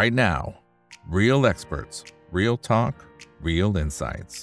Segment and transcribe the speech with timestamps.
[0.00, 0.54] right now.
[1.06, 1.96] Real experts,
[2.38, 2.94] real talk,
[3.48, 4.34] real insights.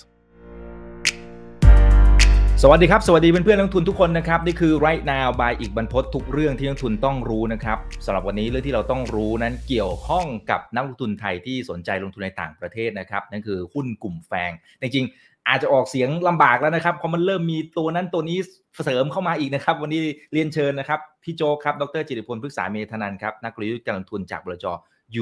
[2.63, 18.37] สวัสดีครับ สวัสดีเพื่อนๆนักทุนทุกคนนะครับ นี่คือ right now by อีกบรรพททุกเรื่องที่นักทุนต้องรู้นะครับสำหรับวันนี้เรื่องที่เราต้องรู้นั้นเกี่ยวข้องกับนักลงทุนไทยที่สนใจลงทุนในต่างประเทศนะครับ นั่นคือหุ้นกลุ่มแฟงจริงๆอาจจะออกเสียงลำบากแล้วนะครับเพราะมันเริ่มมีตัวนั้นตัวนี้
[18.83, 20.01] เสริมเข้ามาอีกนะครับ วันนี้
[20.33, 24.67] เรียนเชิญนะครับ พี่โจครับ ดรจิติพลพฤกษาเมธนันครับ นักลงทุนการลงทุนจากบลจ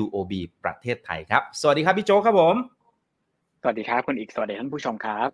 [0.01, 0.33] UOB
[0.63, 2.55] ประเทศไทยครับ สวัสดีครับพี่โจครับผม
[3.61, 5.29] สวัสดีครับคุณอีก สวัสดีท่านผู้ชมครับ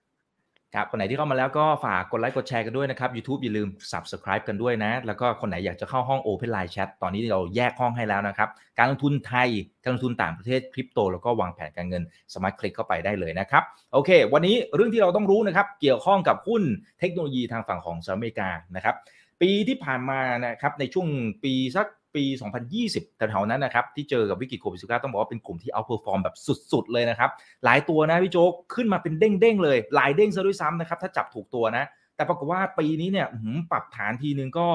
[0.75, 9.49] ครับคนไหนที่เข้ามาแล้วก็ฝากกดไลค์กดแชร์กันด้วยนะครับ YouTube อย่าลืม Subscribe กันด้วยนะ แล้วก็คนไหนอยากจะเข้าห้อง Open Line Chat ตอนนี้เราแยกห้องให้แล้วนะครับ การลงทุนไทย
[9.83, 16.63] การลงทุนต่างประเทศคริปโต แล้วก็วางแผนการเงินสามารถคลิกเข้าไปได้เลยนะครับ โอเค วันนี้เรื่องที่เราต้องรู้นะครับ เกี่ยวข้องกับหุ้น
[16.99, 18.95] เทคโนโลยีทางฝั่งของสหรัฐอเมริกานะครับ
[19.41, 21.07] ปีที่ผ่านมานะครับในช่วง
[21.43, 22.23] ปีสัก ปี
[22.71, 26.35] 2020แถวๆนั้นนะครับที่เจอกับวิกฤตโควิด -19 ต้องบอกว่าเป็นกลุ่มที่ outperform แบบ
[26.71, 27.29] สุด ๆ เลยนะครับ
[27.65, 31.83] หลายตัวนะพี่โจ๊กขึ้นมาเป็นเด้ง ๆ เลยหลายเด้งซะด้วยซ้ำนะครับถ้าจับถูกตัวนะ
[32.15, 33.27] แต่ปรากฏว่าปีนี้เนี่ย
[33.71, 34.67] ปรับฐานทีนึงก็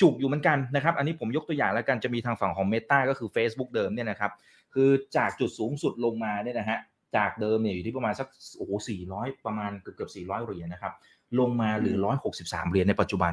[0.00, 4.30] จุกอยู่เหมือนกันนะครับ อันนี้ผมยกตัวอย่างแล้วกันจะมีทางฝั่งของ Meta ก็คือ Facebook เดิมเนี่ยนะครับ
[4.74, 6.78] คือจากจุดสูงสุดลงมาเนี่ยนะฮะ
[7.16, 8.70] จากเดิมเนี่ยอยู่ที่ประมาณสักโอ้โห
[9.08, 10.92] 400ประมาณเกือบเกือบ400เหรียญนะครับ
[11.40, 11.96] ลงมาเหลือ
[12.34, 13.32] 163เหรียญในปัจจุบัน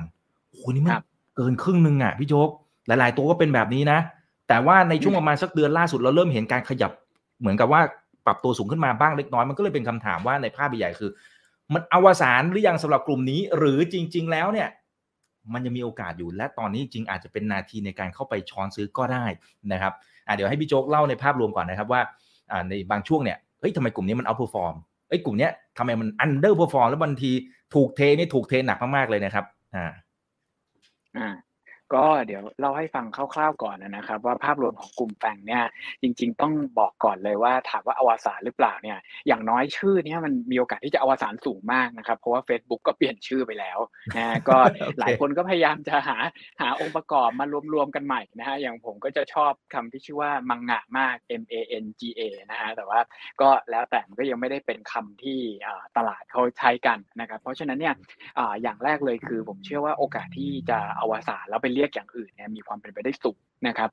[0.49, 0.93] โอ้โหนี่มัน
[1.35, 2.49] เกินครึ่งนึงอะพี่โจ๊ก
[2.87, 3.99] หลาย ๆ ตัวก็เป็นแบบนี้นะ
[4.47, 6.91] แต่ว่าในช่วงประมาณสักเดือนล่าสุดเราเริ่มเห็นการขยับ
[7.39, 7.81] เหมือนกับว่า
[8.25, 11.11] ปรับตัวสูงขึ้นมาบ้างเล็กน้อยมันก็เลยเป็นคำถามว่าในภาพใหญ่คือ
[11.73, 14.67] มันอวสานหรือยังสำหรับกลุ่มนี้ หรือจริง ๆ แล้วเนี่ย
[15.53, 19.25] มันยังมีโอกาสอยู่และตอนนี้จริงอาจจะเป็นนาทีในการเข้าไปช้อนซื้อก็ได้
[19.71, 19.93] นะครับ
[20.35, 22.01] เดี๋ยวให้พี่โจ๊กเล่าในภาพรวมก่อนนะครับว่า
[22.69, 24.75] ในบางช่วงเนี่ยเฮ้ยทำไมกลุ่มนี้มัน outperform
[25.07, 27.31] เอ้ยกลุ่มนี้ทำไมมัน underperform แล้วบางที
[27.75, 29.85] ถูกเทนี่ถูกเทหนักมากๆเลยนะครับ อ่า
[31.17, 31.27] อ่า
[31.93, 35.63] ก็เดี๋ยวเล่าให้ฟังคร่าวๆก่อนนะครับ ว่าภาพรวมของกลุ่ม FAANG เนี่ย
[36.01, 43.79] จริง ๆ ต้องบอกก่อนเลยว่าถามว่าอวสานหรือเปล่าเนี่ยอย่างน้อยชื่อเนี่ยมันมีโอกาสที่จะอวสานสูงมากนะครับ เพราะว่า Facebook ก็เปลี่ยนชื่อไปแล้ว
[44.17, 44.57] นะก็
[44.99, 46.17] หลายคนก็พยายามจะหา
[46.61, 51.53] หาองค์ประกอบมารวมๆกันใหม่นะฮะอย่างผมก็จะชอบคำที่ชื่อว่า MANGA มาก M A
[51.83, 52.21] N G A
[52.51, 52.99] นะฮะแต่ว่า
[53.41, 55.39] ก็แล้วแต่มันก็ยังไม่ได้เป็นคำที่
[55.97, 57.95] ตลาดเขาใช้กันนะครับเพราะฉะนั้นเนี่ย
[58.61, 63.89] อย่างแรกเลยคือผมเชื่อว่าโอกาสที่จะอวสานแล้วไปเรียกอย่างอื่นเนี่ยมีความเป็นไปได้สูงนะครับ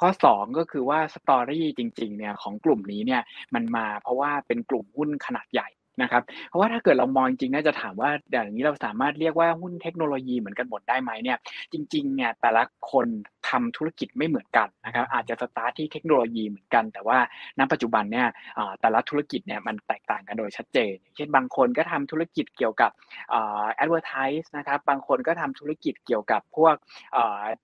[0.00, 3.22] ข้อ 2 ก็คือว่าสตอรี่จริงๆเนี่ยของกลุ่มนี้เนี่ย
[3.54, 5.68] มันมาเพราะว่าเป็นกลุ่มหุ้นขนาดใหญ่
[6.02, 11.38] นะครับเพราะว่าถ้าเกิดเรามองจริงน่าจะถามว่าอย่างนี้เราสามารถเรียกว่าหุ้นเทคโนโลยีเหมือนกันหมดได้ไหมเนี่ย
[11.72, 13.06] จริงๆเนี่ยแต่ละคน
[13.50, 17.18] ทำธุรกิจไม่เหมือนกันนะครับอาจจะสตาร์ทที่เทคโนโลยีเหมือนกัน แต่ว่า
[17.58, 18.28] ณปัจจุบันเนี่ย
[18.80, 22.90] แต่ละธุรกิจเนี่ยมันแตกต่างกันโดยชัดเจน เช่นบางคนก็ทำธุรกิจเกี่ยวกับ
[23.30, 26.74] advertise นะครับบางคนก็ทำธุรกิจเกี่ยวกับพวก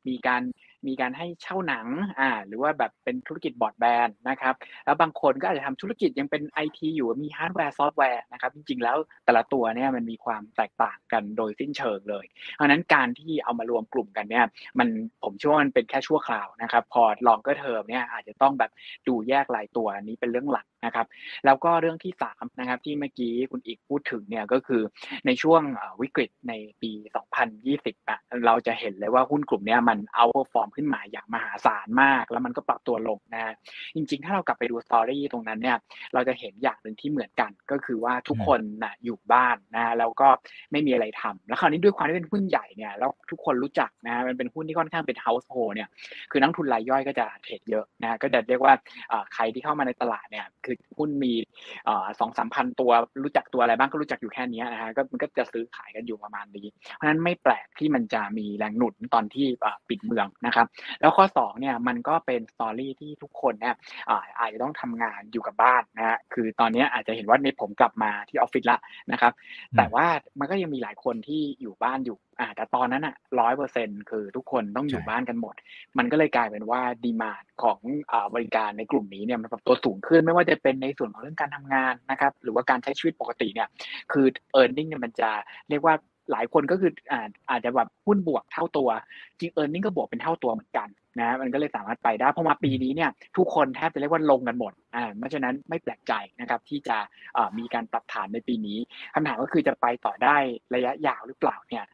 [0.09, 0.43] มีการ
[0.89, 1.87] มีการให้เช่าหนัง
[2.21, 12.25] อ่าหรือว่าแบบเป็นธุรกิจบอร์ดแบนนะครับแล้วบางคนก็อาจจะทำธุรกิจยังเป็นไอทีอยู่มีฮาร์ดแวร์ซอฟต์แวร์นะครับจริงๆแล้วแต่ละตัวเนี่ยมันมีความแตกต่างกันโดยสิ้นเชิงเลย
[12.55, 14.45] เพราะนั้นการที่เอามารวมกลุ่มกันเนี่ย
[14.79, 14.89] มัน
[15.25, 18.71] ผมเชื่อว่ามันเป็นแค่ชั่วคราวนะครับพอ longer term เนี่ยอาจจะต้องแบบ
[19.09, 21.07] ดูแยกรายตัวนี้เป็นเรื่องหลักนะครับ
[21.45, 24.83] แล้วก็เรื่องที่3นะครับที่เมื่อกี้คุณอีกพูดถึงเนี่ยก็คือ
[25.27, 25.63] ในช่วง
[26.01, 26.53] วิกฤตใน
[26.83, 26.93] ปี
[27.51, 33.55] 2020อะเราจะเห็นเลยว่าหุ้นกลุ่มนี้มัน outperform ขึ้นมาอย่างมหาศาลมาก แล้วมันก็ปรับตัวลงนะ
[33.97, 35.77] จริง ๆ ถ้าเรากลับไปดู story ตรงนั้นเนี่ย
[36.15, 40.29] เราจะเห็นอย่างหนึ่งที่เหมือนกัน ก็คือว่าทุกคนนะอยู่บ้านนะแล้วก็
[40.73, 45.89] ไม่มีอะไรทำแล้วคราวนี้ด้วยความที่เป็นหุ้นใหญ่เนี่ยแล้วทุกคนรู้จักนะมันเป็นหุ้นที่ค่อนข้างเป็น household เนี่ย
[46.31, 48.75] คือนักทุนรายย่อยก็จะเทรดเยอะนะก็จะเรียกว่า
[49.35, 51.33] ใครที่เข้ามาในตลาดเนี่ยคือหุ้นมี
[52.21, 52.91] สองสามพันตัว
[53.23, 59.47] รู้จักตัวอะไรบ้างก็รู้จักอยู่แค่นี้นะฮะก็มันก็จะซื้อขายกันอยู่ประมาณนี้ เพราะฉะนั้นไม่แปลกที่มันจะมีแรงหนุนตอนที่
[59.89, 60.64] ปิดเมืองนะครับ
[61.01, 63.75] แล้วข้อ2เนี่ยมันก็เป็นสตอรี่ที่ทุกคนเนี่ย
[64.39, 68.79] อาจจะต้องทำงานอยู่กับบ้านนะฮะคือตอนนี้อาจจะเห็นว่าในผมกลับมาที่ออฟฟิศละ
[69.13, 69.33] นะครับ
[69.77, 70.07] แต่ว่า
[70.39, 75.55] มันก็ยังมีหลายคนที่อยู่บ้านอยู่อ่าแต่ตอนนั้นอะร้อยเปอร์เซ็นคือทุกคนต้องอยู่บ้านกันหมด
[75.99, 77.79] มันก็เลยกลายเป็นว่าดีมาดของ
[78.13, 83.69] อ่าบริการในกลุ่มนี้เนี่ยมันปรับตัวสูงขึ้นไม่ว่าจะเป็นในส่วนของเรื่องการทำงานนะครับ หรือว่าการใช้ชีวิตปกติเนี่ย
[84.13, 85.31] คือเออร์เน็งเนี่ยมันจะ
[85.71, 85.95] เรียกว่า
[86.31, 86.91] หลายคนก็คือ
[87.51, 88.89] อาจจะแบบหุ้นบวกเท่าตัว
[89.39, 90.89] จริงเออร์เน็งก็บวกเป็นเท่าตัวเหมือนกัน
[91.21, 96.97] นะมันก็เลยสามารถไปได้เพราะมาปีนี้เนี่ยทุกคนแทบจะเรียกว่าลงกันหมดอ่าเพราะฉะนั้นไม่แปลกใจนะครับที่จะ
[97.59, 98.79] มีการปรับฐานในปีนี้
[99.15, 100.37] คำถามก็คือจะไปต่อได้
[100.75, 101.85] ระยะยาวหรือเปล่าเนี่ย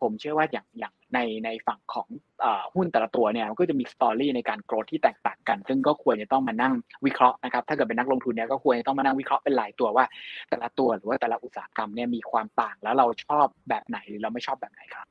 [0.00, 2.08] ผมเชื่อว่าอย่างอย่างในในฝั่งของ
[2.74, 6.74] หุ้นแต่ละตัวเนี่ยก็จะมีสตอรี่ในการโกรธที่แตกต่างกัน ซึ่งก็ควรจะต้องมานั่ง
[7.06, 10.04] วิเคราะห์นะครับถ้าเกิดเป็นนักลงทุนเนี่ยก็ควรจะต้องมานั่งวิเคราะห์เป็นหลายตัวว่า
[10.48, 15.06] แต่ละตัวหรือว่าแต่ละอุตสาหกรรมเนี่ยมีความต่างแล้วเราชอบแบบไหนหรือเราไม่ชอบแบบไหนครับ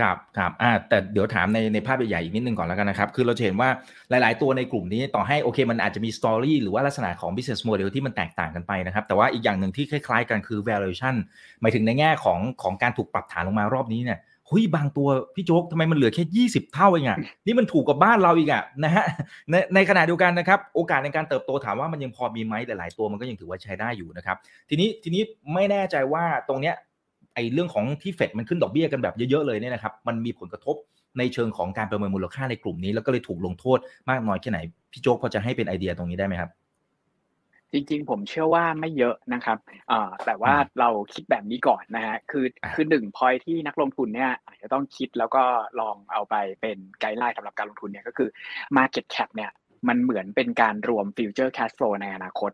[0.00, 3.68] ครับครับอ่าแต่เดี๋ยวถามในในภาพใหญ่ๆอีกนิดนึงก่อนแล้วกันนะครับ คือเราเห็นว่า
[4.10, 11.14] หลาย ๆ ตัวในกลุ่มนี้ต่อให้โอเค มันอาจจะมีสตอรี่หรือว่าลักษณะของ business model ที่มันแตกต่างกันไปนะครับ แต่ว่าอีกอย่างหนึ่งที่คล้าย ๆ กันคือ valuation
[11.60, 14.20] หมายถึงในแง่ของของการถูกปรับฐานลงมารอบนี้เนี่ย
[14.50, 19.04] หุยบางตัวพี่โจ๊กทำไมมันเหลือแค่ 20 เท่าเองอะนี่มันถูกกับบ้านเราอีกอะนะฮะ
[19.50, 24.36] ในในขณะเดียวกันนะครับ โอกาสในการเติบโตถามว่ามันยังพอมีไหมหลาย ๆ ตัวมันก็ยังถือว่าใช้ได้อยู่นะครับ
[24.68, 25.22] ทีนี้ทีนี้
[25.54, 26.74] ไม่แน่ใจว่าตรงเนี้ย
[27.36, 30.76] ไอ้เรื่องของที่เฟดมันขึ้นดอกเบี้ยกันแบบเยอะๆเลยเนี่ยนะครับมันมีผลกระทบ
[31.18, 33.78] ในเชิงของการประเมินมูลค่าในกลุ่มนี้ แล้วก็เลยถูกลงโทษ
[34.10, 34.58] มากน้อยแค่ไหน
[34.92, 36.50] พี่โจ๊กพอจะให้เป็นไอเดียตรงนี้ได้ไหมครับ
[37.72, 39.58] จริงๆ ผมเชื่อว่าไม่เยอะนะครับ
[40.26, 45.42] แต่ว่าเราคิดแบบนี้ก่อนนะฮะคือคือหนึ่งพอยที่นักลงทุนเนี่ยอาจจะต้องคิดแล้วก็
[45.80, 48.28] ลองเอาไปเป็นไกด์ไลน์สำหรับการลงทุนเนี่ยก็คือ
[48.76, 49.50] Market Cap เนี่ย
[49.88, 52.50] มันเหมือนเป็นการรวม Future Cash Flow ในอนาคต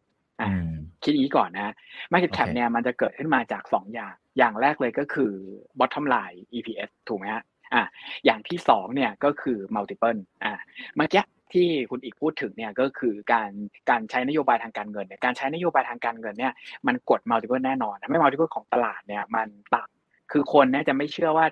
[1.05, 1.75] คิดอีกก่อนนะ
[2.13, 5.33] Market Cap เนี่ยมันจะเกิดขึ้นมาจาก2อย่าง อย่างแรกเลยก็คือ
[5.79, 7.43] Bottom Line EPS ถูกไหมฮะ
[7.75, 7.83] อ่า
[8.25, 10.55] อย่างที่สองเนี่ยก็คือ multiple อ่า
[10.97, 13.51] เมื่อกี้ที่คุณอีกพูดถึงเนี่ยก็คือการ
[13.91, 16.53] การใช้นโยบายทางการเงินเนี่ยการใช้นโยบายทางการเงินเนี่ย
[16.87, 21.47] มันกด multiple แน่นอนไม่ multiple ของตลาดเนี่ยมันต่ำคือคนเนี่ยจะไม่เชื่อว่า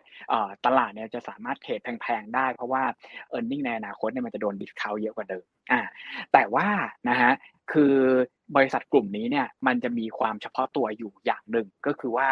[0.66, 2.82] ตลาดเนี่ยจะสามารถเทรดแพงๆได้ เพราะว่า
[3.36, 5.80] e a r n i n g ในอนาคตเนี่ยมันจะโดนดิสคาวเยอะกว่าเดิมอ่า
[6.32, 6.68] แต่ว่า
[7.08, 7.32] นะฮะ
[7.72, 7.94] คือ
[8.56, 12.28] บริษัทกลุ่มนี้เนี่ยมันจะมีความเฉพาะตัวอยู่อย่างหนึ่ง ก็คือว่า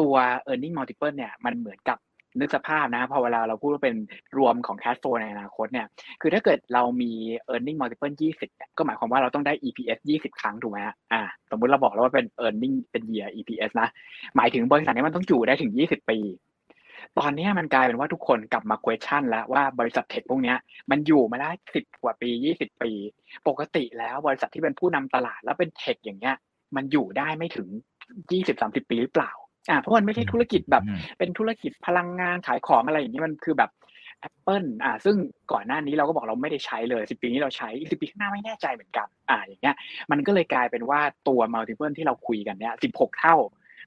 [0.00, 0.14] ตัว
[0.48, 1.98] e a r n i n g multiple เนี่ยมันเหมือนกับ
[2.40, 3.96] นึกสภาพนะพอเวลาเราพูดว่าเป็น
[4.38, 5.86] รวมของ cash flow ในอนาคตเนี่ย
[6.20, 7.12] คือถ้าเกิดเรามี
[7.52, 8.14] earning multiple
[8.44, 10.78] 20 ก็หมายความว่าเราต้องได้ EPS 20 ครั้งถูกไหม
[11.12, 13.88] อ่าสมมุติเราบอกแล้วว่าเป็น earning เป็น year EPS นะ
[14.36, 16.18] หมายถึงบริษัทนี้มันต้องอยู่ได้ถึง 20 ปี
[17.18, 20.54] ตอนนี้มันกลายเป็นว่าทุกคนกลับมา question แล้วว่าบริษัทเทคพวกนี้
[20.90, 22.92] มันอยู่มาได้10กว่าปี20ปี
[23.48, 26.36] ปกติแล้วบริษัทที่เป็นผู้นำตลาดแล้วเป็นเทคอย่างเงี้ย
[26.76, 27.68] มันอยู่ได้ไม่ถึง
[28.28, 29.32] 20-30ปีหรือเปล่า
[29.70, 30.84] อ่าเพราะมันไม่ใช่ธุรกิจแบบ
[31.18, 33.70] เป็นธุรกิจพลังงานขายของอะไรอย่างนี้มันคือแบบ
[34.28, 35.16] Apple อ่าซึ่ง
[35.52, 39.76] ก่อนหน้านี้เราก็บอกเราไม่ได้ใช้เลยสิปีนี้เราใช้อีกสิปีข้างหน้าไม่แน่ใจเหมือนกันอ่าอย่างเงี้ย
[40.10, 43.36] มันก็เลยกลายเป็นว่าตัว multiple ที่เราคุยกันเนี้ยสิบหกเท่า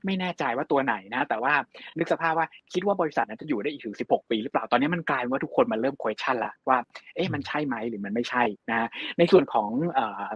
[0.05, 1.53] ไม่แน่ใจว่าตัวไหนนะ แต่ว่า
[1.97, 6.77] นึกสภาพว่าคิดว่าบริษัทนั้นจะอยู่ได้อีกถึง 16 ปีหรือเปล่าตอนนี้มันกลายว่าทุกคนมาเริ่ม question ละว่า
[7.15, 9.69] เอ๊ะมันใช่ไหมหรือมันไม่ใช่นะในส่วนของ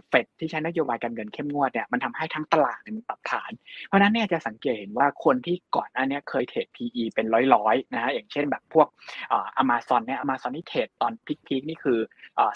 [0.10, 3.52] เฟดที่ใช้นโยบายการเงินเข้มงวดเนี่ยมันทำให้ทั้งตลาดมันปรับฐาน
[3.88, 7.25] เพราะนั้นเนี่ยจะสังเกตเห็นว่าคนที่ก่อนอันนี้เคยเทรด PE เป็น
[7.56, 8.88] ร้อยๆนะฮะอย่างเช่นแบบพวก
[9.34, 11.12] อเมซอนเนี่ยอเมซอนที่เทรดตอน
[11.48, 12.00] พีคๆนี่คือ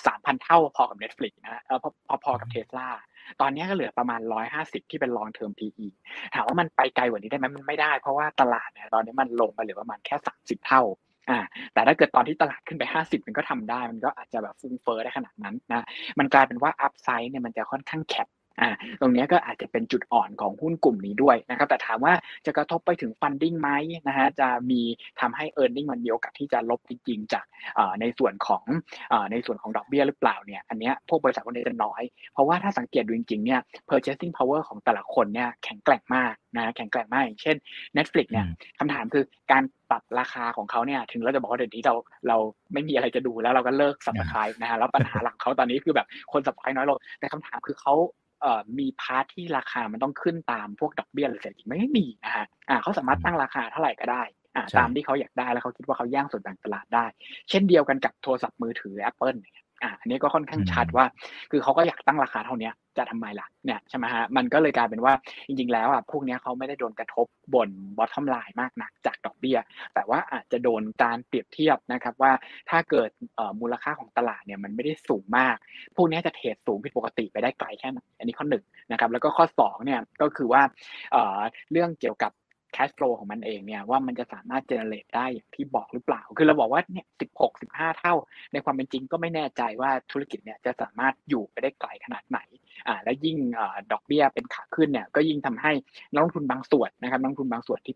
[0.08, 1.64] สามพันเท่าพอกับ Netflix นะ
[2.24, 2.90] พอๆกับเทสลา
[3.42, 4.22] ตอนนี้ก็เหลือประมาณ
[4.56, 5.88] 150 ที่เป็น long term PE
[6.34, 10.82] ถามว่ามันไปไกลกว่านี้ได้ไหมมันไม่ได้ เพราะว่าตลาดเนี่ยตอนนี้มันลงไปเหลือประมาณแค่ 30 เท่า
[11.30, 11.40] อ่า
[11.74, 15.86] แต่ถ้าเกิดตอนที่ตลาดขึ้นไป 50 มันก็ทำได้ มันก็อาจจะแบบฟุ้งเฟ้อได้ขนาดนั้นนะ
[16.20, 18.28] มันกลายเป็นว่าอัพไซด์เนี่ยมันจะค่อนข้างแคบ
[18.60, 18.70] อ่า
[19.02, 22.14] ตรงนี้ก็อาจจะเป็นจุดอ่อนของหุ้นกลุ่มนี้ด้วยนะครับ แต่ถามว่า
[22.46, 23.70] จะกระทบไปถึงฟันดิ้งไหม
[24.08, 24.82] นะฮะจะมี
[25.22, 27.46] ทำให้ e a r n i n g มันมีโอกาสที่จะลบจริงๆ จาก
[28.02, 28.64] ในส่วนของ
[29.32, 32.02] ในส่วนของดอกเบี้ยหรือเปล่าเนี่ยอันนี้พวกบริษัทพวกนี้จะน้อย
[32.34, 33.60] เพราะว่าถ้าสังเกตดูจริงๆเนี่ย
[33.90, 37.56] purchasing power ของแต่ละคนเนี่ยแข็งแกร่งมากนะแข็งแกร่งมากอย่างเช่น
[37.98, 38.46] Netflix เนี่ย
[38.80, 41.96] คำถามคือการปรับราคาของเขาเนี่ยถึงเราจะบอกว่าเดี๋ยวนี้เรา
[42.28, 42.38] เรา
[42.74, 47.94] ไม่มีอะไรจะดูแล้วเราก็เลิก subscribe นะฮะแล้วปัญหาหลังเขาตอนนี้คือแบบคน subscribe น้อยลงแต่คำถามคือเขา
[48.80, 54.24] มีพาร์ทที่ราคามันต้องขึ้นตามพวกดอกเบี้ยหรือเศรษฐกิจไม่มีนะฮะอ่าเขาสามารถตั้งราคาเท่าไหร่ก็ได้
[54.56, 57.06] อ่าตามที่เขาอยากได้แล้วเขาคิดว่าเขาแย่งส่วนแบ่งตลาดได้
[57.50, 61.06] เช่นเดียวกันกับโทรศัพท์มือถือ Apple เนี่ย อ่าอันนี้ก็ค่อนข้างชัดว่า
[61.52, 65.14] คือเขาก็อยากตั้งราคาเท่านี้จะทำไมล่ะเนี่ยใช่ไหมฮะมันก็เลยกลายเป็นว่า
[65.48, 69.58] จริง ๆ แล้วอะพวกนี้เขาไม่ได้โดนกระทบบนบอททอมไลน์มากนักจากดอกเบี้ย
[69.94, 72.32] แต่ว่าอาจจะโดนการเปรียบเทียบนะครับว่า
[72.70, 73.10] ถ้าเกิด
[73.60, 75.56] มูลค่าของตลาดเนี่ยมันไม่ได้สูงมาก
[75.96, 80.62] พวกนี้จะเทรดสูงผิดปกติไปได้ไกลแค่ไหนอันนี้ข้อหนึ่งนะครับแล้วก็ข้อ2เนี่ยก็คือว่า
[81.72, 82.32] เรื่องเกี่ยวกับ
[82.74, 88.14] แคชฟลูของมันเองเนี่ยว่ามันจะสามารถเจเนเรตได้อย่างที่บอกหรือเปล่า คือเราบอกว่าเนี่ยสิบหกสิบห้าเท่า
[88.54, 92.40] ในความเป็นจริงก็ไม่แน่ใจว่าธุรกิจเนี่ยจะสามารถอยู่ไปได้ไกลขนาดไหน
[92.88, 93.62] อ่าและยิ่งอ
[93.92, 95.72] ดอกเบี้ยเป็นขาขึ้นเนี่ยก็ยิ่งทำให้
[96.14, 97.96] นักลงทุนบางส่วนนะครับนักลงทุนบางส่วนที่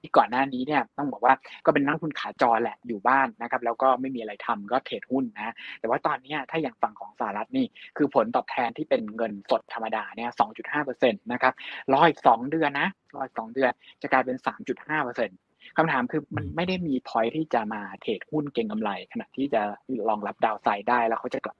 [0.00, 11.52] ที่ก่อนหน้านี้เนี่ยต้องบอกว่าก็เป็นนักทุนขาจรแหละอยู่บ้านนะครับแล้วก็ไม่มีอะไรทำก็เทรดหุ้นนะแต่ว่าตอนนี้ถ้าอย่างฝั่งของสหรัฐนี่คือผลตอบแทนที่เป็นเงินสดธรรมดาเนี่ยสองจุดห้าเปอร์เซ็นต์นะครับ
[11.92, 15.38] รออีกสองเดือนนะรออีกสองเดือนจะกลายเป็นสามจุดห้าเปอร์เซ็นต์
[15.76, 19.62] คำถามคือมันไม่ได้มีพอยที่จะมาเทรดหุ้นเก่งกำไร ขณะที่จะ
[20.08, 21.56] รองรับ downside ได้แล้วเขาจะกลับ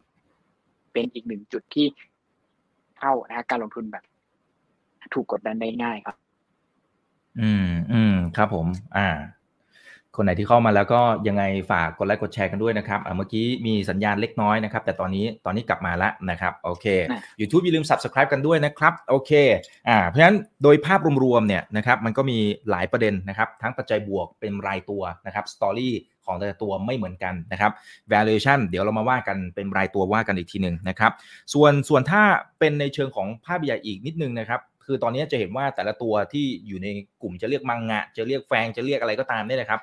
[0.92, 1.86] เป็นอีกหนึ่งจุดที่
[2.98, 4.04] เข้านะการลงทุนแบบ
[5.14, 6.16] ถูกกดดันได้ง่ายครับ
[7.40, 8.66] อืมอืมครับผม
[8.98, 9.08] อ่า
[10.16, 16.86] คนไหนที่เข้ามาแล้วก็ยังไงฝากกดไลค์กดแชร์กันด้วยนะครับเมื่อกี้มีสัญญาณเล็กน้อยนะครับ แต่ตอนนี้ตอนนี้กลับมาแล้วนะครับ โอเค
[17.40, 19.32] YouTube อย่าลืม Subscribe กันด้วยนะครับ โอเค
[19.88, 22.38] อ่า เพราะฉะนั้นโดยภาพรวมๆเนี่ยนะครับ มันก็มี
[22.70, 25.94] หลายประเด็นนะครับ ทั้งปัจจัยบวกเป็นรายตัวนะครับ story
[26.26, 27.72] ของแต่ละตัวไม่เหมือนกันนะครับ
[28.12, 31.12] valuation เดี๋ยวเรามาว่ากันเป็นรายตัวว่ากันอีกทีหนึ่งนะครับ
[31.54, 32.22] ส่วนส่วนถ้า
[32.58, 36.88] เป็นในเชิงของภาพใหญ่อีกนิดนึงนะครับ คือตอนนี้จะเห็นว่าแต่ละตัวที่อยู่ใน
[37.22, 39.80] กลุ่มจะเรียก MANGA จะเรียก FAANG จะเรียกอะไรก็ตามเนี่ยนะครับ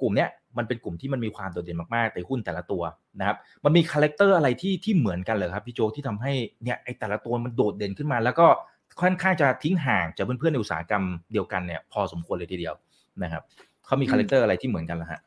[0.00, 2.82] กลุ่มเนี้ยมันเป็นกลุ่มที่มันมีความโดดเด่นมากๆในหุ้นแต่ละตัว
[3.20, 6.32] นะครับมันมี character อะไรที่ที่เหมือนกันเลยครับพี่โจ๊กที่ทำให้
[6.64, 8.46] เนี่ยไอแต่ละตัวมันโดดเด่นขึ้นมา แล้วก็
[9.00, 12.74] ค่อนข้างจะทิ้งห่างจากเพื่อนๆในอุตสาหกรรมเดียวกันเนี่ยพอสมควรเลยทีเดียว
[13.22, 13.42] นะครับ
[13.86, 15.20] เขามี character อะไรที่เหมือนกันเหรอฮะ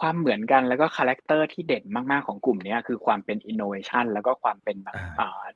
[0.00, 4.94] ความเหมือนกันแล้วก็ character ที่เด่นมาก ๆ ของกลุ่มนี้คือความเป็นอินโนเวชันแล้วก็ความเป็นแบบ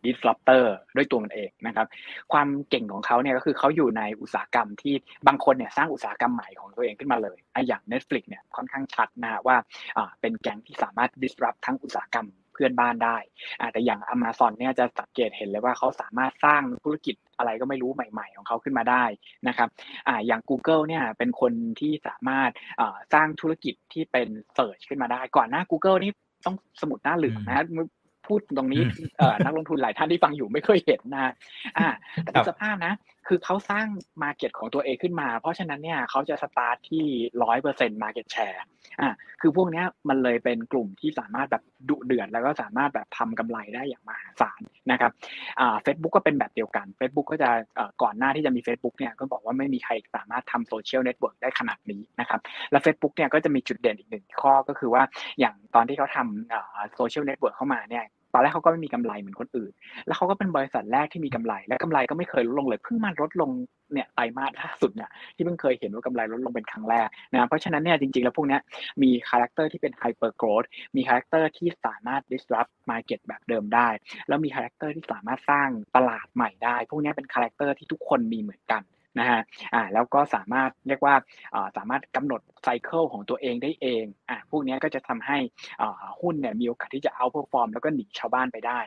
[0.04, 1.86] disruptor ด้วยตัวมันเองนะครับ
[2.32, 4.94] ความเก่งของเขาเนี่ยก็คือเขาอยู่ในอุตสาหกรรมที่
[5.26, 9.56] บางคนเนี่ยสร้างอุตสาหกรรมใหม่ของตัวเองขึ้นมาเลยไออย่าง Netflix เนี่ยค่อนข้างชัดนะว่า
[10.20, 13.16] เป็นแก๊งที่สามารถ disrupt ทั้งอุตสาหกรรม เพื่อนบ้านได้
[13.72, 19.04] แต่อย่าง Amazon เนี่ยจะสังเกตเห็นเลยว่าเขาสามารถสร้างธุรกิจอะไรก็ไม่รู้ใหม่ ๆ ของเขาขึ้นมาได้
[19.48, 19.68] นะครับ
[20.08, 22.50] อ่าอย่าง Google เนี่ยเป็นคนที่สามารถ
[23.14, 26.12] สร้างธุรกิจที่เป็น Search ขึ้นมาได้ ก่อนหน้า Google นี่
[26.46, 27.66] ต้องสมุดหน้าเหลืองนะ
[28.26, 28.82] พูดตรงนี้
[29.44, 31.32] นักลงทุนหลายท่านที่ฟังอยู่ไม่เคยเห็นนะ
[31.78, 31.88] อ่า
[32.24, 32.94] แต่สภาพนะ
[33.26, 33.86] คือเขาสร้าง
[34.22, 37.04] มาเก็ตของตัวเองขึ้นมา เพราะฉะนั้นเนี่ยเขาจะสตาร์ทที่
[37.42, 38.62] ร้อยเปอร์เซ็นต์มาเก็ตแชร์
[39.00, 39.10] อ่า
[39.40, 44.60] คือพวกนี้มันเลยเป็นกลุ่มที่สามารถแบบดุเดือดแล้วก็สามารถแบบทำกำไรได้อย่างมหาศาล
[44.90, 45.12] นะครับ
[45.60, 47.50] อ่าเฟซบุ๊กก็เป็นแบบเดียวกัน Facebook ก็จะ
[48.02, 55.02] ก่อนหน้าที่จะมี Facebook เนี่ยก็บอกว่าไม่มีใครสามารถทำโซเชียลเน็ตเวิร์กได้ขนาดนี้นะครับแล้ว Facebook เนี่ยก็จะมีจุดเด่นอีกหนึ่งข้อก็คือว่า
[55.40, 59.72] อย่างตอนที่เขาทำโซเชียลเน็ตเวิร์กเข้ามาเนี่ย ตอนแรกเขาก็ไม่มีกำไรเหมือนคนอื่น
[60.06, 63.50] แล้วเขาก็เป็นบริษัทแรกที่มีกำไร และกำไรก็ไม่เคยลดลงเลย เพิ่งมาลดลง
[63.92, 68.58] เนี่ยไตรมาสล่าสุดเนี่ยที่เพิ่งเคยเห็นว่ากำไรลดลงเป็นครั้งแรกนะเพราะฉะนั้นเนี่ยจริงๆ แล้วพวกนี้
[69.02, 70.64] มี character ที่เป็น hyper growth
[70.96, 73.88] มี character ที่สามารถ disrupt market แบบเดิมได้
[74.28, 78.82] แล้วมี character ที่สามารถสร้างตลาดใหม่ได้ พวกนี้เป็น character ที่ทุกคนมีเหมือนกัน
[79.18, 79.40] นะฮะ
[79.74, 81.14] อ่าแล้วก็สามารถเรียกว่า
[81.54, 85.38] อ่าสามารถกำหนด cycle ของตัวเองได้เองอ่าพวกนี้ก็จะทำให้
[85.80, 88.80] อ่าหุ้นเนี่ยมีโอกาสที่จะ outperform แล้วก็หนีชาวบ้านไปได้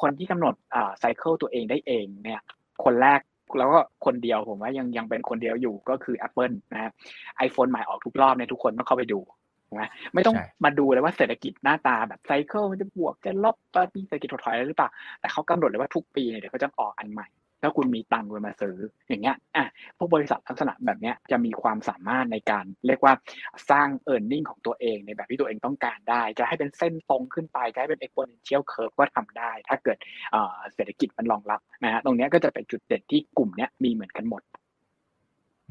[0.00, 2.40] คนที่กำหนดอ่า cycle ตัวเองได้เองเนี่ย
[2.84, 3.20] คนแรก
[3.58, 6.90] แล้วก็คนเดียวผมว่ายังยังเป็นคนเดียวอยู่ก็คือ Apple นะฮะ
[7.36, 9.20] ไอโฟนใหม่ออกทุกรอบเนี่ยทุกคนต้องเข้าไปดู
[9.78, 13.56] นะไม่ต้องมาดูเลยว่าเศรษฐกิจหน้าตาแบบไซเคิลมันจะบวกจะลบ
[13.94, 17.26] ปีเศรษฐกิจถดถอยอะไรหรือเปล่า แต่เขากำหนดเลยว่าทุกปีเนี่ยเดี๋ยวเขาจะออกอันใหม่
[17.62, 18.76] ถ้าคุณมีตังค์คุณมาซื้อ
[19.08, 19.66] อย่างเงี้ยอะ
[19.98, 23.14] พวกบริษัทลักษณะแบบเนี้ยจะมีความสามารถในการเรียกว่า
[23.70, 29.96] สร้างเออร์เน็งของตัวเองในแบบที่ตัวเองต้องการได้ จะให้เป็นเส้นตรงขึ้นไป จะให้เป็น exponential curve ก็ทำได้ ถ้าเกิด
[30.74, 34.42] เศรษฐกิจมันรองรับนะฮะตรงนี้ก็จะเป็นจุดเด่นที่กลุ่มเนี้ยมีเหมือนกันหมด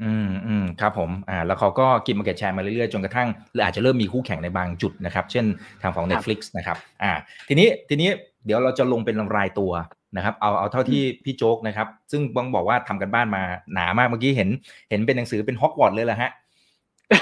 [0.02, 3.28] อืมอืมครับผมอ่าแล้วเขาก็กินมาเก็ตแชร์มาเรื่อยๆ จนกระทั่ง
[3.64, 5.44] อาจจะเริ่มมีคู่แข่งในบางจุดนะครับ เช่น
[5.82, 7.12] ทางของ Netflix นะครับอ่า
[7.48, 8.08] ทีนี้ทีนี้
[8.44, 9.72] เดี๋ยวเราจะลงเป็นรายตัว
[10.16, 13.42] นะครับเอาเอาเท่าที่พี่โจ๊กนะครับ ซึ่งบังบอกว่าทำกันบ้านมา
[13.74, 14.48] หนามากเมื่อกี้เห็น
[14.90, 16.30] เห็นเป็นหนังสือเป็นฮอกวอตส์เลยแหละฮะ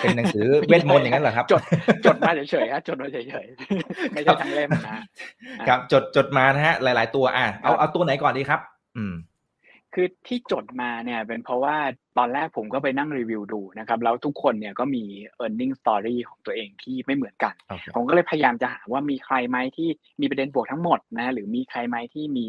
[0.02, 1.62] เป็นหนังสือเวทมนต์อย่างนั้นเหรอครับ จด
[2.06, 8.61] จดมาเฉยๆฮะจดมาเฉยๆไม่ใช่ทั้งเล่มนะครับจดจดมานะฮะหลาย ๆ ตัวอะเอาเอาตัวไหนก่อนดีครับ
[8.97, 9.14] อืม
[9.94, 11.76] คือที่จดมาเนี่ยเป็นเพราะว่า
[12.18, 15.04] ตอนแรกผมก็ไปนั่งรีวิวดูนะครับ แล้วทุกคนเนี่ยก็มี
[15.44, 17.92] e a r n i n g story ของตัวเองที่ไม่เหมือนกัน okay.
[17.94, 19.88] ผมก็เลยพยายามจะหาว่ามีใครไหมที่
[20.20, 22.47] มีประเด็นบวกทั้งหมดนะหรือมีใครไหมที่มี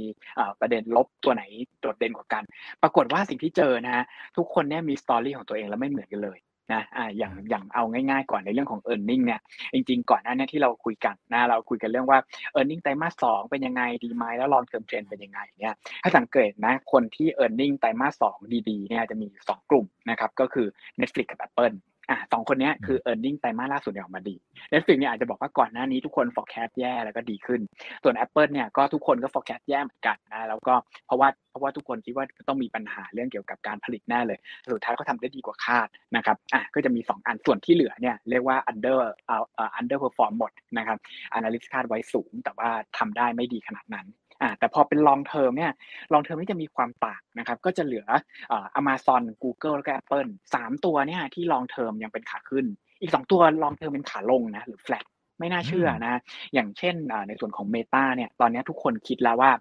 [0.59, 1.43] ประเด็นลบตัวไหน
[1.79, 2.43] โดดเด่นกว่ากัน
[2.81, 4.05] ปรากฏว่าสิ่งที่เจอนะฮะ
[4.37, 6.39] ทุกคนเนี่ยมีสตอรี่ของตัวเองแล้วไม่เหมือนกันเลย
[6.73, 9.39] นะอ่าอย่างอย่างเอาง่ายๆ ก่อนในเรื่องของ e a r n i n g เนี่ย
[9.73, 12.19] จริงๆ ก่อนหน้านี้ที่เราคุยกันนะเราคุยกันเรื่องว่า
[12.57, 17.53] e a r n i n g ไตรมาสสองเป็นยังไงดีไหมแล้ว long term trend เป็นยังไงเนี่ยถ้าสังเกตนะคนที่ e a r
[17.59, 18.37] n i n g ไตรมาสสอง
[18.69, 20.67] ดีๆเนี่ยจะมี 2 กลุ่มนะครับก็คือ
[20.99, 21.77] Netflix กับ Apple
[22.11, 24.35] อะสองคนนี้คือ e a r n i n g ไตรมาสล่าสุดเนี่ยออกมาดี
[24.71, 27.61] Netflix เนี่ยอาจจะบอกว่าก่อนหน้านี้ทุกคน forecast แย่แล้วก็ดีขึ้น
[28.03, 30.73] ส่วน Apple เนี่ยก็ทุกคนก็ forecast แย่เหมือนกันนะแล้วก็
[31.07, 34.39] เพราะว่าเพราะว่าทุกคนคิดว่าต้องมีปัญหาเรื่องเกี่ยวกับการผลิตแน่เลย
[34.73, 40.97] สุดท้ายก็ทำได้ดีกว่าคาดนะครับอะก็จะมี 2 อันส่วนที่เหลือเนี่ยเรียกว่า under เอ่อ under perform หมดนะครับ
[41.37, 44.07] analyst คาดไว้สูงแต่ว่าทำได้ไม่ดีขนาดนั้น
[44.41, 45.71] อ่าแต่พอเป็น long term เนี่ย
[46.13, 48.05] long term นี่จะมีความต่างนะครับ ก็จะเหลือ
[48.51, 52.65] อ่า Amazon Google แล้วก็ Apple สามตัวเนี่ยที่ long term ยังเป็นขาขึ้น
[53.01, 55.05] อีกสองตัว long term เป็นขาลงนะหรือ flat
[55.39, 56.19] ไม่น่าเชื่อนะ
[56.53, 56.95] อย่างเช่น
[57.27, 59.51] ในส่วนของ Meta เนี่ย ตอนนี้ทุกคนคิดแล้วว่า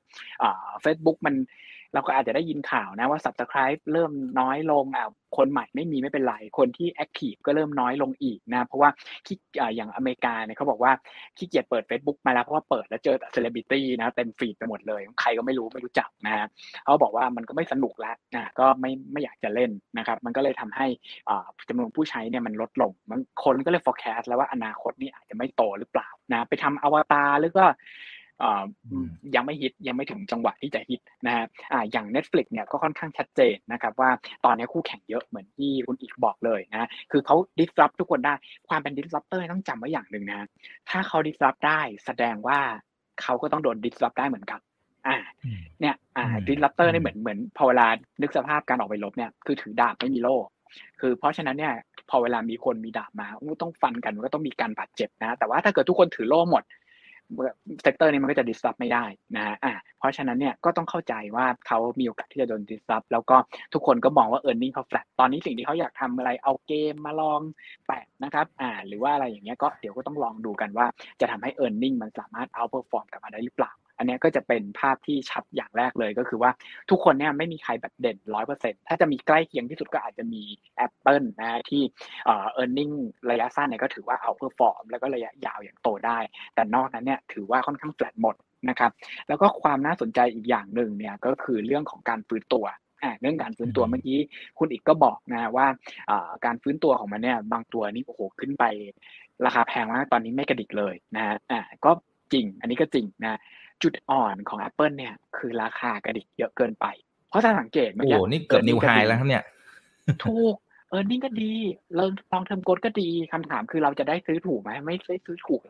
[0.83, 1.35] เฟซบุ๊กมัน
[1.95, 8.91] เราก็อาจจะได้ยินข่าวนะว่า subscribe เริ่มน้อยลงอ่าคนใหม่ไม่มีไม่เป็นไร คนที่ active ก็เริ่มน้อยลงอีกนะเพราะว่า
[9.27, 9.37] ที่
[9.77, 10.93] อย่างอเมริกาเนี่ยเขาบอกว่า
[11.37, 16.47] ขี้เกียจเปิด Facebook มาแล้วเพราะว่าเปิดแล้วเจอแต่เซเลบริตี้นะเต็มฟีดไปหมดเลยใครก็ไม่รู้ไม่รู้จักนะ
[16.85, 20.87] เขาบอกว่ามันก็ไม่สนุกแล้วนะก็ไม่ไม่อยากจะเล่นนะครับมันก็เลยทำให้
[21.69, 27.67] จำนวนผู้ใช้เนี่ยมันลดลงมันคนก็เลย forecast แล้วว่าอนาคตนี่อาจจะไม่โตหรือเปล่านะไปทำอวตารหรือก็
[29.35, 31.45] ยังไม่ฮิตยังไม่ถึงจังหวะที่จะฮิตนะฮะ
[31.93, 34.11] อย่าง Netflix เนี่ยก็ค่อนข้างชัดเจนนะครับว่า
[34.45, 38.35] ตอนนี้คู่แข่งเยอะเหมือนที่คุณอีกบอกเลยนะคือเขา disrupt ทุกคนได้
[38.69, 40.41] ความเป็น disruptor ต้องจำไว้อย่างหนึ่งนะ
[40.91, 42.59] ถ้าเขา disrupt ได้แสดงว่า
[43.23, 44.61] เขาก็ต้องโดน disrupt ได้เหมือนกัน
[45.07, 45.17] อ่า
[45.81, 47.87] เนี่ยอ่า disruptor นี่เหมือนเหมือนพอเวลา
[48.23, 50.37] นึกสภาพการออกไปลบเนี่ยคือถือดาบไม่มีโล่
[51.01, 51.75] คือเพราะฉะนั้นเนี่ย
[52.11, 53.27] พอเวลามีคนมีดาบมา
[53.63, 56.63] ต้องฟันกันก็ต้องมีการบาดเจ็บนะ แต่ว่าถ้าเกิดทุกคนถือโล่หมด
[57.83, 59.05] sector นี้มันก็จะ disrupt ไม่ได้
[59.37, 63.37] นะอ่าเพราะฉะนั้นเนี่ยก็ต้องเข้าใจว่าเขามีโอกาสที่จะโดน disrupt แล้วก็
[63.75, 67.41] ทุกคนก็มองว่า earning เขาแฟลตตอนนี้สิ่งที่เขาอยากทำอะไรเอาเกมมาลอง
[67.87, 70.87] แปะนะครับอ่าหรือว่าอะไรอย่างเงี้ยก็เดี๋ยวก็ต้องลองดูกันว่า
[71.21, 76.51] จะทำให้ earning มันสามารถ outperform กลับมาได้หรือเปล่า อันนี้ก็จะเป็นภาพที่ชัดอย่างแรกเลยก็คือว่า
[76.91, 80.43] ทุกคนเนี่ยไม่มีใครแบบเด่นร้อยเปอร์เซ็นถ้าจะมีใกล้เคียงที่สุดก็อาจจะมี
[80.87, 81.83] Apple นะที่
[82.25, 82.95] เอ่อ earning
[83.31, 86.19] ระยะสั้นเนี่ยก็ถือว่า outperform แล้วก็ระยะยาวอย่างโตได้
[86.55, 88.37] แต่นอกนั้นเนี่ยถือว่าค่อนข้างแฟลตหมด
[88.69, 88.91] นะครับ
[89.29, 92.67] แล้วก็ความน่าสนใจอีกอย่างหนึ่งเนี่ยก็คือเรื่องของการฟื้นตัว
[93.21, 94.19] เรื่องการฟื้นตัวเมื่อกี้
[94.59, 95.67] คุณอีกก็บอกนะว่า
[96.47, 98.65] การฟื้นตัวของมันเนี่ยบางตัวนี่โอ้โหขึ้นไป
[99.47, 101.91] ราคาแพงมากตอนนี้ไม่กระดิกเลยนะอ่าก็
[102.33, 103.39] จริง อันนี้ก็จริงนะ
[103.83, 106.87] จุดอ่อนของ Apple เนี่ย คือราคากระดิกเยอะเกินไป
[107.29, 109.45] เพราะถ้าสังเกตเมื่อกี้โอ้นี่เกิด new high แล้วครับเนี่ย
[110.25, 110.55] ถูก
[110.91, 111.53] earning ก็ดี
[111.97, 115.63] เรา long term growth ก็ดีคำถามคือเราจะได้ซื้อถูกไหมไม่ได้ซื้อถูก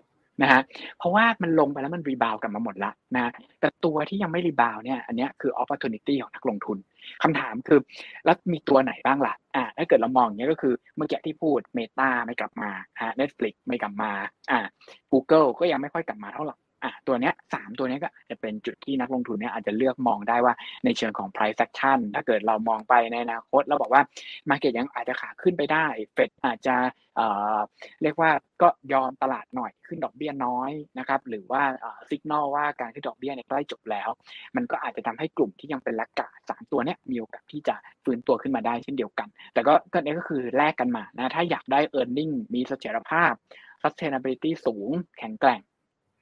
[0.42, 0.62] นะฮะ
[0.98, 6.78] เพราะว่ามันลงไปแล้วมัน rebound กลับมาหมดละนะแต่ตัวที่ยังไม่ rebound เนี่ย อันนี้คือ opportunity ของนักลงทุน
[7.22, 7.78] คำถามคือ
[8.24, 12.70] แล้วมีตัวไหนบ้างล่ะอ่าถ้าเกิดเรามองอย่างนี้ก็คือเมื่อกี้ที่พูด Meta ไม่กลับมา
[13.02, 14.12] ฮะ Netflix ไม่กลับมา
[14.50, 14.60] อ่า
[15.12, 24.02] Google ก็ยังไม่ค่อยกลับมาเท่าไหร่ อะตัวเนี้ยสามตัวเนี้ยก็จะเป็นจุดที่นักลงทุนเนี่ยอาจจะเลือกมองได้ว่าในเชิงของ price action ถ้าเกิดเรามองไปในอนาคตเราบอกว่า
[24.48, 26.76] market ยังอาจจะขาขึ้นไปได้เฟดอาจจะ
[27.16, 27.58] เอ่อ
[28.02, 28.30] เรียกว่า
[28.62, 34.08] ก็ยอมตลาดหน่อยขึ้นดอกเบี้ยน้อยนะครับหรือว่าเอ่อสัญญาณว่าการขึ้นดอกเบี้ยในใกล้จบแล้ว
[34.56, 43.32] มันก็อาจจะทำให้กลุ่มที่ยังเป็นลักกาสามตัวเนี้ยมีโอกาสที่จะฟื้นตัวขึ้นมาได้เช่นเดียวกัน แต่ก็ก็นี้ก็คือแลกกันมานะถ้าอยากได้ e a r n i n g มีเสถียรภาพ
[43.82, 45.60] sustainability สูงแข็งแกร่ง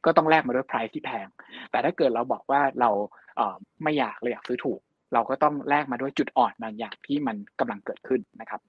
[0.09, 1.27] ก็ต้องแลกมาด้วย price ที่แพง
[1.71, 2.91] แต่ถ้าเกิดเราบอกว่าเรา
[3.37, 4.81] เไม่อยากเราอยากซื้อถูก
[5.15, 8.61] เราก็ต้องแลกมาด้วยจุดอ่อนบางอย่างที่มันกำลังเกิดขึ้นนะครับ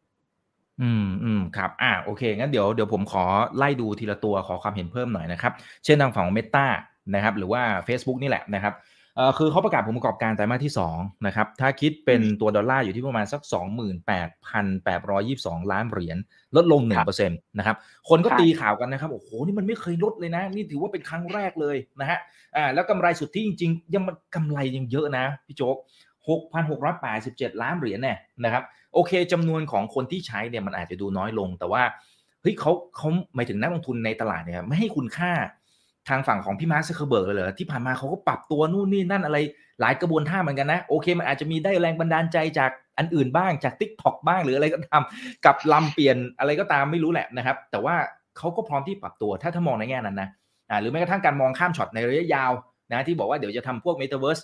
[0.81, 3.23] อืมอืมครับ อ่าโอเคงั้นเดี๋ยวเดี๋ยวผมขอ
[3.57, 5.53] ไล่ดูทีละตัวขอความเห็นเพิ่มหน่อยนะครับ
[5.85, 6.65] เช่นทางฝั่งของเมตา
[7.15, 8.73] นะครับ หรือว่า Facebook นี่แหละนะครับ
[9.37, 13.41] คือเขาประกาศผลประกอบการไตรมาสที่2นะครับ ถ้าคิดเป็นตัวดอลลาร์อยู่ที่ประมาณสัก
[14.37, 16.17] 28,822 ล้านเหรียญ
[16.55, 17.75] ลดลง 1%นะครับ
[18.09, 22.19] คนก็ตีข่าวกันนะครับ โอ้โห นี่มันไม่เคยลดเลยนะ นี่ถือว่าเป็นครั้งแรกเลยนะฮะ
[22.55, 25.77] อ่า แล้วกำไรสุทธิจริง ๆ ยังมันกำไรยังเยอะนะ พี่โจ๊ก
[26.89, 31.83] 6,687 ล้านเหรียญเนี่ยนะครับ โอเคจำนวนของคนที่ใช้เนี่ยมันอาจจะดูน้อยลง แต่ว่า
[32.41, 35.31] เฮ้ยเขาเขาหมายถึงนักลงทุนในตลาดเนี่ยไม่ให้คุณค่า
[36.09, 39.37] ทางฝั่งของพี่มาร์คซักเคอร์เบิร์กเลยเหรอที่ผ่านมาเขาก็ปรับตัวนู่นนี่นั่นอะไร
[39.81, 45.01] หลายกระบวนท่าเหมือนกันนะ โอเค มันอาจจะมีได้แรงบันดาลใจจากอันอื่นบ้างจาก TikTok บ้างหรืออะไรก็ตาม
[45.45, 47.95] กับลำเปลี่ยนอะไรก็ตามไม่รู้แหละนะครับ แต่ว่า
[48.37, 50.29] เขาก็พร้อมที่ปรับตัวถ้าถ้ามองในแง่นั้นนะ
[50.81, 52.51] หรือแม้กระทั่งการมองข้ามช็อตในระยะยาว
[52.91, 54.39] นะที่บอกว่าเดี๋ยวจะทำพวกเมตาเวิร์ส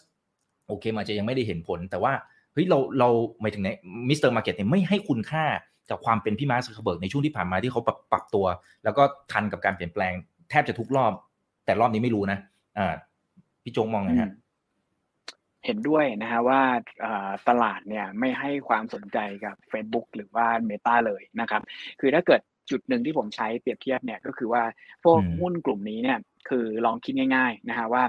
[0.68, 2.14] โอเคมันจะยังไม่ได้เห็นผล แต่ว่า
[2.54, 3.10] เฮ้ยเราเรา
[3.42, 3.70] หมายถึงใน
[4.10, 4.30] Mr.
[4.30, 5.46] Market เนี่ยไม่ให้คุณค่า
[5.90, 8.46] กับความเป็นพี่มาร์คซักเคอร์เบิร์กในช่วงที่ผ่านมาที่เขาปรับปรับตัว
[8.84, 10.14] แล้วก็ทันกับการเปลี่ยนแปลง
[10.50, 11.14] แทบจะทุกรอบ
[11.66, 12.40] แต่รอบนี้ไม่รู้นะ
[12.78, 12.96] อ่า
[13.64, 14.32] พี่จงมองไงฮะ
[15.66, 16.62] เห็นด้วยนะฮะว่า
[17.50, 21.62] ตลาดเนี่ยไม่ให้ความสนใจกับ Facebook หรือว่า Meta เลยนะครับ
[22.00, 24.64] คือถ้าเกิด จุดหนึ่งที่ผมใช้เปรียบเทียบเนี่ยก็คือว่า
[25.04, 28.04] พวกหุ้นกลุ่มนี้เนี่ยคือลองคิดง่ายๆนะฮะว่า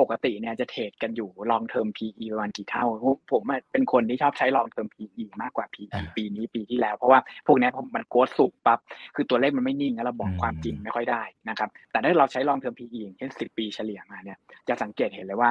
[0.00, 2.86] ปกติเนี่ยจะเทรดกันอยู่ลองเทอม PE ประมาณกี่เท่า
[3.32, 8.78] ผมเป็นคนที่ชอบใช้ลองเทอม PE มากกว่า PE ปีนี้ปีที่แล้ว เพราะว่าพวกนี้มันโกดสุกปั๊บ
[9.14, 15.50] คือตัวเลขมันไม่นิ่งแล้วเราบอกความจริงไม่ค่อยได้นะครับ แต่ถ้าเราใช้ลองเทอม PE อย่างเช่น10 ปีเฉลี่ยมาเนี่ยจะสังเกตเห็นเลยว่า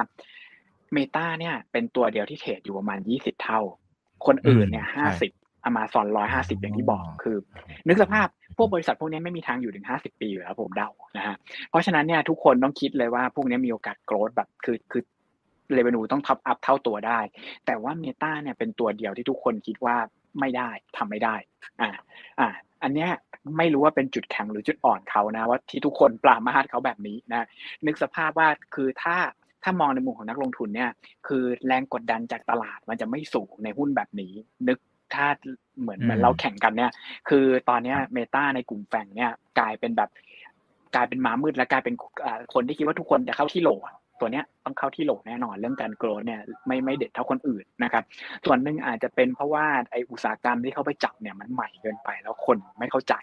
[0.92, 3.60] เมตาเนี่ยเป็นตัวเดียวที่เทรดอยู่ประมาณ 20 เท่า
[4.26, 4.86] คนอื่นเนี่ย
[5.20, 7.36] 50 อมาซอนร้อยห้าสิบอย่างที่บอกคือ
[7.88, 11.36] นึกสภาพพวกบริษัทพวกนี้ไม่มีทางอยู่ถึงห้าสิบปีอยู่แล้วผมเดานะฮะ
[11.70, 15.02] เพราะฉะนั้นเนี่ยทุกคนต้องคิดเลยว่าพวกนี้มีโอกาสโกรธแบบคือคือ
[15.72, 17.20] เรเวนูต้องทับอัพเท่าตัวได้
[17.66, 19.96] แต่ว่าเมตาเนี่ยเป็นตัวเดียวที่ทุกคนคิดว่า
[20.40, 21.36] ไม่ได้ทำไม่ได้
[21.80, 21.90] อ่า
[22.40, 22.48] อ่า
[22.82, 23.10] อันเนี้ย
[23.58, 27.46] ไม่รู้ว่าเป็นจุดแข็งหรือจุดอ่อนเขานะว่าที่ทุกคนปรามาสเขาแบบนี้นะ
[27.86, 29.16] นึกสภาพว่าคือถ้า
[29.62, 30.90] ถ้ามองในมุมของนักลงทุนเนี่ย
[31.26, 34.32] คือแรงกดดันจากตลาดมันจะไม่สูงในหุ้นแบบนี้
[34.68, 34.78] นึก
[35.14, 35.26] ถ้า
[35.80, 36.90] เหมือนเหมือนเราแข่งกันเนี่ย
[37.28, 40.10] คือตอนนี้เมตาในกลุ่มแฝงเนี่ยกลายเป็นแบบ
[40.94, 41.94] กลายเป็นม้ามืดและกลายเป็น
[42.54, 43.70] คนที่คิดว่าทุกคนจะเข้าที่โหล
[44.20, 48.04] ตัวเนี้ยต้องเข้าที่โหลแน่นอนเรื่องการโกรธเนี่ยไม่ไม่เด็ดเท่าคนอื่นนะครับ
[48.44, 53.14] ส่วนหนึ่งอาจจะเป็นเพราะว่าไออุตสาหกรรมที่เขาไปจับเนี่ยมันใหม่เกินไปแล้วคนไม่เข้าใจ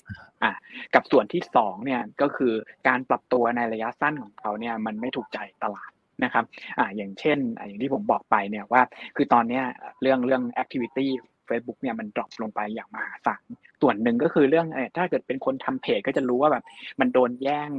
[0.44, 0.52] อะ
[0.96, 2.54] กับส่วนที่สองเนี่ยก็คือ
[2.88, 5.92] การปรับตัวในระยะสั้นของเขาเนี่ยมันไม่ถูกใจตลาด
[6.24, 6.46] นะครับ
[6.80, 8.82] อ่าอย่างเช่นอย่างที่ผมบอกไปเนี่ยว่า
[9.16, 9.64] คือตอนเนี้ย
[10.02, 11.08] เรื่องเรื่อง activity
[11.50, 13.44] Facebook เนี่ยมันดรอปลงไปอย่างมหาศาล
[13.82, 16.64] ส่วนหนึ่งก็คือเรื่องถ้าเกิดเป็นคนทำเพจก็จะรู้ว่าแบบ
[17.00, 17.70] มันโดนแย่ง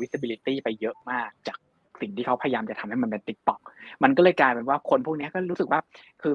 [0.00, 1.58] visibility ไปเยอะมากจาก
[2.00, 3.60] สิ่งที่เขาพยายามจะทำให้มันเป็น TikTok
[4.02, 5.80] มันก็เลยกลายเป็นว่าคนพวกนี้ก็รู้สึกว่า
[6.22, 6.34] คือ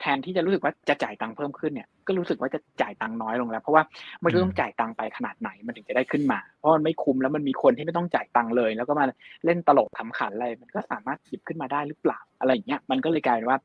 [0.00, 3.82] แทนที่จะรู้สึกว่าจะจ่ายตังค์เพิ่มขึ้นเนี่ยก็รู้สึกว่าจะจ่ายตังค์น้อยลงแล้ว เพราะว่า
[4.20, 9.04] ไม่รู้ต้องจ่ายตังค์ไปขนาดไหนมันถึงจะได้ขึ้นมา เพราะมันไม่คุ้มแล้วมันมีคนที่ไม่ต้องจ่ายตังค์เลย แล้วก็มา
[9.44, 13.58] เล่นตลกทำขันอะไรมันก็สามารถหยิบขึ้นมาได้หรือเปล่าอะไรอย่างเงี้ยมันก็เลยกลายเป็นว่า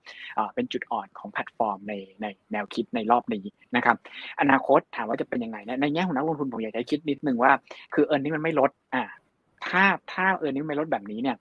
[0.56, 3.44] เป็นจุดอ่อนของแพลตฟอร์มในในแนวคิดในรอบนี้
[3.76, 3.96] นะครับ
[4.42, 7.52] อนาคตถามว่าจะเป็นยังไงในแง่ของนักลงทุนผมอยากจะคิดนิดนึงว่า
[7.94, 9.04] คือ earning มันไม่ลดอ่า
[9.68, 11.36] ถ้าถ้า earning ไม่ลดแบบนี้เนี่ย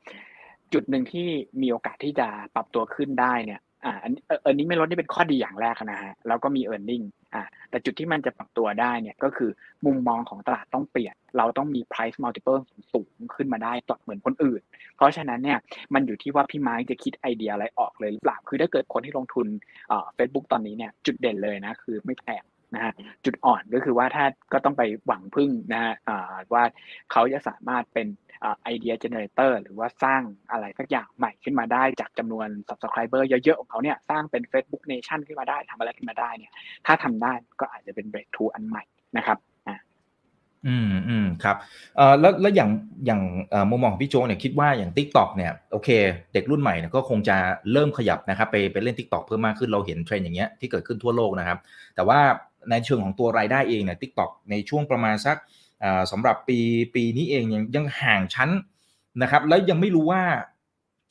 [0.72, 1.26] จุดหนึ่งที่
[1.62, 7.02] มีโอกาสที่จะปรับตัวขึ้นได้เนี่ย อ่าอัน earning ไม่ลดนี่เป็นข้อดีอย่างแรกนะฮะแล้วก็มี earning
[7.34, 9.50] อ่าแต่จุดที่มันจะปรับตัวได้เนี่ยก็คือ
[9.86, 12.60] มุมมองของตลาดต้องเปลี่ยน เราต้องมี price multiple
[12.92, 14.60] สูงขึ้นมาได้ต่อเหมือนคนอื่น
[14.96, 15.58] เพราะฉะนั้นเนี่ย
[15.94, 19.46] มันอยู่ที่ว่าพี่มาร์คจะคิดไอเดียอะไรออกเลยหรือเปล่าคือถ้าเกิดคนที่ลงทุน
[19.90, 22.42] อ่าเฟซบุ๊กตอนนี้เนี่ยจุดเด่นเลยนะคือไม่แพง
[22.74, 22.92] นะฮะ
[23.24, 25.94] จุดอ่อนก็คือว่าถ้าก็ต้องไปหวังพึ่งนะฮะ
[26.52, 26.64] ว่า
[27.12, 28.06] เขาจะสามารถเป็น
[28.62, 36.52] idea generator หรือว่าสร้างอะไรสักอย่างใหม่ขึ้นมาได้จากจำนวน subscriber เยอะๆ ของเขาเนี่ยสร้างเป็น Facebook Nation ขึ้นมาได้ทำอะไรขึ้นมาได้เนี่ย
[36.86, 38.84] ถ้าทำได้ก็อาจจะเป็น breakthrough อันใหม่
[39.16, 39.38] นะครับ
[40.66, 41.56] อืมอืมครับ
[41.96, 42.70] เอ่อแล้วแล้วอย่าง
[43.06, 43.20] อย่าง
[43.70, 45.88] มุมมองของพี่โจ๊กเนี่ยคิดว่าอย่าง Tik t o อกเนี่ยโอเค
[46.32, 47.36] เด็กรุ่นใหม่เนี่ยก็คงจะ
[47.72, 51.58] เริ่มขยับนะครับไปไปเล่น Tik t o อกเพิ่มมากขึ้นเราเห็นเทรนด์อย่างเงี้ยที่เกิดขึ้นทั่วโลกนะครับ
[51.94, 52.20] แต่ว่า
[52.70, 55.36] ในเชิงของตัวรายได้เองเนี่ย Tik t o อกในช่วงประมาณสัก
[56.12, 56.58] สำหรับปี
[56.94, 58.50] ปีนี้เองยังยังห่างชั้น
[59.22, 60.22] นะครับแล้วยังไม่รู้ว่า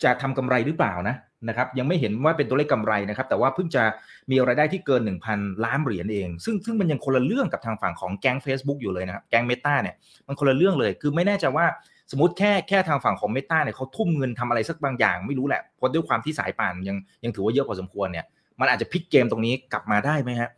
[0.03, 1.15] จะทำกำไรหรือเปล่านะ
[1.49, 3.83] นะครับยังไม่เห็นว่าเป็นตัวเลขกำไรนะครับแต่ว่าเพิ่งจะ
[4.31, 9.95] มีรายได้ที่เกิน 1,000 ล้านเหรียญเอง ซึ่งซึ่งมันยังคนละเรื่องกับทางฝั่งของแก๊ง Facebook อยู่เลยนะครับแก๊งเมตาเนี่ย
[10.27, 11.65] มันคนละเรื่องเลย คือไม่แน่ใจว่า
[12.11, 18.25] สมมติแค่แค่ทางฝั่งของเมตาเนี่ยเขาทุ่มเงินทำอะไรสักบางอย่างไม่รู้แหละเพราะด้วยความที่สายป่านยังยังถือว่าเยอะพอสมควรเนี่ย
[18.59, 20.49] มันอาจจะพลิกเกมตรงนี้กลับมาได้ไหมฮะ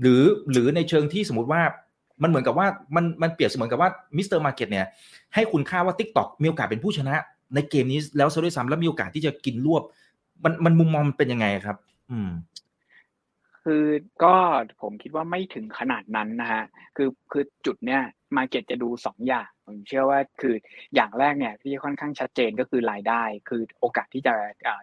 [0.00, 1.62] หรือหรือในเชิงที่สมมติว่า
[2.22, 4.38] มันเหมือนกับว่ามันมันเปรียบเสมือนกับว่า Mr.
[4.38, 4.86] Market เนี่ย
[5.34, 7.14] ให้คุณค่าว่า Tik t o อกมีโอกาสเป็นผู้ชนะ
[7.54, 9.82] ในเกมนี้แล้วซะด้วยซ้ำแล้วมีโอกาสที่จะกินรวบ
[10.44, 11.76] มันมันมุมมองมันเป็นยังไงครับ
[12.10, 12.30] อืม
[13.64, 13.84] คือ
[14.24, 14.34] ก็
[14.82, 16.62] ผมคิดว่าไม่ถึงขนาดนั้นนะฮะ
[16.96, 18.02] คือคือจุดเนี้ย
[18.36, 20.54] market จะดู2อย่างผมเชื่อว่าคือ
[20.94, 24.34] อย่างแรกเนี่ยที่ค่อนข้างชัดเจนก็คือรายได้ คือโอกาสที่จะ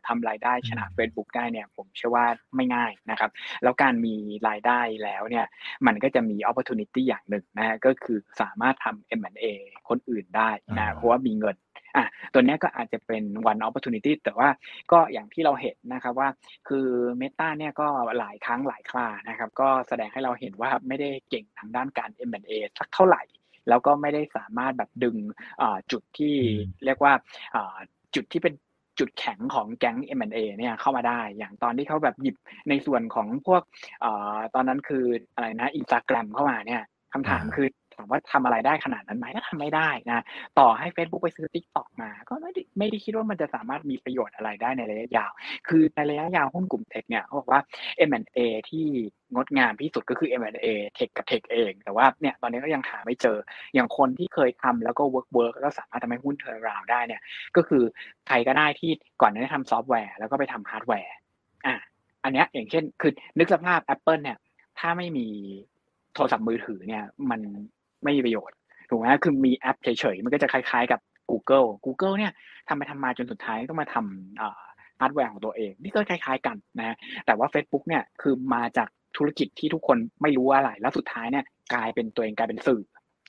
[0.08, 3.32] ทำรายได้ชนะ Facebook ได้เนี่ยผมเชื่อว่าไม่ง่ายนะครับ
[3.64, 4.16] แล้วการมี
[4.48, 5.46] รายได้แล้วเนี่ย
[5.88, 9.46] มันก็จะมี opportunity อย่างหนึ่งนะก็คือสามารถทำ M&A
[9.90, 11.56] คนอื่นได้นะเพราะว่ามีเงิน
[11.96, 14.50] อะตัวนี้ก็อาจจะเป็น one opportunity แต่ว่า
[14.92, 16.30] ก็อย่างที่เราเห็นนะครับว่า
[16.68, 16.88] คือ
[17.22, 17.88] Meta เนี่ยก็
[18.20, 23.24] หลายครั้งหลายครานะครับ ก็แสดงให้เราเห็นว่าไม่ได้เก่งทางด้านการ M&A สักเท่าไหร่
[23.70, 25.18] แล้วก็ไม่ได้สามารถแบบดึง
[25.92, 26.36] จุดที่
[26.86, 27.14] เรียกว่า
[28.16, 28.54] จุดที่เป็น
[29.00, 32.36] จุดแข็งของแก๊ง M&A เนี่ยเข้ามาได้ อย่างตอนที่เขาแบบหยิบ
[32.70, 33.62] ในส่วนของพวก
[34.04, 34.06] อ
[34.56, 35.06] ตอนนั้นคือ
[35.36, 40.24] อะไรนะอินสตาแกรมเข้ามาเนี่ยคำถามคือ ถามว่าทำอะไรได้ขนาดนั้นไหมก็ทำไม่ได้นะ
[40.60, 45.32] ต่อให้ Facebook ไปซื้อ Tik t o อกมา ก็ไม่ได้ไม่ได้คิดว่ามันจะสามารถมีประโยชน์อะไรได้ในระยะยาว
[45.68, 47.62] คือในระยะยาวหุ้นกลุ่มเทคเนี่ยเขาบอกว่า
[48.10, 48.86] M&A ที่
[49.34, 53.38] งดงามที่สุดก็คือ M&A tech กับ tech เอง แต่ว่าเนี่ยตอนนี้ก็ยังหาไม่เจอ
[53.74, 57.22] อย่างคนที่เคยทำแล้วก็ work work แล้วสามารถทำให้หุ้นเทอร์ราวได้เนี่ย
[57.56, 57.84] ก็คือ
[58.28, 61.14] ใครก็ได้ที่ก่อนจะได้ทำซอฟต์แวร์แล้วก็ไปทำฮาร์ดแวร์
[61.66, 61.76] อะ
[62.24, 64.38] อันนี้อย่างเช่น คือนึกสภาพ Apple เนี่ย
[64.80, 65.28] ถ้าไม่มี
[66.14, 67.42] โทรศัพท์มือถือเนี่ย มัน
[68.06, 68.56] ไม่มีประโยชน์
[68.90, 71.00] ถูกไหมคือมีแอปเฉยๆ มันก็จะคล้ายๆกับ
[71.32, 72.32] Google Google เนี่ย
[72.68, 82.82] ทำไปทำมาจนสุดท้ายต้องมาทำฮาร์ดแวร์ของตัวเอง นี่ก็คล้ายๆกันนะแต่ว่า Facebook เนี่ยคือมาจากธุรกิจที่ทุกคนไม่รู้อะไร แล้วสุดท้ายเนี่ยกลายเป็นตัวเองกลายเป็นสื่อ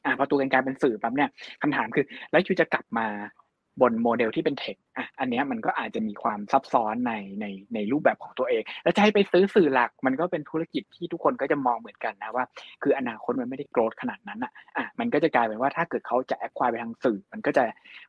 [0.04, 1.30] อ่าพอตัวเองกลายเป็นสื่อปั๊บเนี่ย
[1.62, 3.06] คำถามคือ แล้ว you จะกลับมา
[3.80, 12.44] บนโมเดลที่เป็น tech อะอันนี้มันก็อาจจะมีความซับซ้อนในในในรูปแบบของตัวเอง แล้วจะให้ไปซื้อสื่อหลักมันก็เป็นธุรกิจที่ทุกคนก็จะมองเหมือนกันนะว่า
[12.82, 17.64] คืออนาคตมันไม่ได้ growth ขนาดนั้นอะอะมันก็จะกลายเป็นว่าถ้าเกิดเขาจะ acquire ไปทางสื่อ มันก็จะ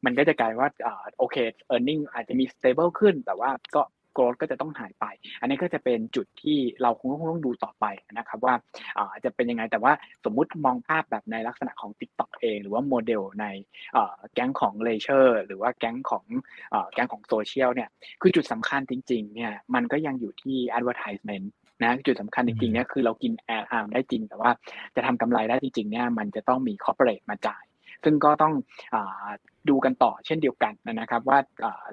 [0.06, 3.82] มันก็จะกลายว่าอ่าโอเคearning อาจจะมี stable ขึ้นแต่ว่าก็
[4.18, 5.06] growth ก็จะต้องหายไป
[5.42, 7.86] อันนี้ก็จะเป็นจุดที่เราคงต้องดูต่อไป
[8.18, 8.54] นะครับว่า
[9.26, 9.94] จะเป็นยังไงแต่ว่า
[10.26, 13.46] สมมุติมองภาพแบบในลักษณะของ TikTok เอง หรือว่าโมเดลใน
[14.34, 16.26] แก๊งของ leisure หรือว่าแก๊งของ
[16.94, 17.90] แก๊งของโซเชียลเนี่ย
[18.22, 21.48] คือจุดสำคัญจริงๆเนี่ยมันก็ยังอยู่ที่ advertisement
[21.84, 24.52] นะจุดสำคัญจริงๆเนี่ยคือเรากิน airtime ได้จริง แต่ว่า
[24.96, 27.64] จะทำกำไรได้จริงๆเนี่ยมันจะต้องมี corporate มาจ่าย
[28.04, 28.54] ซึ่งก็ต้อง
[28.94, 28.98] อ
[29.70, 31.40] ดูกันต่อเช่นเดียวกันนะครับ ว่า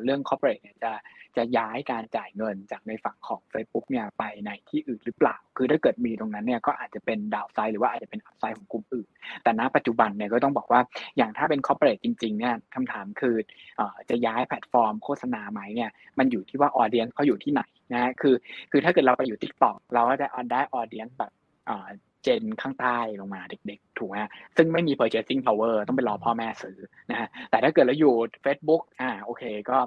[0.04, 0.92] เรื่อง corporate เนี่ยจะ
[1.36, 9.08] จะย้ายการจ่ายเงินจากในฝั่งของ Facebook เนี่ยไปในที่อื่นหรือเปล่า คือถ้าเกิดมีตรงนั้นเนี่ยก็อาจจะเป็น downside หรือว่าอาจจะเป็น upside ของกลุ่มอื่น
[9.42, 10.80] แต่ณปัจจุบันเนี่ยก็ต้องบอกว่า
[11.16, 13.36] อย่างถ้าเป็น corporate จริงๆเนี่ยคำถามคือ
[14.10, 17.62] จะย้ายแพลตฟอร์มโฆษณาไหมเนี่ยมันอยู่ที่ว่า audience เขาอยู่ที่ไหน
[17.92, 18.34] นะคือ
[18.70, 21.32] คือถ้าเกิดเราไปอยู่ TikTok เราก็จะได้ audience แบบ
[22.24, 24.16] เจนข้างใต้ลงมาเด็กๆ ถูกไหม
[24.56, 26.76] ซึ่งไม่มี purchasing power ต้องไปรอพ่อแม่ซื้อ
[27.10, 29.78] นะฮะแต่ถ้าเกิดเราอยู่ Facebook อ่าโอเคก็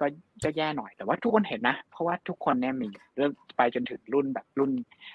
[0.00, 0.06] ก็
[0.44, 4.72] จะแย่หน่อยแต่ว่าทุกคนเห็นนะ เพราะว่าทุกคนเนี่ยมีเริ่มไปจนถึงรุ่นแบบรุ่น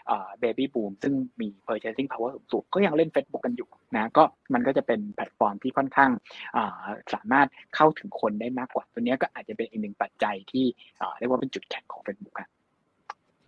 [0.07, 6.11] เอ่อเบบี้บูมซึ่งมี purchasing power สูงก็ยังเล่น Facebook กันอยู่นะก็มันก็จะเป็นแพลตฟอร์มที่ค่อนข้าง
[7.13, 10.65] สามารถเข้าถึงคนได้มากกว่า ตัวนี้ก็อาจจะเป็นอีกหนึ่งปัจจัยที่
[11.17, 12.49] เรียกว่าเป็นจุดแข็งของ Facebook ครับ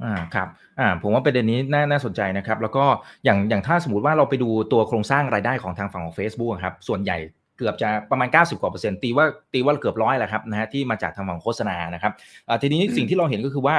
[0.04, 0.48] อ่าครับ
[0.80, 2.86] อ่าผมว่าประเด็นนี้น่าน่าสนใจนะครับ แล้วก็
[3.26, 7.18] อย่างอย่างถ้าสมมติว่าเราไปดูตัวโครงสร้างรายได้ของทางฝั่งของ Facebook ครับส่วนใหญ่
[7.58, 12.14] เกือบจะประมาณ 90กว่าเปอร์เซ็นต์ตีว่าตีว่าเกือบร้อยแหละครับนะฮะที่มาจากทางฝั่งโฆษณานะครับ
[12.62, 13.78] ทีนี้สิ่งที่เราเห็นก็คือว่า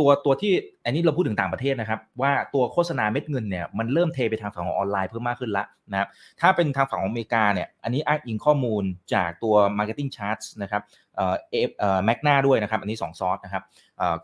[0.00, 0.52] ตัวตัวที่
[0.84, 6.08] อันนี้เราพูดถึงต่างประเทศนะครับ ว่าตัวโฆษณาเม็ดเงินเนี่ยมันเริ่มเทไปทางฝั่งของออนไลน์เพิ่มมากขึ้นแล้วนะครับ
[6.40, 10.82] ถ้าเป็นทางฝั่งของอเมริกาเนี่ยอันนี้อ้างอิงข้อมูลจากตัว Marketing Charts นะครับ
[11.16, 11.34] เอ่อ
[11.78, 13.62] เอ่อ Magna ด้วยนะครับ อันนี้2ซอสนะครับ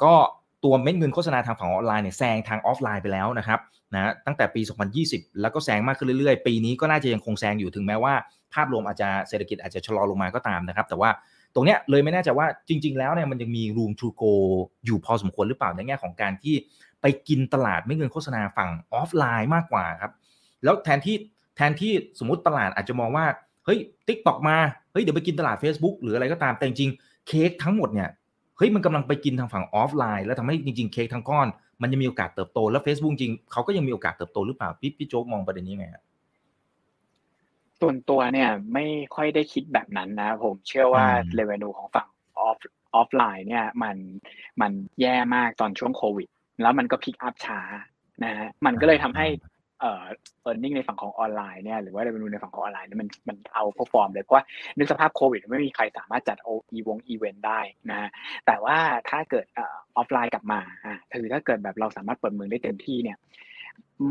[0.05, 0.15] ก็
[0.65, 3.61] ตัวเม็ดเงินโฆษณาทางฝั่งออนไลน์เนี่ยแซงทางออฟไลน์ไปแล้วนะครับ
[3.95, 4.61] นะตั้งแต่ปี
[5.01, 8.15] 2020 แล้วก็แซงมากขึ้นเรื่อยๆ ปีนี้ก็น่าจะยังคงแซงอยู่ถึงแม้ว่า
[8.55, 11.11] ภาพรวมอาจจะเศรษฐกิจอาจจะชะลอลงมาก็ตามนะครับ แต่ว่า
[11.55, 14.33] ตรงเนี้ยเลยไม่แน่ใจว่าจริง ๆ แล้วเนี่ยมันยังมี room to grow
[14.87, 16.55] อยู่พอสมควรหรือเปล่าในแง่ของการที่
[17.03, 20.13] ไปกินตลาดเม็ดเงินโฆษณาฝั่งออฟไลน์มากกว่าครับ
[20.65, 21.17] แล้วแทนที่
[21.57, 23.27] แทนที่สมมติตลาดอาจจะมองว่า
[23.65, 24.57] เฮ้ย TikTok มา
[24.93, 26.91] เฮ้ยเดี๋ยวไปกินตลาด Facebook หรืออะไรก็ตามแต่จริง
[27.29, 28.09] เค้กทั้งหมดเนี่ย
[28.61, 31.47] เฮ้ยมันกำลังไปกินทางฝั่งออฟไลน์ แล้วทำให้จริงๆเค้กทั้งก้อน
[31.83, 36.03] มันยังมีโอกาสเติบโตแล้ว Facebook จริงเขาก็ยังมีโอกาสเติบโตหรือเปล่าพี่พี่โจ๊กมองประเด็นนี้ไงครับ
[37.81, 42.57] ส่วนตัวเนี่ยไม่ค่อยได้คิดแบบนั้นนะ ผมเชื่อว่า revenue ของฝั่งออฟ
[42.95, 43.97] ออฟไลน์เนี่ยมัน
[44.61, 46.29] มันแย่มากตอนช่วงโควิด
[46.63, 47.61] แล้วมันก็ pick up ช้า
[48.25, 49.27] นะฮะมันก็เลยทำให้
[49.81, 50.05] เอ่อ
[50.43, 54.45] earning ในฝั่งของออนไลน์เนี่ยหรือว่า revenue ในฝั่งของออนไลน์เนี่ยมันมัน outperform เลยเพราะว่า
[54.77, 58.09] ในสภาพโควิดไม่มีใครสามารถจัดโออีวงอีเวนต์ได้นะ
[58.47, 58.77] แต่ว่า
[59.09, 59.61] ถ้าเกิดอ
[59.97, 63.19] อฟไลน์กลับมาอ่าคือถ้าเกิดแบบเราสามารถเปิดเมืองได้เต็มที่เนี่ย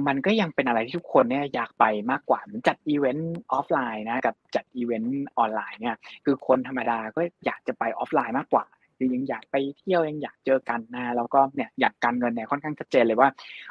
[0.07, 8.65] มันก็ยังเป็นอะไรที่ทุกคนเนี่ยอยากไปมากกว่าเหมือนจัดอีเวนต์ออฟไลน์นะกับจัดอีเวนต์ออนไลน์เนี่ยคือคนธรรมดาก็อยากจะไปออฟไลน์มากกว่า
[8.97, 13.29] คือยังอยากไปเที่ยวยังอยากเจอกันนะแล้วก็เนี่ยอย่างการเงินเนี่ยค่อนข้างชัดเจนเลยว่า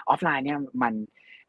[0.08, 0.94] ออฟไลน์เนี่ยมัน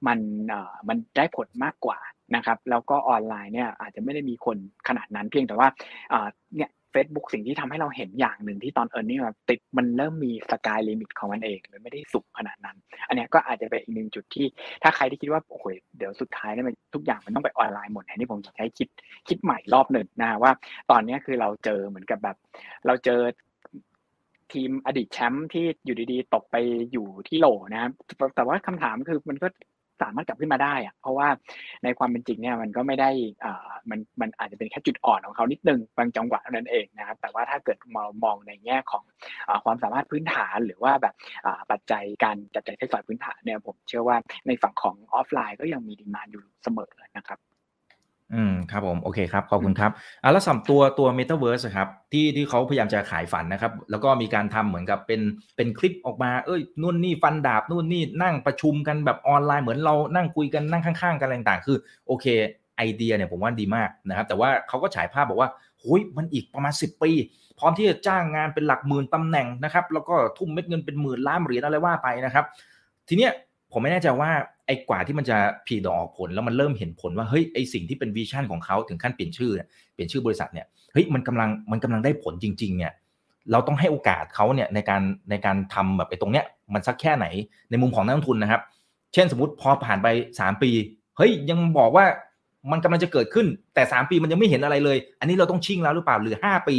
[0.07, 1.99] มันเอ่อมันได้ผลมากกว่า
[2.35, 4.57] นะครับ แล้วก็ออนไลน์เนี่ยอาจจะไม่ได้มีคน
[4.87, 5.67] ขนาดนั้นเพียงแต่ว่า
[6.09, 14.45] เอ่อเนี่ย Facebook สิ่งที่ทำให้เราเห็นอย่างหนึ่งที่ตอน earning ติดมันเริ่มมี sky limit ของมันเองเลยไม่ได้สูงขนาดนั้น อันนี้ก็อาจจะเป็นอีกหนึ่งจุดที่
[14.83, 15.65] ถ้าใครที่คิดว่าโอ้โห
[15.97, 18.89] เดี๋ยวสุดท้ายเนี่ยมันทุกอย่างมันต้องไปออนไลน์หมดอันนี้ผมจะให้คิด
[19.27, 20.51] คิดใหม่รอบหนึ่งนะว่า
[20.91, 22.37] ตอนนี้คือเราเจอเหมือนกับแบบ
[22.85, 23.19] เราเจอ
[24.53, 26.55] ทีมอดีตแชมป์ที่อยู่ดีๆ ตกไป
[26.91, 27.91] อยู่ที่โหลนะครับ
[28.35, 29.47] แต่ว่าคำถามคือมันก็
[30.01, 31.27] สามารถกลับขึ้นมาได้อะเพราะว่า
[31.83, 33.09] ในความเป็นจริงเนี่ยมันก็ไม่ได้
[33.45, 39.03] อ่ามันมันอาจจะเป็นแค่จุดอ่อนของเขานิดนึงบางจังหวะนั้นเองนะครับ แต่ว่าถ้าเกิดมองมองในแง่ของ
[39.47, 41.15] อความสามารถพื้นฐานหรือว่าแบบ
[41.71, 47.39] ปัจจัยการจัดจ่ายใช้สอยพื้นฐานเนี่ยผมเชื่อว่าในฝั่งของออฟไลน์ก็ยังมีดีมานอยู่เสมอนะครับ
[48.33, 49.91] อืมครับผมโอเคครับขอบคุณครับ
[50.23, 55.21] อะแล้วสำตัวตัว Metaverse ครับที่ที่เขาพยายามจะขายฝันนะครับ แล้วก็มีการทำเหมือนกับเป็น
[55.55, 62.25] เป็นคลิปออกมา เอ้ยนู่นนี่ฟันดาบนู่นนี่นั่งประชุมกันแบบออนไลน์เหมือนเรานั่งคุยกันนั่งข้างๆ กันอะไรต่างๆ คือโอเค
[62.77, 65.49] ไอเดียเนี่ยผมว่าดีมากนะครับ แต่ว่าเขาก็ฉายภาพบอกว่า
[65.83, 67.11] หุยมันอีกประมาณ 10 ปี
[67.59, 72.45] พร้อมที่จะจ้างงานเป็นหลักหมื่นตำแหน่งนะครับ แล้วก็ทุ่มเม็ดเงินเป็นหมื่นล้านเหรียญอะไรว่าไปนะครับ
[73.07, 73.31] ทีเนี้ย
[73.71, 74.29] ผมไม่แน่ใจว่า
[74.69, 79.51] ไอ้กว่าที่มันจะผลิดอกออกผลแล้วมันเริ่มเห็นผลว่าเฮ้ยไอ้สิ่งที่เป็น vision ของเขาถึงขั้นเปลี่ยนชื่อ
[79.93, 82.93] เปลี่ยนชื่อบริษัทเนี่ยเฮ้ยมันกำลังมันกำลังได้ผลจริงๆเนี่ย
[83.51, 87.25] เราต้องให้โอกาสเขาเนี่ยในการในการทำแบบไอ้ตรงเนี้ยมันสักแค่ไหน
[87.69, 88.61] ในมุมของนักลงทุนนะครับ
[89.13, 90.07] เช่นสมมติพอผ่านไป
[90.39, 90.71] 3 ปี
[91.17, 92.05] เฮ้ยยังบอกว่า
[92.71, 96.77] มันกำลังจะเกิดขึ้นแต่ 3 ปีมันยังไม่เห็นอะไรเลย อันนี้เราต้องชิ่งแล้วหรือเปล่าหรือ 5 ปี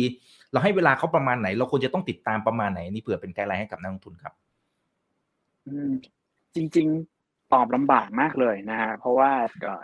[0.53, 4.33] เราให้เวลาเขาประมาณไหน เราควรจะต้องติดตามประมาณไหนนี่เผื่อเป็น guideline ให้กับนักลงทุนครับ
[6.55, 6.89] จริง
[7.53, 9.31] ตอบลำบากมากเลยนะฮะเพราะว่า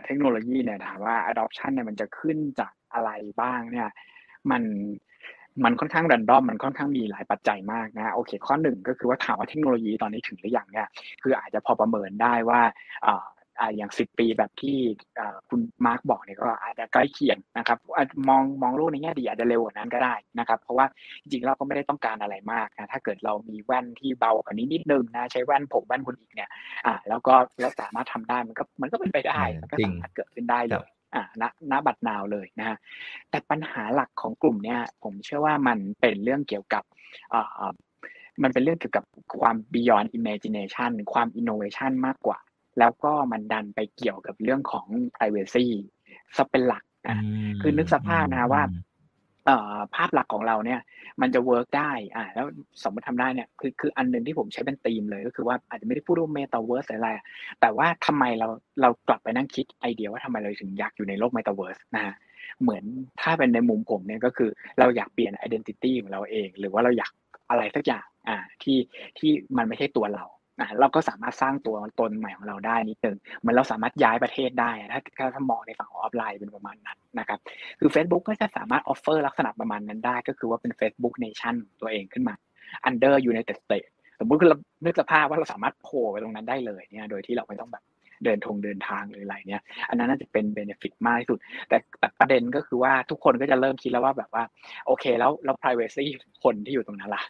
[0.04, 3.88] เทคโนโลยีเนี่ยถามว่า adoption เนี่ยมันจะขึ้นจากอะไรบ้างเนี่ย
[4.50, 4.62] มัน
[5.64, 10.88] มันค่อนข้างรันดอมมันค่อนข้างมีหลายปัจจัยมากนะโอเค ข้อหนึ่งก็คือว่าถามว่าเทคโนโลยีตอนนี้ถึงหรือยังเนี่ย
[11.22, 12.60] คืออาจจะพอประเมินได้ว่า
[13.76, 14.76] อย่างสิบปีแบบที่
[15.48, 17.78] คุณมาร์กบอกเนี่ยก็อาจจะใกล้เคียงนะครับ
[18.28, 20.86] มองมองโลกในแง่ดีอาจจะเร็วกว่านั้นก็ได้นะครับ เพราะว่า
[21.22, 26.50] จริงๆเราก็ไม่ได้ต้องการอะไรมากนะถ้าเกิดเรามีแว่นที่เบากว่านี้นิดนึงนะใช้แว่นผมแว่นคุณอีกเนี่ย
[26.86, 32.76] อ่าแล้วก็แล้วสามารถทำได้มันก็มันก็เป็นไปได้มันก็สามารถเกิดขึ้นได้เลยอ่าณณบัตรนาวเลยนะฮะ
[33.30, 36.82] แต่ปัญหาหลักของกลุ่มเนี่ยผมเชื่อว่ามันเป็นเรื่องเกี่ยวกับ
[37.34, 37.72] อ่า
[38.42, 39.04] มันเป็นเรื่องเกี่ยวกับ
[39.40, 42.38] ความ beyond imagination ความ innovation มากกว่า
[42.78, 45.66] แล้วก็มันดันไปเกี่ยวกับเรื่องของ privacy
[46.36, 47.22] ซะเป็นหลักนะ
[47.60, 48.62] คือนึกสภาพนะว่า
[49.94, 50.80] ภาพหลักของเราเนี่ย
[51.20, 52.46] มันจะเวิร์กได้อ่าแล้ว
[52.82, 57.10] สมมติทำได้เนี่ยคือคืออันหนึ่งที่ผมใช้เป็นธีมเลยก็คือว่าอาจจะไม่ได้พูดว่าเมตาเวิร์สอะไร
[57.60, 58.48] แต่ว่าทำไมเรา
[58.80, 62.14] เรากลับไปนั่งคิดไอเดียว่าทำไมเราถึงอยากอยู่ในโลกเมตาเวิร์สนะฮะ
[62.62, 62.84] เหมือน
[63.20, 67.12] ถ้าเป็นในมุมผมเนี่ยก็คือเราอยากเปลี่ยน identity ของเราเอง หรือว่าเราอยาก
[67.50, 68.78] อะไรสักอย่างอ่าที่
[69.18, 70.24] ที่มันไม่ใช่ตัวเรา
[70.60, 77.38] นะเราก็สามารถสร้างตัวตนใหม่ของเราได้นิดนึงเหมือนเราสามารถย้ายประเทศได้ถ้าถ้ามองในฝั่งออฟไลน์เป็นประมาณนั้นนะครับ
[77.78, 82.34] คือ Facebook ก็จะสามารถ offer ลักษณะประมาณนั้นได้ ก็คือว่าเป็น Facebook Nation ตัวเองขึ้นมา
[82.88, 83.90] under United States
[84.20, 87.84] สมมติเรานึกสภาพว่าเราสามารถโผล่ไปตรงนั้นได้เลยเนี่ยโดยที่เราไม่ต้องแบบ
[88.24, 91.38] เดินทงเดินทางหรืออะไรเนี่ย อันนั้นน่าจะเป็น benefit มากที่สุด
[91.68, 94.44] แต่แต่ประเด็นก็คือว่าทุกคนก็จะเริ่มคิดแล้วว่าแบบว่า
[94.86, 96.04] โอเคแล้วแล้ว privacy
[96.44, 97.24] คนที่อยู่ตรงนั้นล่ะ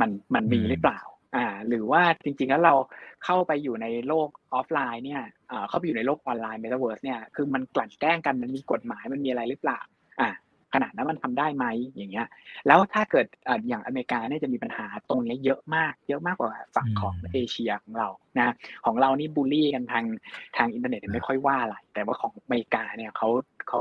[0.00, 1.00] มันมันมีหรือเปล่า
[1.36, 2.74] อ่าหรือว่าจริงๆแล้วเรา
[3.24, 9.80] เข้าไปอยู่ในโลกออฟไลน์เนี่ยอ่าเข้าไปอยู่ในโลกออนไลน์เมตาเวิร์สเนี่ยคือมันกลั่นแกล้งกันมันมีกฎหมายมันมีอะไรหรือเปล่า
[10.20, 10.30] อ่า
[10.74, 12.26] ขนาดนั้นมันทำได้ไหมอย่างเงี้ย
[12.66, 13.26] แล้วถ้าเกิด
[13.68, 18.54] อย่างอเมริกาเนี่ยจะมีปัญหาตรงนี้เยอะมาก เยอะมากกว่าฝั่งของเอเชียของเรานะ
[18.86, 20.04] ของเรานี่บูลลี่กันทาง
[20.56, 23.28] ทางอินเทอร์เน็ตไม่ค่อยว่าอะไรแต่ว่าของอเมริกาเนี่ยเขา
[23.68, 23.78] เขา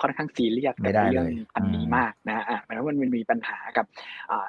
[0.00, 3.86] ค่อนข้างซีเรียสกับเรื่องอันนี้มากนะอะมันมันมีปัญหากับ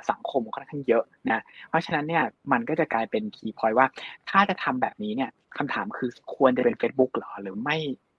[0.09, 3.87] สังคมค่อนข้างเยอะนะเพราะฉะนั้นเนี่ยมันก็จะกลายเป็น key point ว่า
[4.29, 7.77] ถ้าจะทำแบบนี้เนี่ยคำถามคือควรจะเป็น Facebook หรอหรือไม่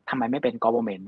[0.09, 1.05] ทำไมไม่เป็น government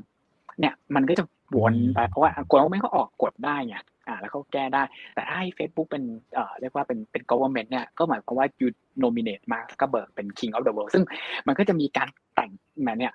[0.61, 1.25] เนี่ยมันก็จะ
[1.57, 3.77] วนไปเพราะว่า government ก็ออกกฎได้ไง
[4.09, 4.83] อ่าแล้วเขาแก้ได้
[5.15, 8.69] แต่ถ้าให้ Facebook เป็นเอ่อเรียกว่าเป็นเป็น government เนี่ยก็หมายความว่า you
[9.05, 11.05] nominate มาร์คก็เบิร์กเป็น king of the world ซึ่ง
[11.47, 12.51] มันก็จะมีการแต่ง
[12.85, 13.13] แบบเนี่ย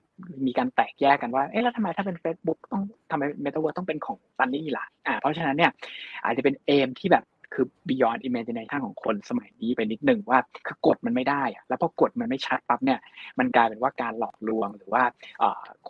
[0.47, 5.71] มีการแตกแยกกันว่าเอ๊ะแล้วทำไมถ้าเป็น Facebook ต้องทำไม Metaverse ต้องเป็นของซันนี่ล่ะอ่าเพราะฉะนั้นเนี่ย
[6.25, 12.99] อาจจะเป็นเอมที่แบบคือ beyond imagination ของคนสมัยนี้ไปนิดหนึ่งว่าคือกฎมันไม่ได้อะแล้วพอกฎมันไม่ชัดปั๊บเนี่ย
[13.39, 15.03] มันกลายเป็นว่าการหลอกลวงหรือว่า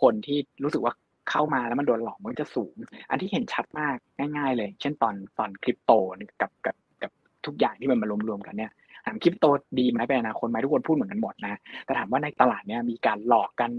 [0.02, 0.94] คนที่รู้สึกว่า
[1.30, 2.74] เข้ามาแล้วมันโดนหลอกมันจะสูง
[3.10, 3.96] อันที่เห็นชัดมาก
[4.36, 5.92] ง่าย ๆ เลย เช่นตอนตอนคริปโต
[6.40, 7.10] กับกับกับ
[7.46, 8.72] ทุกอย่างที่มันมารวมๆกันเนี่ย
[9.06, 9.44] ถามคริปโต
[9.78, 11.54] ดีไหมเป็นอนาคตไหมทุกคนพูดเหมือนกันหมดนะ
[11.84, 13.70] แต่ถามว่าในตลาดเนี้ยมีการหลอกกัน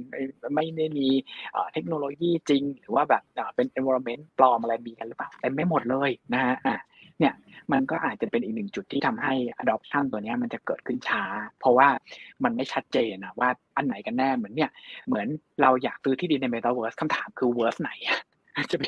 [0.56, 1.08] ไม่ได้มี
[1.73, 3.23] เทคโนโลยีจริง หรือว่าแบบ
[3.56, 6.77] เป็น environment ปลอมอะไรมีกันหรือเปล่าเต็มไม่หมดเลยนะฮะอะ
[7.19, 7.34] เนี่ย
[7.71, 11.23] มันก็อาจจะเป็นอีกหนึ่งจุดที่ทำให้ adoption ตัวนี้มันจะเกิดขึ้นช้า
[11.60, 11.88] เพราะว่า
[12.43, 14.71] มันไม่ชัดเจนนะว่าอันไหนกันแน่เหมือนเนี่ย
[15.08, 15.28] เหมือน
[15.62, 17.91] เราอยากซื้อที่ดินใน Metaverse คำถามคือ verse ไหน
[18.71, 18.84] จะไป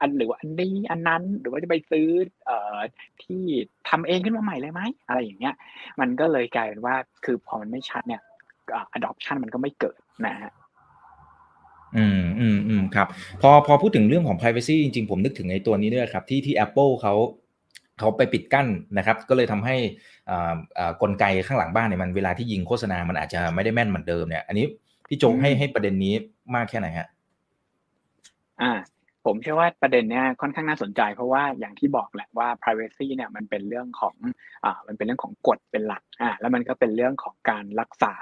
[0.00, 2.06] อันหรือว่าอันนี้อันนั้นหรือว่าจะไปซื้อ
[2.46, 2.78] เอ่อ
[3.22, 3.42] ที่
[3.88, 5.54] ทำเองขึ้นมาใหม่เลยไหมอะไรอย่างเงี้ย
[6.00, 8.22] มันก็เลยกลายเป็นว่าคือพอมันไม่ชัดเนี่ย
[8.96, 10.52] adoption มันก็ไม่เกิดนะฮะ
[11.96, 13.08] อืมอืมอืมครับ
[13.42, 17.14] พอพอพูดถึงเรื่องของ privacy จริงๆ ผมนึกถึงในตัวนี้ด้วยครับ ที่ที่ Apple เขา
[17.98, 18.66] เขาไปปิดกั้น
[18.98, 19.76] นะครับ ก็เลยทำให้
[20.30, 24.66] อ่าอ่ากลไกข้างหลังบ้านเนี่ยมันเวลาที่ยิงโฆษณา มันอาจจะไม่ได้แม่นเหมือนเดิมเนี่ย อันนี้
[25.08, 26.14] พี่โจให้ให้ประเด็นนี้
[26.54, 27.08] มากแค่ไหนฮะ
[28.62, 28.72] อ่า
[29.26, 34.14] ผมเชื่อว่าประเด็นเนี้ยค่อนข้างน่าสนใจ เพราะว่าอย่างที่บอกแหละว่า privacy เนี่ยมันเป็นเรื่องของ
[34.64, 38.14] อ่ามันเป็นเรื่องของกฎเป็นหลักอ่าแล้วมันก็เป็นเรื่องของการรักษา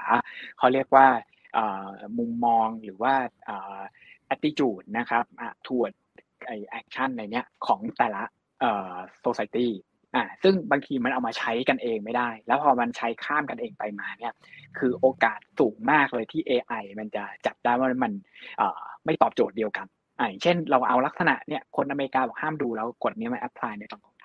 [0.57, 1.23] เขาเรียกว่าอ่า
[2.17, 3.13] มุมมองหรือว่า
[3.49, 3.81] อ่า
[4.33, 5.93] attitude นะครับอ่า toward
[6.47, 8.23] ไอ action ในเนี้ยของแต่ละ
[8.59, 9.67] เอ่อ society
[10.15, 14.33] อ่าซึ่งบางทีมันเอามาใช้กันเองไม่ได้ แล้วพอมันใช้ข้ามกันเองไปมาเนี่ย
[14.77, 18.11] คือโอกาสสูงมากเลยที่ AI มันจะจับได้ว่ามัน
[18.57, 19.87] เอ่อไม่ตอบโจทย์เดียวกัน
[20.19, 24.17] อ่าเช่นเราเอาลักษณะเนี่ยคนอเมริกาบอกห้ามดูแล้วกฎนี้มาแอพพลายในฝั่งของ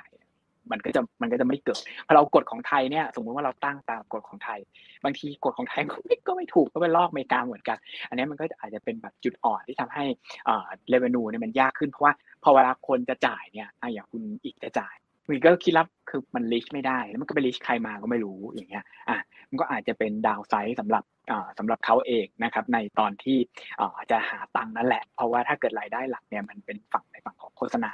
[0.72, 4.58] มันก็จะมันก็จะไม่เกิดพอเรากฎของไทยเนี่ยสมมติว่าเราตั้งตามกฎของไทย
[5.04, 10.04] บางทีกฎของไทยก็ไม่ก็ไม่ถูกก็ไปลอกอเมริกาเหมือนกัน อันนี้มันก็อาจจะเป็นแบบจุดอ่อนที่ทำให้
[10.48, 14.94] อ่าเรเวนูเนี่ยมันยากขึ้นเพราะว่าพอเวลาคนจะจ่ายเนี่ยอย่างคุณอีกจะจ่าย
[15.28, 23.38] มันก็คิดรับคือมันลิชไม่ได้แล้วมันก็ไปลิชใครมาก็ไม่รู้อย่างเงี้ยอะมันก็อาจจะเป็นดาวไซด์สำหรับอ่าสำหรับเขาเองนะครับในตอนที่
[23.80, 27.92] อ่าจะหาตังค์นั่นแหละ เพราะว่าถ้าเกิดรายได้หลักเนี่ยมันเป็นฝั่งในฝั่งของโฆษณา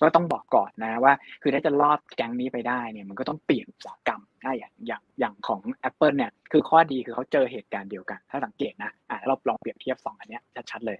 [0.00, 10.98] ก็ต้องบอกก่อนนะว่า คือถ้าจะรอดแก๊งนี้ไปได้เนี่ยมันก็ต้องเปลี่ยนอุตสาหกรรมได้อย่างอย่างอย่างของ Apple เนี่ยคือข้อดีคือเขาเจอเหตุการณ์เดียวกัน ถ้าสังเกตนะอ่าเราลองเปรียบเทียบสองอันเนี้ยชัดๆเลย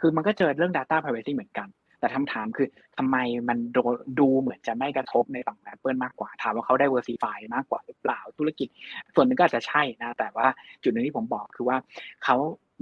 [0.00, 1.68] คือมันก็เจอเรื่อง Data Privacy เหมือนกัน
[2.00, 3.16] แต่คำถามคือทำไม
[3.48, 3.78] มันด
[4.20, 8.68] ดูเหมือนจะไม่กระทบในฝั่ง Apple มากกว่าถามว่าเขาได้ diversify มากกว่าหรือเปล่าธุรกิจ
[9.14, 10.46] ส่วนหนึ่งก็อาจจะใช่นะแต่ว่า
[10.82, 11.76] จุดหนึ่งที่ผมบอกคือว่า
[12.24, 12.36] เขา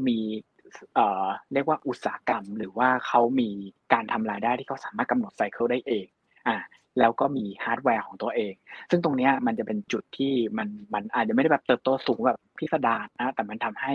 [0.08, 0.18] มี
[0.94, 3.50] เอ่อเรียกว่าอุตสาหกรรม หรือว่าเขามี
[3.92, 6.06] การทำรายได้ที่เขาสามารถกำหนด cycle ได้เอง
[6.48, 6.56] อ่า
[7.00, 8.54] แล้วก็มีฮาร์ดแวร์ของตัวเอง
[8.90, 13.92] ซึ่งตรงนี้มันจะเป็นจุดที่มันมันอาจจะไม่ได้แบบเติบโตสูงแบบพิสดารนะ แต่มันทำให้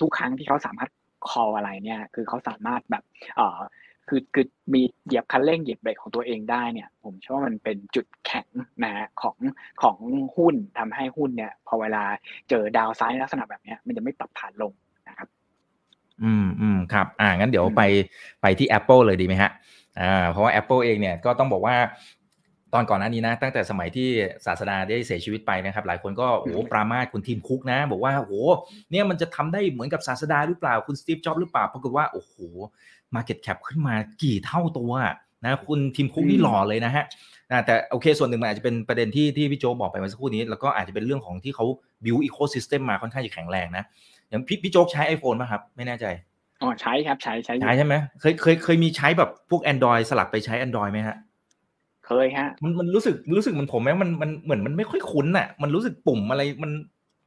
[0.00, 0.90] ทุกครั้งที่เขาสามารถ
[1.28, 3.04] คออะไรเนี่ย คือเขาสามารถแบบ
[4.08, 8.46] คือคือมีเหยียบคันเร่งเหยียบเบรกของตัวเองได้เนี่ย ผมเชื่อว่ามันเป็นจุดแข็ง
[8.84, 9.36] นะของ
[9.82, 9.96] ของ
[10.36, 12.02] หุ้นทำให้หุ้นเนี่ย พอเวลา
[12.48, 14.72] เจอ downside ลักษณะแบบนี้มันจะไม่ปรับฐานลง
[16.24, 17.82] อืมอืมครับ อ่างั้นเดี๋ยวไป
[18.42, 19.50] ไปที่ Apple เลยดีไหมฮะ
[20.00, 21.76] อ่าเพราะว่า Apple เองเนี่ยก็ต้องบอกว่า
[22.74, 24.08] ตอนก่อนหน้านี้นะ ตั้งแต่สมัยที่
[24.46, 28.42] ศาสดาได้เสียชีวิตไปนะครับ หลายคนก็โอ้ปรามาสคุณ Tim Cook นะ บอกว่าโอ้
[28.90, 32.34] เนี่ยมันจะทำได้เหมือนกับศาสดาหรือเปล่าคุณ Steve Jobs หรือเปล่าปรากฏว่าโอ้โห
[33.14, 34.92] market cap ขึ้นมากี่เท่าตัว
[35.44, 37.04] นะคุณ Tim Cook นี่หล่อเลยนะฮะ
[37.66, 41.64] แต่โอเคส่วนหนึ่งมันอาจจะเป็นประเด็นที่ที่พี่โจบอกไปเมื่อสักครู่นี้ แล้วก็อาจจะเป็นเรื่องของที่เขา
[42.04, 43.84] build ecosystem มาค่อนข้างจะแข็งแรงนะ
[44.32, 46.06] อย่างพี่พี่โจใช้ iPhone ป่ะครับ ไม่แน่ใจ
[46.62, 51.16] อ๋อใช้ครับใช้ใช้ใช้ใช่ไหมเคยเคยเคยมีใช้แบบพวก Android สลับไปใช้ Android ไหมฮะ
[52.06, 56.70] เคยฮะ มันมันรู้สึกรู้สึกมันผมแม้มันมันเหมือนมันไม่ค่อยคุ้นอะ มันรู้สึกปุ่มอะไรมัน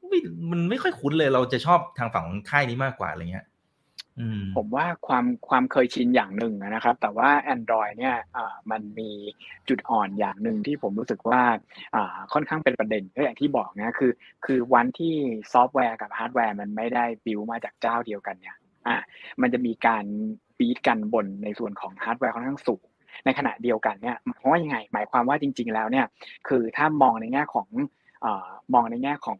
[0.09, 0.19] ไม่
[0.51, 3.45] มันไม่ค่อยคุ้นเลยเราจะชอบทางฝั่งของค่ายนี้มากกว่าอะไรเงี้ย
[4.55, 8.15] ผมว่าความความเคยชินอย่างหนึ่งนะครับ แต่ว่า Android เนี่ย
[8.71, 9.11] มันมี
[9.69, 11.41] จุดอ่อนอย่างหนึ่งที่ผมรู้สึกว่า
[12.33, 14.11] ค่อนข้างเป็นประเด็นก็อย่างที่บอกนะคือ
[14.45, 15.13] คือวันที่
[15.53, 18.55] ซอฟต์แวร์กับฮาร์ดแวร์มันไม่ได้บิวมาจากเจ้าเดียวกันเนี่ย
[18.87, 18.97] อ่า
[19.41, 20.05] มันจะมีการ
[20.59, 22.83] bid กันบนในส่วนของฮาร์ดแวร์ค่อนข้างสูง
[23.25, 26.05] ในขณะเดียวกันเนี่ยหมายความว่ายังไง หมายความว่าจริง ๆ แล้วเนี่ย
[26.47, 27.67] คือถ้ามองในแง่ของ
[28.73, 29.39] มองในแง่ของ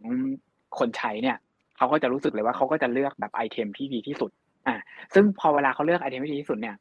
[0.80, 1.38] คนใช้เนี่ย
[1.78, 4.32] เขาก็จะรู้สึกเลยว่าเขาก็จะเลือกแบบ item ที่ดีที่สุด
[4.68, 4.76] อ่า
[5.13, 6.76] ซึ่งพอเวลาเขาเลือก item ที่ดีที่สุดเนี่ย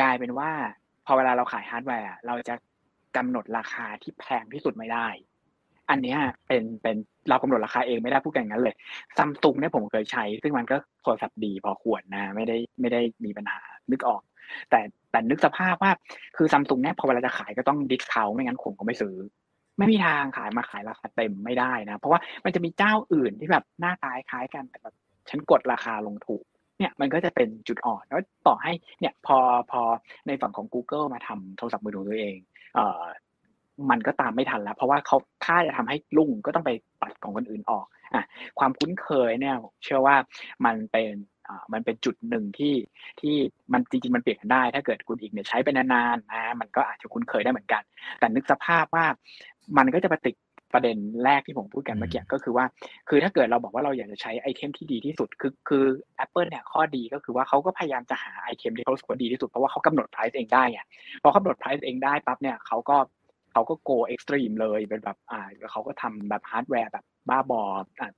[0.00, 0.50] กลายเป็นว่า
[1.06, 2.54] พอเวลาเราขายฮาร์ดแวร์เราจะ
[3.16, 5.08] กำหนดราคาที่แพงที่สุดไม่ได้
[5.90, 6.16] อันนี้
[6.46, 6.96] เป็นเป็น
[7.28, 8.76] เรากำหนดราคาเองไม่ได้พูดกันงั้นเลย
[9.16, 13.60] ซัมซุงเนี่ยผมเคยใช้ ซึ่งมันก็โทรศัพท์ดีพอควรนะ ไม่ได้ไม่ได้มีปัญหา
[13.90, 14.22] นึกออก
[14.70, 14.80] แต่
[15.10, 15.92] แต่นึกสภาพว่า
[16.36, 19.14] คือซัมซุงเนี่ยพอเวลาจะขายก็ต้อง discount ไม่งั้นผมก็ไม่ซื้อ
[19.78, 24.94] ไม่มีทางขายมาขายราคาเต็มไม่ได้นะ เพราะว่ามันจะมีเจ้าอื่นที่แบบหน้าตาคล้ายกันแต่แบบ
[25.28, 26.44] ฉันกดราคาลงถูก
[26.78, 29.38] เนี่ยมันก็จะเป็นจุดอ่อนแล้วต่อให้เนี่ยพอ
[29.70, 29.82] พอ
[30.26, 32.36] ในฝั่งของ Google มาทำโทรศัพท์มือถือตัวเอง
[32.74, 33.04] เอ่อ
[33.90, 36.70] มันก็ตามไม่ทันแล้ว เพราะว่าเขาถ้าจะทำให้ลุ่งก็ต้องไป
[37.02, 38.24] ตัดของคนอื่นออกอะ
[38.58, 40.16] ความคุ้นเคยเนี่ยเชื่อว่า
[40.64, 41.12] มันเป็น
[41.72, 42.74] มันเป็นจุดหนึ่งที่
[43.20, 43.34] ที่
[43.72, 47.82] มันจริงๆมันเปลี่ยนกันได้ ถ้าเกิดคุณอีกเนี่ยใช้ไปนานๆนะมันก็อาจจะคุ้นเคยได้เหมือนกัน
[48.18, 49.06] แต่นึกสภาพว่า
[49.78, 50.34] มันก็จะไปติด
[50.72, 52.64] ประเด็นแรกที่ผมพูดกันเมื่อกี้ก็คือว่า
[53.08, 55.84] คือถ้าเกิดเราบอกว่าเราอยากจะใช้ item ที่ดีที่สุด คือคือ
[56.24, 60.80] Apple เนี่ยข้อดีก็คือว่าเขาก็พยายามจะหา item ที่เขารู้สึกว่าดีที่สุดเพราะว่าเขากำหนด price เองได้ไง
[61.22, 62.96] พอเขากำหนด price เองได้ปั๊บเนี่ยเขาก็
[63.52, 65.40] เขาก็ go extreme เลยเป็นแบบอ่า
[65.72, 67.62] เขาก็ทำแบบฮาร์ดแวร์แบบบ้าบอ
[68.00, 68.10] อ่า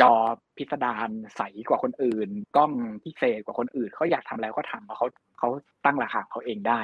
[0.00, 0.12] จอ
[0.56, 2.72] พิสดารใสกว่าคนอื่น กล้อง
[3.04, 5.06] พิเศษกว่าคนอื่นเขาอยากทำอะไรก็ทำเพราะเขา
[5.38, 5.48] เขา
[5.84, 6.80] ตั้งราคาเขาเองได้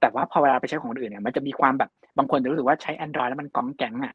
[0.00, 4.14] แต่ว่าพอเวลาไปใช้ของคนอื่นเนี่ยมันจะมีความแบบบางคนจะรู้สึกว่าใช้ Android แล้วมันก๊องแก๊งอะ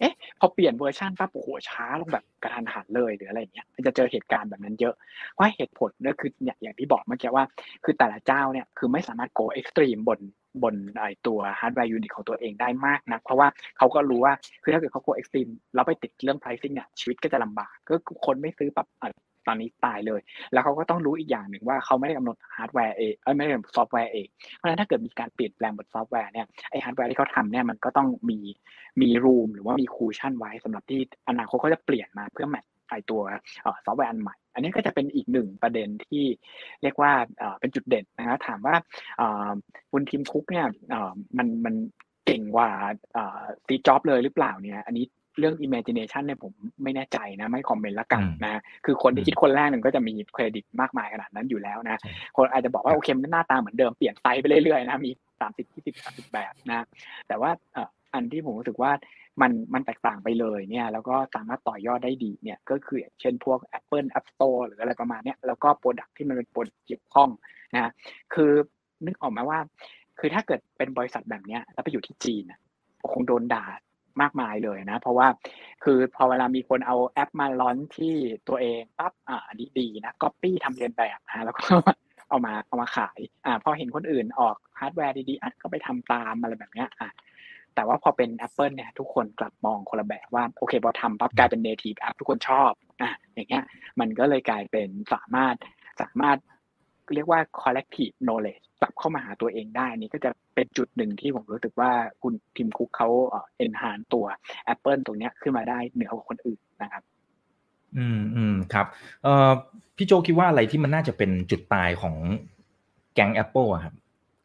[0.00, 4.94] เอ๊ะ พอเปลี่ยนเวอร์ชันปั๊บโอ้โหช้าลงแบบกะทันหันเลยหรืออะไรเงี้ยมันจะเจอเหตุการณ์แบบนั้นเยอะ
[5.38, 7.44] ว่าเหตุผลก็คือเนี่ยอย่างที่บอกเมื่อกี้ว่า
[7.84, 10.20] คือแต่ละเจ้าเนี่ยคือไม่สามารถ go extreme บน
[10.62, 14.32] บนไอตัว hardware unit ของตัวเองได้มากนะเพราะว่าเขาก็รู้ว่า
[14.62, 17.94] คือถ้าเกิดเขา go extreme แล้วไปติดเรื่อง pricing เนี่ยชีวิตก็จะลำบาก ก็
[18.26, 18.86] คนไม่ซื้อปั๊บ
[19.46, 20.20] ตอนนี้ตายเลย
[20.52, 24.26] แล้วเขาก็ต้องรู้อีกอย่างหนึ่งว่าเขาไม่ได้กำหนดฮาร์ดแวร์เองไม่ได้กำหนดซอฟต์แวร์เอง
[24.56, 28.38] เพราะฉะนั้นถ้าเกิดมีการเปลี่ยนแปลงบนซอฟต์แวร์เนี่ยไอฮาร์ดแวร์ที่เขาทำเนี่ยมันก็ต้องมี
[29.02, 33.22] มี room หรือว่ามี cushion ไว้สำหรับที่อนาคตเขาจะเปลี่ยนมาเพื่อ match ไอตัว
[33.84, 36.24] ซอฟต์แวร์อันใหม่ อันนี้ก็จะเป็นอีกหนึ่งประเด็นที่
[36.82, 37.12] เรียกว่า
[37.60, 38.76] เป็นจุดเด่นนะครับถามว่า
[39.90, 40.66] คุณ Tim Cook เนี่ย
[41.38, 41.74] มันมัน
[42.26, 42.70] เก่งกว่า
[43.68, 45.04] Steve Jobs เลยหรือเปล่าเนี่ย อันนี้
[45.38, 51.98] เรื่อง imagination เนี่ยผมไม่แน่ใจนะ ไม่ comment ละกันนะคือคนที่คิดคนแรกหนึ่งก็จะมีเครดิตมากมายขนาดนั้นอยู่แล้วนะ
[52.36, 55.10] คนอาจจะบอกว่าโอเคมันหน้าตาเหมือนเดิมเปลี่ยนไซส์ไปเรื่อยๆนะมี
[55.40, 56.84] สามสิบที่สิบสามสิบแบบนะ
[57.28, 57.50] แต่ว่า
[58.14, 58.92] อันที่ผมรู้สึกว่า
[59.42, 67.28] มันมันแตกต่างไปเลยเนี่ยแล้วก็สามารถต่อยอดได้ดีเนี่ยก็คือเช่นพวก Apple App Store หรืออะไรประมาณเนี้ยแล้วก็ product ที่มันเป็น product เกี่ยวข้อง
[67.74, 67.90] นะ
[68.34, 68.52] คือ
[69.06, 69.58] นึกออกไหมว่า
[70.18, 72.44] คือถ้าเกิดเป็นบริษัทแบบเนี้ยแล้วไปอยู่ที่จีน
[73.12, 73.64] คงโดนด่า
[74.22, 75.28] มากมายเลยนะ เพราะว่า
[75.84, 78.14] คือพอเวลามีคนเอาแอปมา run ที่
[78.48, 81.62] ตัวเองปั๊บอ่าอันนี้ดีนะก๊อปปี้ทำเลียนแบบนะแล้วก็
[82.28, 87.08] เอามาเอามาขายอ่าพอเห็นคนอื่นออกฮาร์ดแวร์ดีๆอะก็ไปทำตามอะไรแบบเนี้ยอ่า
[87.74, 93.64] แต่ว่าพอเป็น Apple เนี่ยทุกคนกลับมองคนละแบบว่าโอเคพอทำปั๊บกลายเป็น native app ทุกคนชอบอะอย่างเงี้ย
[94.00, 95.54] มันก็เลยกลายเป็นสามารถ
[96.00, 96.38] สามารถ
[97.14, 101.90] เรียกว่า collective knowledge กลับเข้ามาหาตัวเองได้นี่ก็จะเป็นจุดหนึ่งที่ผมรู้สึกว่า
[102.22, 103.08] คุณ Tim Cook เขา
[103.64, 104.26] enhance ตัว
[104.72, 107.02] Apple ตรงนี้ขึ้นมาได้เหนือกว่าคนอื่นนะครับ
[107.96, 108.86] อืมอืมครับ
[109.22, 109.52] เอ่อ
[109.96, 112.14] พี่โจคิดว่าอะไรที่มันน่าจะเป็นจุดตายของ
[113.14, 113.94] แก๊ง Apple อะครับ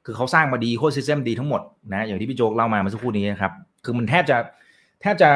[0.05, 1.61] คือเขาสร้างมา ecosystem ดีทั้งหมด
[1.93, 3.51] นะอย่างที่พี่โจเล่ามาเมื่อสักครู่นี้นะครับ
[3.83, 4.37] คือมันแทบจะ
[5.01, 5.29] แทบจะ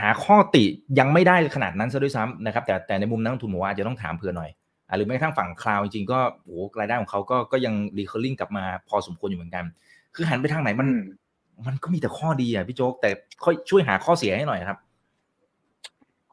[0.00, 0.64] หาข้อติ
[0.98, 4.50] ยังไม่ได้ขนาดนั้นซะด้วยซ้ำนะครับแต่แต่ในมุมนักลงทุนผมว่าอาจจะต้องถามเผื่อหน่อย
[4.96, 9.64] หรือแม้กระทั่งฝั่ง cloud จริงๆก็โอ้โหรายได้ของเขาก็ก็ยัง recurring กลับมาพอสมควรอยู่เหมือนกัน
[10.14, 11.16] คือหันไปทางไหนมันอืม
[11.66, 13.10] มันก็มีแต่ข้อดีอะพี่โจ๊กแต่
[13.44, 14.78] ค่อยช่วยหาข้อเสียให้หน่อยครับ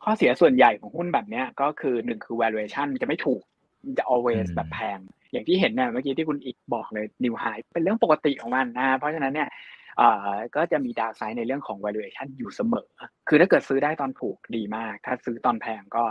[0.04, 3.42] ข้อเสียส่วนใหญ่ของหุ้นแบบเนี้ย ก็คือหนึ่งคือ valuation จะไม่ถูก
[3.86, 5.00] มันจะ always อืมแบบแพง
[5.32, 9.50] อย่างที่เห็นเนี่ยเมื่อกี้ที่คุณอีกบอกเลย new high เป็นเรื่องปกติของมันนะเพราะฉะนั้นเนี่ย
[9.98, 12.90] เอ่อก็จะมีดาวไซด์ในเรื่องของ valuation อยู่เสมอ
[13.28, 16.04] คือถ้าเกิดซื้อได้ตอนถูกดีมาก ถ้าซื้อตอนแพงก็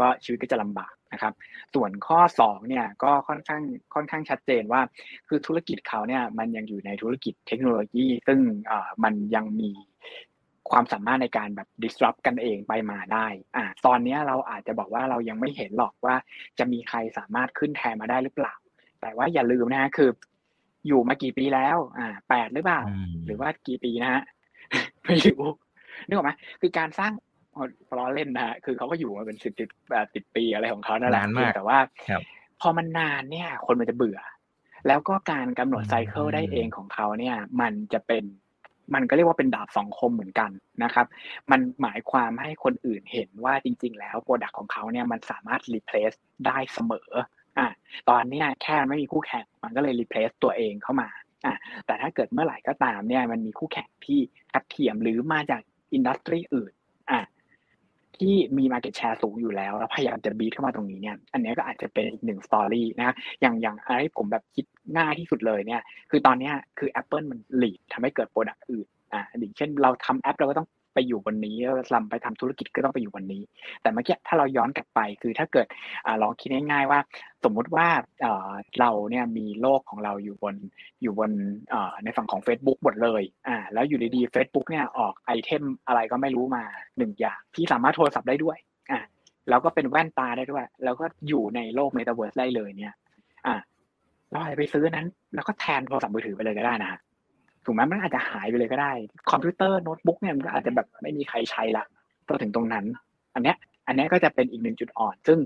[0.00, 1.34] ก็ชีวิตก็จะลำบาก นะครับ
[1.74, 3.62] ส่วนข้อสองเนี่ยก็ค่อนข้าง
[3.94, 4.80] ค่อนข้างชัดเจนว่า
[5.28, 9.70] คือธุรกิจเขาเนี่ยมันยังอยู่ในธุรกิจเทคโนโลยี ซึ่งเอ่อมันยังมี
[10.70, 16.16] ความสามารถในการแบบ disrupt กันเองไปมาได้ อ่า ตอนเนี้ยเราอาจจะบอกว่าเรายังไม่เห็นหรอกว่า
[16.58, 18.54] จะมีใครสามารถขึ้นแทนมาได้หรือเปล่า
[19.00, 20.10] แต่ว่าอย่าลืมนะฮะคือ
[20.86, 24.22] อยู่มากี่ปีแล้ว อ่าแปดหรือเปล่าอืมหรือว่ากี่ปีนะฮะ
[25.04, 25.44] ไม่รู้
[26.06, 27.12] นึกออกไหมคือการสร้าง
[27.98, 31.78] ล้อเล่นนะฮะคือเขาก็อยู่มาเป็นสิบสิบแปดสิบปีอะไรของเขานั่นแหละนานมากเพียงแต่ว่า
[32.08, 32.22] ครับ
[32.60, 34.20] พอมันนานเนี่ย คนมันจะเบื่อ
[34.86, 38.24] แล้วก็การกำหนดอืม cycle ได้เองของเขาเนี่ย มันจะเป็น
[38.94, 40.50] มันก็เรียกว่าเป็นดาบสองคมเหมือนกัน
[40.84, 41.06] นะครับ
[41.50, 46.12] มันหมายความให้คนอื่นเห็นว่าจริง ๆ แล้ว product ของเขาเนี่ยมันสามารถ replace
[46.46, 47.10] ได้เสมอ
[47.58, 47.68] อะ
[48.08, 51.08] ตอนเนี้ยแค่ไม่มีคู่แข่งมันก็เลย replace ตัวเองเข้ามา
[51.46, 54.20] อะแต่ถ้าเกิดเมื่อไหร่ก็ตามเนี่ยมันมีคู่แข่งที่
[54.52, 55.62] ทัดเทียมหรือมาจาก
[55.92, 56.79] industry อื่นอะ
[58.20, 64.66] ที่มี Market Share สูงอยู่แล้ว แล้วพยายามจะ beat เข้ามาตรงนี้เนี่ย อันนี้ก็อาจจะเป็นอีกหนึ่ง story นะ อย่างอย่างอะไรที่ผมแบบคิด
[64.96, 73.42] ง่ายที่สุดเลยเนี่ย คือตอนนี้คือ Apple มัน lead ทำให้เกิด product อื่นอ่าอย่างเช่นเราทำแอปเราก็ต้อง ไปอยู่บนนี้ แล้วเราไปทำธุรกิจก็ต้องไปอยู่บนนี้
[73.82, 75.66] แต่เมื่อกี้ถ้าเราย้อนกลับไปคือถ้าเกิด
[76.06, 77.00] อ่าลองคิดง่ายๆว่า
[77.44, 77.86] สมมุติว่า
[78.80, 80.54] เราเนี่ยมีโลกของเราอยู่บน
[81.02, 81.30] อยู่บน
[82.04, 86.62] ในฝั่งของ Facebook หมดเลยอ่าแล้วอยู่ดีๆ Facebook เนี่ยออก item อะไรก็ไม่รู้มา
[86.98, 88.58] หนึ่งอย่างที่สามารถโทรศัพท์ได้ด้วย
[88.90, 89.00] อ่า
[89.48, 92.94] แล้วก็เป็นแว่นตาได้ด้วย แล้วก็อยู่ในโลก Metaverse ได้เลยเนี่ย
[93.46, 93.54] อ่า
[94.30, 97.00] เราอาจจะไปซื้อนั้น แล้วก็แทนโทรศัพท์มือถือไปเลยก็ได้นะ
[97.64, 98.92] ถูกไหมมันอาจจะหายไปเลยก็ได้
[99.30, 101.84] คอมพิวเตอร์โน้ตบุ๊กเนี่ยมันก็อาจจะแบบไม่มีใครใช้ละ
[102.26, 102.84] พอถึงตรงนั้น
[103.34, 103.56] อันเนี้ย
[103.86, 105.38] อันเนี้ยก็จะเป็นอีกหนึ่งจุดอ่อน ซึ่ง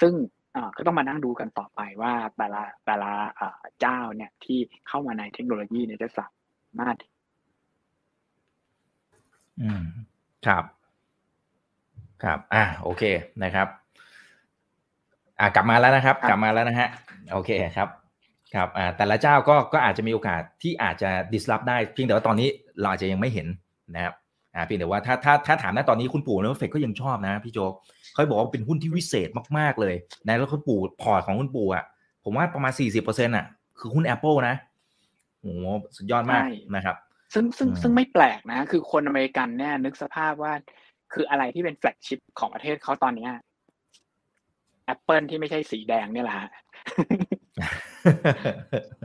[0.00, 0.12] ซึ่ง
[0.52, 4.58] เอ่อก็ต้องมานั่งดูกันต่อไปว่าแต่ละแต่ละเอ่อเจ้าเนี่ยที่
[4.88, 6.26] เข้ามาในเทคโนโลยีเนี่ยจะสา
[6.78, 6.96] มารถ
[9.60, 9.84] อืม
[10.46, 10.64] ครับ
[12.22, 13.02] ครับ อ่าโอเค
[13.44, 13.68] นะครับ
[15.40, 16.88] อ่ากลับมาแล้วนะครับครับกลับมาแล้วนะฮะ
[17.32, 17.88] โอเคครับ
[18.54, 22.48] ครับอ่าแต่ละเจ้าก็ก็อาจจะมีโอกาสที่อาจจะ disrupt ได้เพียงแต่ว่าตอนนี้
[22.80, 23.46] เราอาจจะยังไม่เห็น
[23.94, 24.14] นะครับ
[24.54, 27.72] อ่าเพียงแต่ว่าถ้าถ้าถ้าถามนะตอนนี้คุณปู่นะเฟกก็ยังชอบนะพี่โจก
[28.12, 29.28] เขาบอกว่าเป็นหุ้นที่วิเศษ
[29.58, 29.94] มากๆเลย
[30.26, 31.84] นะแล้วคุณปู่พอร์ตของคุณปู่อะ
[32.24, 32.72] ผมว่าประมาณ
[33.04, 33.46] 40%อะ
[33.78, 34.56] คือหุ้น Apple นะ
[35.40, 35.46] โห
[35.96, 36.96] สุดยอดมากใช่นะครับ
[37.34, 40.52] ซึ่งซึ่งอืมซึ่งไม่แปลกนะ คือคนอเมริกันเนี่ยนึกสภาพว่า
[41.12, 43.32] คืออะไรที่เป็น flagship ของประเทศเขาตอนเนี้ย
[44.94, 46.50] Apple ที่ไม่ใช่สีแดงเนี่ยแหละฮะ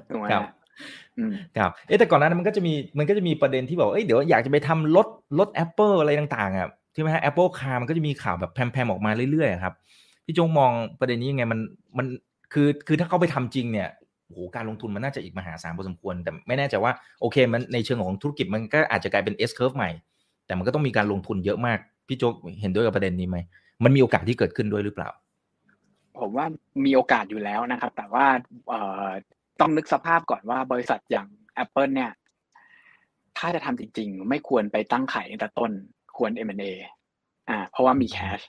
[0.09, 0.51] ถูกไหมครับฮะ
[1.17, 5.07] อืมครับเอ๊ะแต่ก่อนหน้านั้นมันก็จะมีมันก็จะมีประเด็นที่บอกเอ้ยเดี๋ยวอยากจะไปทำรถ
[5.39, 9.73] รถ Apple อะไรต่างๆอะใช่ไหมฮะ Apple Car มันก็จะมีข่าวแบบแพมๆออกมาเรื่อยๆอะครับ
[10.25, 11.59] พี่จงมองประเด็นนี้ยังไงมัน
[11.97, 12.05] มัน
[12.53, 13.89] คือคือถ้าเขาไปทำจริงเนี่ย
[14.25, 16.91] โอ้โหการลงทุนมันน่าจะอีกมหาศาลพอสมควร แต่ไม่แน่ใจว่า
[17.21, 19.89] โอเคมันในเชิงของธุรกิจมันก็อาจจะกลายเป็น S curve ใหม่
[20.45, 23.37] แต่มันก็ต้องมีการลงทุนเยอะมาก พี่โจกเห็นด้วยกับประเด็นนี้ไหม
[23.83, 25.09] มันมีโอกาสที่เกิดขึ้นด้วยหรือเปล่า
[26.19, 26.45] ผมว่า
[26.85, 28.25] มีโอกาสอยู่แล้วนะครับ แต่ว่า
[28.69, 29.09] เอ่อ
[29.59, 31.27] ต้องนึกสภาพก่อนว่าบริษัทอย่าง
[31.63, 32.11] Apple เนี่ย
[33.37, 35.71] ถ้าจะทำจริง ๆ ไม่ควรไปตั้งขายตั้งแต่ต้น
[36.17, 36.71] ควร M&A
[37.49, 38.39] อ่า เพราะว่ามี cash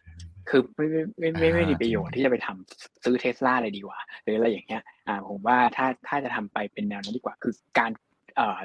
[0.48, 7.90] คือไม่ไม่ไม่ไม่ไม่มีประโยชน์ที่จะไปทำซื้อเทสลาเลยดีกว่า หรืออะไรอย่างเงี้ย อ่า ผมว่าถ้าถ้าจะทำไปเป็นแนวนั้นดีกว่า คือการ
[8.36, 8.58] เอ่อ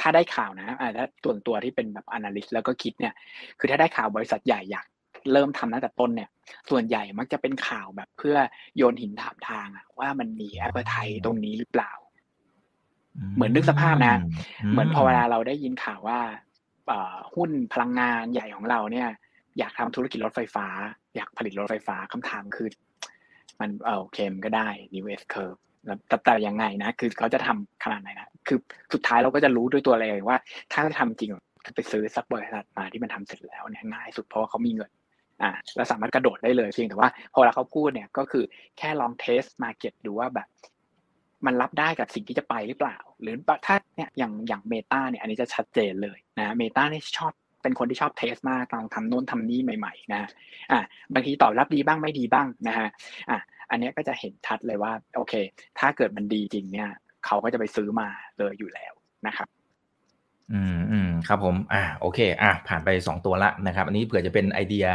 [0.00, 3.14] ถ้าได้ข่าวนะอ่าถ้าส่วนตัวที่เป็นแบบ analyst แล้วก็คิดเนี่ย
[3.58, 4.86] คือถ้าได้ข่าวบริษัทใหญ่อยาก
[5.32, 6.30] เริ่มทำตั้งแต่ต้นเนี่ย
[6.70, 8.36] ส่วนใหญ่มักจะเป็นข่าวแบบเพื่อ
[8.76, 11.92] โยนหินถามทางอะว่ามันมี appetite ตรงนี้หรือเปล่า
[13.34, 14.16] เหมือนนึกสภาพนะ
[14.70, 16.20] เหมือนพอเวลาเราได้ยินข่าวว่า
[16.88, 19.08] เอ่อหุ้นพลังงานใหญ่ของเราเนี่ย
[19.58, 20.66] อยากทำธุรกิจรถไฟฟ้า
[21.16, 22.68] อยากผลิตรถไฟฟ้าคำถามคือ
[23.60, 28.58] มันเออโอเคมนก็ได้ new S curve แล้วแต่แต่ยังไงนะ คือเขาจะทำขนาดไหนนะ คือ
[28.92, 30.38] สุดท้ายเราก็จะรู้ด้วยตัวเราเองว่า
[30.72, 31.30] ถ้าจะทำจริง
[31.74, 34.90] ไปซื้อสักบริษัทมาที่มันทำเสร็จแล้วเนี่ยง่ายสุดเพราะว่าเขามีเงิน
[35.42, 38.44] อ่าแล้วสามารถกระโดดได้เลยเพียงแต่ว่าพอเวลาเขาพูดเนี่ยก็คือ
[38.78, 40.48] แค่ลองเทสมาเก็ตดูว่าแบบ
[41.46, 43.34] มันรับได้กับสิ่งที่จะไปหรือเปล่า หรือ
[43.66, 47.32] ถ้าเนี่ยอย่างอย่างเมตาเนี่ยอันนี้จะชัดเจนเลยนะเมตาเนี่ยชอบ
[47.62, 50.22] เป็นคนที่ชอบเทสมากลองทำโน้นทำนี้ใหม่ๆนะ
[50.72, 50.80] อะ
[51.14, 52.88] บางทีตอบรับดีบ้างไม่ดีบ้างนะฮะ
[53.30, 53.38] อะ
[53.70, 55.34] อันนี้ก็จะเห็นชัดเลยว่าโอเค
[55.78, 56.90] ถ้าเกิดมันดีจริงเนี่ย
[57.26, 58.08] เขาก็จะไปซื้อมา
[58.38, 58.92] เลยอยู่แล้ว
[59.26, 59.48] นะครับ
[60.52, 64.86] อืมอืมครับผม อ่าโอเค อ่าผ่านไป 2 ตัวละนะครับ อันนี้เผื่อจะเป็นไอเดีย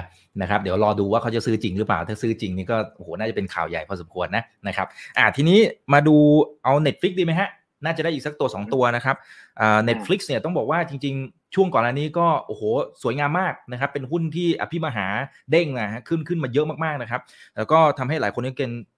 [0.41, 4.87] นะครับ เดี๋ยวรอดูว่าเขาจะซื้อจริงหรือเปล่า ถ้าซื้อจริงนี่ก็โหน่าจะเป็นข่าวใหญ่พอสมควรนะนะครับ
[5.17, 5.59] อ่าทีนี้
[5.93, 6.15] มาดู
[6.63, 7.49] เอา Netflix ดีไหมฮะ
[7.85, 9.15] น่าจะได้อีกสักตัว 2 ตัวนะครับ
[9.61, 12.63] อ่า Netflix เนี่ยต้องบอกว่าจริง ๆ ช่วงก่อนอันนี้ก็โอ้โห
[13.03, 15.07] สวยงามมากนะครับ เป็นหุ้นที่อภิมหา
[15.51, 17.21] เด้งนะฮะขึ้นขึ้นมาเยอะมากๆนะครับ
[17.57, 18.53] แล้วก็ทำให้หลายคนนี่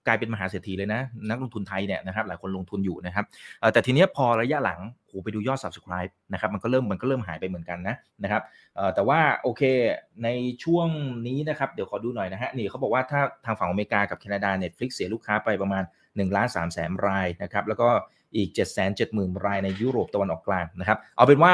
[0.08, 3.26] กลายเป็นมหาเศรษฐีเลยนะ นักลงทุนไทยเนี่ยนะครับหลายคนลงทุนอยู่นะครับ
[3.74, 8.42] แต่ทีนี้พอระยะหลังโหไปดูยอด subscribe นะครับมันก็เริ่มมันก็เริ่มหายไปเหมือนกันนะนะครับ
[8.96, 9.62] แต่ว่าโอเค
[10.24, 10.28] ใน
[10.64, 10.88] ช่วง
[11.28, 17.90] นี้นะครับเดี๋ยวขอดูหน่อยนะฮะนี่เขาบอกว่าถ้าทางฝั่งอเมริกากับแคนาดา Netflix เสียลูกค้าไปประมาณ1ล้าน3แสนรายนะครับแล้วก็
[18.36, 21.54] อีก 7 7 0 0 0 0 รายในยุโรปตะวันออกกลางนะครับเอาเป็นว่า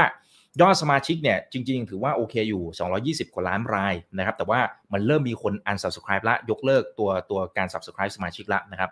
[0.62, 4.60] ยอดสมาชิกเนี่ยจริง ๆ ถือว่าโอเคอยู่ 220 กว่าล้านรายนะครับ แต่ว่า
[4.94, 8.90] มันเริ่มมีคน unsubscribe ละยกเลิกตัวตัวการ subscribe สมาชิกละนะครับ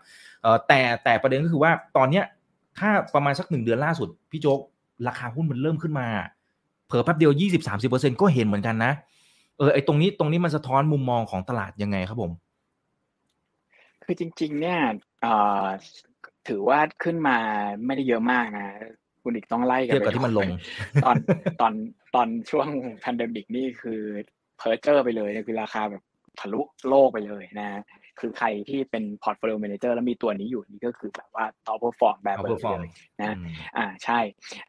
[0.68, 2.26] แต่แต่ประเด็นก็คือว่าตอนเนี้ย
[2.78, 4.60] ถ้าประมาณสักหนึ่งเดือนล่าสุด พี่โจ๊ก
[5.08, 6.08] ราคาหุ้นมันเริ่มขึ้นมา
[6.88, 7.32] เผลอแป๊บเดียว
[7.78, 8.94] 20-30%ก็เห็นเหมือนกันนะ
[9.58, 12.32] เออไอตรงนี้ตรงนี้มันสะท้อนมุมมองของตลาดยังไงครับผม
[14.04, 14.80] คือจริง ๆ เนี่ย
[16.48, 17.38] ถือว่าขึ้นมา
[17.86, 18.68] ไม่ได้เยอะมากนะ
[19.26, 20.50] คืออีกต้องไล่กันเทียบกับที่มันลง
[21.06, 21.16] ตอน
[21.62, 21.74] ตอน
[22.16, 22.68] ตอนช่วง
[23.00, 24.00] pandemic นี่คือ
[24.58, 26.04] perjure ไปเลยคือราคาแบบ
[26.40, 27.82] ทะลุโลกไปเลยนะ
[28.20, 32.50] คือใครที่เป็น portfolio manager แล้วมีตัวนี้อยู่นี่ก็คือแบบว่า top perform แบบเล
[32.86, 32.88] ย
[33.22, 33.36] นะ
[33.78, 34.20] อ่าใช่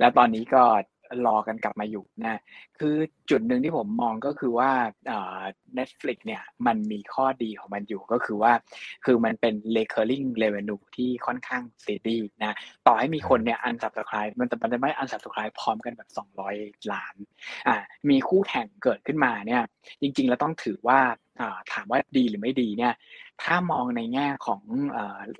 [0.00, 0.62] แล้วตอนนี้ก็
[1.26, 2.40] รอกันกลับมาอยู่นะ
[2.78, 2.96] คือ
[3.30, 4.70] จุดหนึ่งที่ผมมองก็คือว่า
[5.06, 8.52] เน็ตฟลิกเนี่ยมันมีข้อดีของมันอยู่ก็คือว่า
[9.04, 16.08] คือมันเป็น recurring revenue ที่ค่อนข้าง steady นะต่อให้มีคนเนี่ย unsubscribe มันแต่มันจะไม่ unsubscribe พร้อมกันแบบ
[16.50, 17.14] 200 ล้าน
[17.68, 17.76] อ่า
[18.10, 19.62] มีคู่แข่งเกิดขึ้นมาเนี่ย
[20.00, 21.00] จริง ๆ แล้วต้องถือว่า
[21.72, 22.94] ถามว่าดีหรือไม่ดีเนี่ย
[23.42, 24.62] ถ้ามองในแง่ของ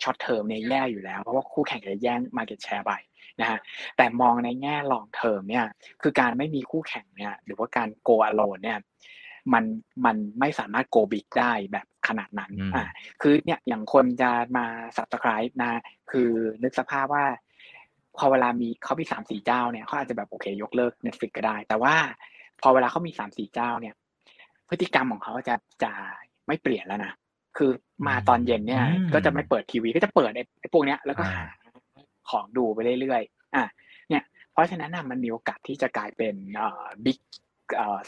[0.02, 2.92] short term เนี่ยแย่อยู่แล้วเพราะว่าคู่แข่งจะแย่ง market share ไป
[3.40, 3.58] นะฮะ
[3.96, 5.66] แต่มองในแง่ long term เนี่ย
[6.02, 8.78] คือการไม่มีคู่แข่งเนี่ยหรือว่าการ go alone เนี่ย
[9.52, 9.64] มัน
[10.04, 12.84] มันไม่สามารถ go big ได้แบบขนาดนั้นอ่า
[13.20, 14.66] คือเนี่ยอย่างคนจะมา
[14.96, 15.80] subscribe นะ
[16.10, 16.30] คือ
[16.62, 17.26] นึกสภาพว่า
[18.18, 21.94] พอเวลามีเขามีสามสี่เจ้าเนี่ยเขาอาจจะแบบโอเคยกเลิก Netflix ก็ได้ แต่ว่า
[22.62, 23.94] พอเวลาเขามีสามสี่เจ้าเนี่ย
[24.68, 25.92] พฤติกรรมของเขาจะจะ
[26.46, 27.12] ไม่เปลี่ยนแล้วนะ
[27.56, 27.70] คือ
[28.06, 28.82] มาตอนเย็นเนี่ย
[29.14, 31.44] ก็จะไม่เปิดทีวีก็จะเปิดไอ้พวกเนี้ยแล้วก็หา
[32.30, 33.64] ของดูไปเรื่อยๆอะ
[34.08, 36.34] เนี่ย เพราะฉะนั้นมันมีโอกาสที่จะกลายเป็น
[37.04, 37.18] big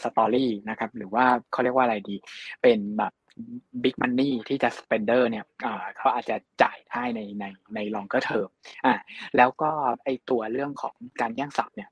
[0.03, 2.15] story นะครับ หรือว่าเขาเรียกว่าอะไรดี
[2.61, 3.13] เป็นแบบ
[3.83, 5.45] big money ที่จะ spender เนี่ย
[5.97, 7.45] เขาอาจจะจ่ายได้ในใน
[7.75, 8.49] ใน longer term
[8.85, 8.95] อะ
[9.37, 9.69] แล้วก็
[10.03, 11.89] ไอตัวเรื่องของการแย่ง sub เนี่ย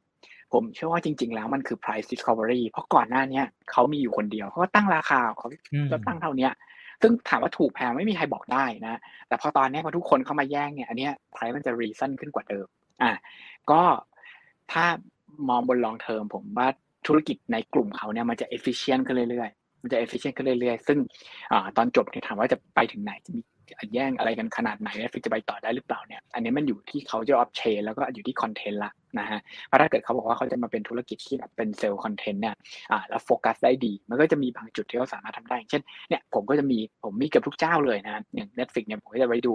[0.53, 3.41] ผมเชื่อว่าจริง ๆ แล้วมันคือ price discovery เพราะก่อนหน้านี้
[3.71, 5.47] เขามีอยู่คนเดียวเขาก็ตั้งราคาเขา
[5.91, 6.49] จะตั้งเท่านี้
[7.01, 12.67] ซึ่งถามว่าถูกแพงไม่มีใครบอกได้นะ แต่พอตอนนี้พอทุกคนเข้ามาแย่งเนี่ยอันนี้ price มันจะ reason ขึ้นกว่าเดิม
[13.03, 13.11] อะ
[13.71, 13.81] ก็
[14.71, 14.85] ถ้า
[15.49, 16.67] มองบน long term ผมว่า
[17.07, 23.41] ธุรกิจในกลุ่มเขาเนี่ยมันจะ efficient ขึ้นเรื่อยๆ มันจะ efficient ขึ้นเรื่อยๆ ซึ่งตอนจบเนี่ยถามว่าจะไปถึงไหนจะมี
[23.93, 32.55] แย่งอะไรกันขนาดไหนฟิกจะไปต่อได้หรือเปล่าเนี่ยอันนี้มันอยู่ที่เขาจะ option แล้วก็อยู่ที่ content ละ นะฮะเพราะถ้าเกิดเขาบอกว่าเขาจะมาเป็นธุรกิจที่แบบเป็นเซลล์คอนเทนต์เนี่ย
[32.91, 39.53] อ่าแล้วโฟกัสได้ดี มันก็จะมีบางจุดที่เขาสามารถทำได้ เช่นเนี่ยผมก็จะมีผมมีเกือบทุกเจ้าเลยนะอย่าง Netflix เนี่ยผมก็จะไปดู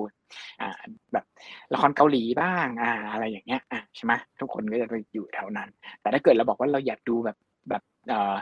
[0.61, 0.81] อ่า
[1.13, 1.25] แบบ
[1.73, 5.69] ละครเกาหลีบ้างอ่าอะไรอย่างเงี้ยอ่าใช่ไหมทุกคนก็จะไปอยู่แถวนั้น
[6.01, 7.37] แต่ถ้าเกิดเราบอกว่าเราอยากดูแบบ
[7.71, 8.35] แบบเอ่อ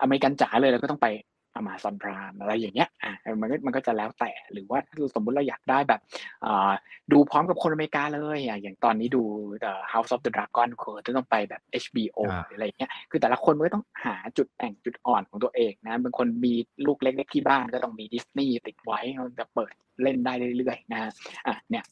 [0.00, 1.08] อเมริกันจ๋าเลยเราก็ต้องไป
[1.54, 6.00] อมาซอนพรามอะไรอย่างเงี้ยอ่ามันก็มันก็จะแล้วแต่หรือว่าถ้าสมมุติเราอยากได้แบบ
[6.44, 6.72] อ่า
[7.12, 9.22] ดูพร้อมกับคนอเมริกาเลยอ่าอย่างตอนนี้ดู
[9.64, 16.54] The House of the Dragon คือจะต้องไปแบบ HBO หรืออะไรเงี้ยคือแต่ละคนมันก็ต้องหาจุดแต่งจุดอ่อนของตัวเองนะบางคนมี
[16.86, 19.00] ลูกเล็กๆที่บ้านก็ต้องมีดิสนีย์ติดไว้
[19.40, 21.10] จะเปิดเล่นได้เรื่อยๆนะฮะ
[21.46, 21.84] อะเนี่ย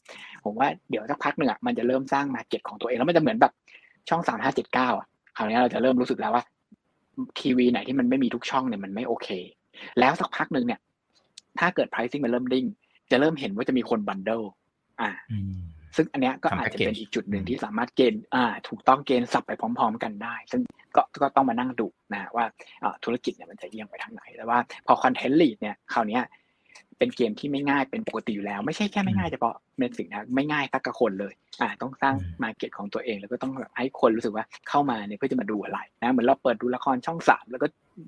[0.43, 3.53] ผมว่าเดี๋ยวสักพักหนึ่งอะมันจะเริ่มสร้างมาเก็ตของตัวเองแล้วมันจะเหมือนแบบ
[4.09, 5.07] ช่องสามห้าเจ็ดเก้าอะ
[5.37, 6.43] คราวนี้เราจะเริ่มรู้สึกแล้วว่า
[7.39, 9.27] ทีวีไหนที่มันไม่มีทุกช่องเนี่ยมันไม่โอเค
[9.99, 10.79] แล้วสักพักหนึ่งเนี่ย
[11.59, 12.65] ถ้าเกิด pricing มันเริ่มดิ้ง
[13.11, 14.41] จะเริ่มเห็นว่าจะมีคนบันเดิล
[15.01, 15.09] อ่า
[15.95, 20.61] ซึ่งอันเนี้ยก็อาจจะเป็นอีกจุดหนึ่งที่สามารถเกณฑ์อ่า ถูกต้องเกณฑ์สับไปพร้อม ๆ กันได้ ซึ่ง
[20.95, 22.45] ก็ก็ต้องมานั่งดูนะว่า
[23.03, 26.19] ธุรกิจเนี่ยมันจะเอียงไปทางไหน แต่ว่าพอคอนเทนต์ลีดเนี่ยคราวนี้
[26.97, 37.67] เป็นเกมที่ไม่ง่ายเป็นปกติอยู่แล้ว ไม่ใช่แค่ไม่ง่ายเฉพาะเมสิกนะไม่ง่ายสักกับคนเลยอ่าต้องสร้างมาเก็ตของตัวเอง แล้วก็ต้องแบบให้คนรู้สึกว่าเข้ามาเนี่ยเพื่อจะมาดูอะไรนะเหมือนเราเปิดดูละครช่องสามแล้วก็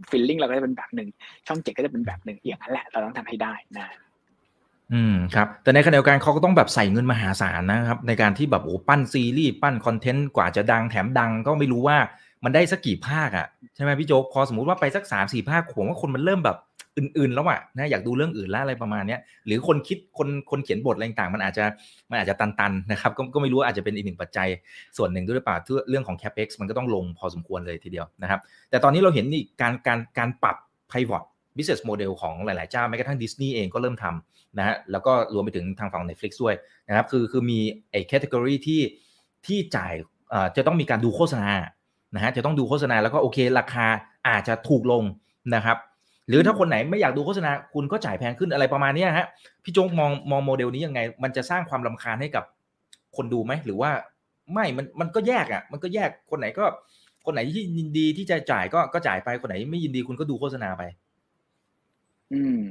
[0.09, 1.09] ฟิลลิ่งเราก็จะเป็นแบบหนึ่ง
[1.47, 3.87] ช่องเจ็ดก็จะเป็นแบบหนึ่งอย่างนั้นแหละเราต้องทำให้ได้นะ
[4.93, 11.97] อืมครับแต่ในขณะเดียวกันเขาก็ต้องแบบใส่เงินมหาศาลนะครับ ในการที่แบบโอ้ปั้นซีรีส์ปั้นคอนเทนต์กว่าจะดังแถมดังก็ไม่รู้ว่า
[12.45, 16.57] มันได้สักกี่ภาคอะใช่ไหมพี่โจ๊กพอสมมติว่าไปสักสามสี่ภาคผมว่าคนมันเริ่มแบบ
[16.97, 21.65] อื่น ๆ แล้วอะนะอยากดูเรื่องอื่นแล้วอะไรประมาณเนี้ยหรือคนคิดคนคนเขียนบทอะไรต่างมันอาจจะ
[22.09, 24.47] มันอาจจะตันๆนะครับก็ก็ไม่รู้อาจจะเป็นอีกหนึ่งปัจจัย
[24.97, 25.57] ส่วนหนึ่งด้วยหรือเปล่า
[25.89, 28.39] เรื่องของ capex มันก็ต้องลงพอสมควรเลยทีเดียวนะครับ
[28.69, 30.57] แต่ตอนนี้เราเห็นนี่การการการปรับ
[30.91, 31.23] pivot
[31.57, 36.55] business model ของหลาย ๆ เจ้าแม้กระทั่งดิสนีย์เองก็เริ่มทำนะฮะแล้วก็รวมไปถึงทางฝั่ง Netflix ด้วย
[36.87, 37.59] นะครับคือคือมี
[37.91, 38.81] ไอ้ category ที่
[39.47, 39.93] ที่จ่าย
[40.55, 41.51] จะต้องมีการดูโฆษณา
[42.15, 43.85] นะฮะจะต้องดูโฆษณาแล้วก็โอเค ราคา
[44.27, 45.03] อาจจะถูกลง
[45.55, 45.77] นะครับ
[46.27, 49.25] หรือถ้าคนไหนไม่อยากดูโฆษณาคุณก็จ่ายแพงขึ้นอะไรประมาณนี้ฮะ
[49.63, 52.43] พี่โจ๊กมองมองโมเดลนี้ยังไง มันจะสร้างความลาคาญให้กับ
[53.15, 53.91] คนดูไหมหรือว่า
[54.53, 56.65] ไม่มันมันก็แยกอะ มันก็แยกคนไหนก็
[57.25, 60.83] คนไหนที่ยินดีที่จะจ่ายก็ก็จ่ายไปคนไหนไม่ยินดีคุณก็ดูโฆษณาไป
[62.33, 62.61] อืม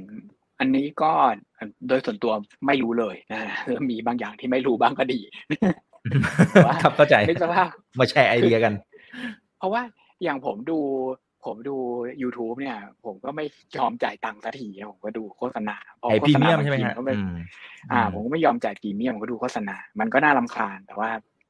[0.59, 1.11] อันนี้ก็
[1.87, 2.33] โดยส่วนตัว
[2.67, 3.41] ไม่รู้เลยนะ
[3.89, 5.19] มีบางอย่างที่ไม่รู้บ้างก็ดี
[6.83, 7.63] ครับเข้าใจไม่ใช่ว่า
[7.99, 8.73] มาแชร์ไอเดียกัน
[9.57, 9.81] เพราะว่า
[10.23, 10.79] อย่างผมดู
[11.45, 11.75] ผมดู
[12.21, 13.45] youtube เนี่ย ผมก็ไม่
[13.77, 17.05] ยอมจ่ายตังค์สักทีผมก็ดูโฆษณาไอพรีเมียมใช่ไหมครับ
[17.91, 21.09] อ่า ผมก็ไม่ยอมจ่ายพรีเมียมผมก็ดูโฆษณา มันก็น่ารำคาญแต่ว่า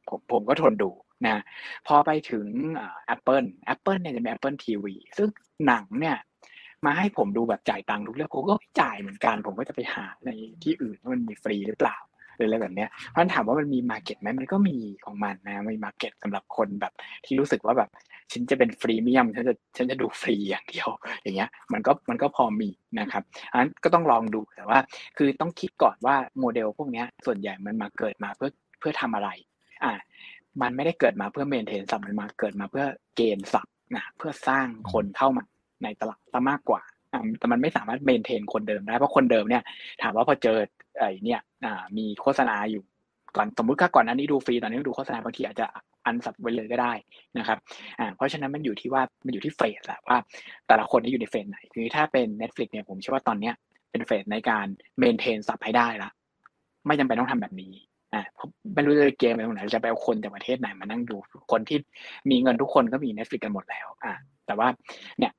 [0.09, 0.91] ผมผมก็ทนดู
[1.27, 1.43] นะ
[1.87, 2.47] พอไปถึง
[3.13, 4.85] Apple Apple เนี่ยจะมี Apple TV
[5.17, 5.29] ซึ่ง
[5.67, 6.17] หนังเนี่ย
[6.85, 10.29] มาให้ผมดูแบบจ่ายตังค์ทุกเรื่องผมก็ไม่จ่ายเหมือนกัน ผมก็จะไปหาใน
[10.63, 11.97] ที่อื่นว่ามันมีฟรีหรือเปล่า
[12.35, 16.93] หรืออะไรแบบเนี้ยเพราะถามว่ามันมี market ไหมมันก็มีของมันนะมี market สำหรับคนแบบ
[17.25, 17.89] ที่รู้สึกว่าแบบ
[18.31, 20.89] ฉันจะเป็น freemium ฉันจะฉันจะดูฟรีอย่างเดียว
[21.21, 22.69] อย่างเงี้ย มันก็มันก็พอมี
[22.99, 24.79] นะครับอันนั้นก็ต้องลองดูแต่ว่า
[25.17, 29.29] คือต้องคิดก่อนว่าโมเดลพวกนี้ส่วนใหญ่มันมาเกิดมาเพื่อเพื่อทำอะไร
[29.83, 29.93] อ่า
[30.61, 35.43] มันไม่ได้เกิดมาเพื่อเมนเทนสับมันมาเกิดมาเพื่อเกณฑ์สับนะเพื่อสร้างคนเข้ามา
[35.83, 36.19] ในตลาด
[36.49, 36.81] มากกว่า
[37.39, 39.63] แต่มันไม่สามารถเมนเทนคนเดิมได้เพราะคนเดิมเนี่ย
[40.01, 40.57] ถามว่าพอเจอ
[40.97, 41.41] ไอ้เนี่ย
[41.97, 42.83] มีโฆษณาอยู่
[43.35, 45.67] ก่อนสมมุติถ้าก่อนอันนี้ดูฟรีตอนนี้ดูโฆษณาบางทีอาจจะ
[46.05, 46.93] อันสับไปเลยก็ได้
[47.37, 47.57] นะครับ
[47.99, 50.17] อ่าเพราะฉะนั้นมันอยู่ที่ว่ามันอยู่ที่เฟสแหละว่า
[50.67, 53.53] แต่ละคนที่อยู่ในเฟสไหน คือถ้าเป็น Netflix เนี่ยผมเชื่อว่าตอนเนี้ย
[53.91, 54.65] เป็นเฟสในการ
[54.99, 56.09] เมนเทนสับให้ได้ละ
[56.87, 57.73] ไม่จำเป็นต้องทำแบบนี้
[58.13, 58.21] อ่า
[58.73, 61.15] ไม่รู้จะเกมไปตรงไหนจะไปเอาคนจากประเทศไหนมานั่งดู
[61.51, 61.77] คนที่
[62.29, 64.13] มีเงินทุกคนก็มี Netflix กันหมดแล้วอ่า
[64.47, 64.67] แต่ว่า
[65.19, 65.31] เนี่ย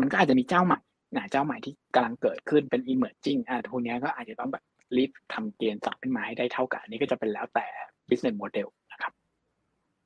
[0.00, 0.78] มันก็อาจจะมีเจ้าใหม่
[1.16, 4.64] นะเจ้าใหม่ที่กำลังเกิดขึ้นเป็น emerging อ่าทุกนี้ก็อาจจะต้องแบบ
[4.96, 7.66] รีบทำเกณฑ์สับขึ้นมาให้ได้เท่ากันนี้ก็จะเป็นแล้วแต่
[8.08, 9.12] business model นะครับ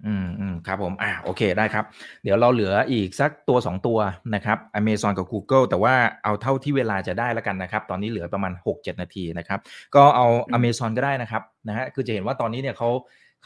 [0.07, 1.85] อืมอืมครับผมอ่าโอเคได้ครับ
[2.23, 3.99] เดี๋ยวเราเหลืออีกสักตัว 2 ตัว
[4.35, 5.95] นะครับ Amazon กับ Google แต่ว่า
[6.25, 9.61] เอาเท่าที่เวลาจะได้แล้วกันนะครับ ตอนนี้เหลือประมาณ 6-7 นาทีนะครับ
[9.95, 12.91] ก็เอา Amazon ก็ได้นะครับนะฮะคือจะเห็นว่าตอนนี้เนี่ยเขา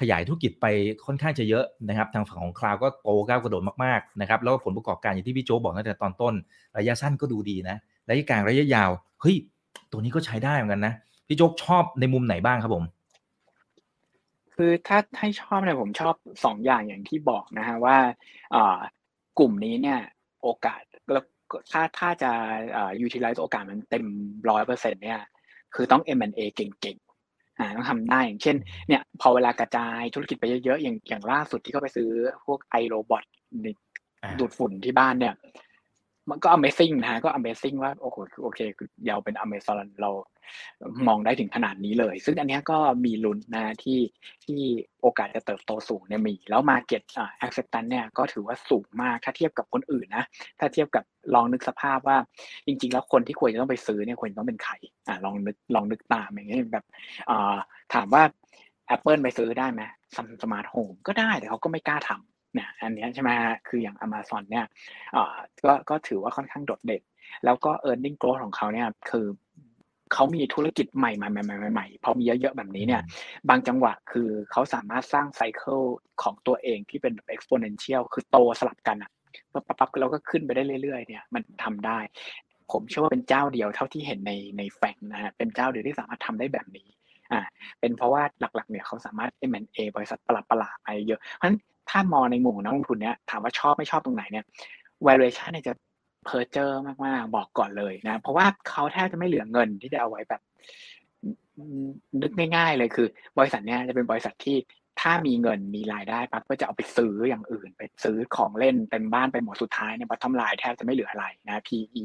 [0.00, 0.66] ขยายธุรกิจไป
[1.06, 6.34] ค่อนข้างจะเยอะนะครับ ทางฝั่งของคลาวก็โตก้าวกระโดดมากๆนะครับแล้วผลประกอบการอย่างที่พี่โจบอกตั้งแต่ตอนต้น
[6.78, 7.76] ระยะสั้นก็ดูดีนะ
[8.08, 8.90] ระยะกลางระยะยาว
[9.20, 9.36] เฮ้ย
[9.90, 10.94] ตัวนี้ก็ใช้ได้เหมือนกันนะ
[11.26, 12.84] พี่โจ๊กชอบในมุมไหนบ้างครับผม
[14.54, 16.14] คือถ้าให้ชอบเนี่ยผมชอบ
[16.44, 17.96] สองอย่างอย่างที่บอกนะฮะว่า
[19.38, 20.00] กลุ่มนี้เนี่ย
[20.42, 20.82] โอกาส
[21.12, 21.24] แล้ว
[21.72, 22.30] ถ้าถ้าจะ
[23.06, 24.04] utilize โอกาสมันเต็ม
[24.50, 25.20] ร้อยเปอร์เซ็นเนี่ย
[25.74, 26.98] คือต้อง M&A เก่ง
[27.62, 28.56] อ่าต้องทำได้อย่างเช่น
[28.88, 32.10] เนี่ยพอเวลากระจายธุรกิจไปเยอะๆอย่างอย่างล่าสุดที่เขาไปซื้อ
[32.46, 33.24] พวกไอโรบอท
[34.38, 35.34] ดูดฝุ่นที่บ้านเนี่ย
[36.30, 38.60] มันก็ Amazing นะฮะก็ Amazing ว่าโอ้โหโอเค
[39.06, 40.10] เราเป็น Amazon เรา
[41.08, 44.00] มองได้ถึงขนาดนี้เลย ซึ่งอันนี้ก็มีลุ้นนะที่
[44.44, 44.60] ที่
[45.02, 47.02] โอกาสจะเติบโตสูงเนี่ยมี แล้ว Market
[47.46, 50.24] acceptance เนี่ยก็ถือว่าสูงมากถ้าเทียบกับคนอื่นนะ
[50.60, 51.04] ถ้าเทียบกับ
[51.34, 52.16] ลองนึกสภาพว่า
[52.66, 54.74] จริง ๆ แล้วคนที่ควรจะต้องไปซื้อเนี่ยควรต้องเป็นใคร
[55.08, 56.84] อ่าลองนึกลองนึกตามอย่างเงี้ยแบบ
[57.30, 57.56] อ่า
[57.94, 58.22] ถามว่า
[58.94, 59.82] Apple ไปซื้อได้ไหม
[60.42, 63.30] สมาร์ทโฮมก็ได้แต่เขาก็ไม่กล้าทำ เนี่ยอันนี้ใช่ไหม
[63.68, 64.66] คืออย่าง Amazon เนี่ย
[65.66, 67.02] ก็ก็ถือว่าค่อนข้างโดดเด่น
[67.44, 69.26] แล้วก็ e a r n i n g growth ของเขาเนี่ยคือ
[70.12, 73.02] เขามีธุรกิจใหม่ใหม่ใหม่ใหม่พอมีเยอะๆแบบนี้เนี่ย
[73.48, 75.80] บางจังหวะคือเขาสามารถสร้างไซเคิล
[76.22, 79.10] ของตัวเองที่เป็นแบบ exponential คือโตสลับกันอะ
[79.52, 81.98] ปั๊บปั๊บเราก็ขึ้นไปได้เรื่อยๆ เนี่ย มันทำได้
[82.72, 86.88] ผมเชื่อว่าเป็นเจ้าเดียวเท่าที่เห็นในในแฟงนะฮะเป็นเจ้าเดียวที่สามารถทำได้แบบนี้
[87.32, 87.40] อ่า
[87.80, 91.58] เป็นเพราะว่าหลักๆ เนี่ยเขาสามารถ M&A บริษัทประหลาดๆไปเยอะเพราะฉะนั้น
[91.92, 94.44] ถ้ามองในมุมของนักลงทุนเนี่ยถามว่าชอบไม่ชอบตรงไหนเนี่ย
[95.06, 95.74] valuation เนี่ยจะ
[96.26, 100.40] เพอร์เจอร์มากๆ บอกก่อนเลยนะ เพราะว่าเขาแทบจะไม่เหลือเงินที่จะเอาไว้แบบ
[102.22, 103.06] นึกง่าย ๆ เลยคือ
[103.38, 104.56] บริษัทเนี้ยจะเป็นบริษัทที่
[105.00, 112.04] ถ้ามีเงินมีรายได้ปั๊บก็จะเอาไปซื้ออย่างอื่น ไปซื้อของเล่นเต็มบ้านไปหมดสุดท้ายเนี่ยบัตทำลายแทบจะไม่เหลืออะไรนะ PE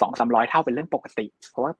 [0.00, 1.72] สองสามร้อยเท่าเป็นเรื่องปกติ เพราะว่า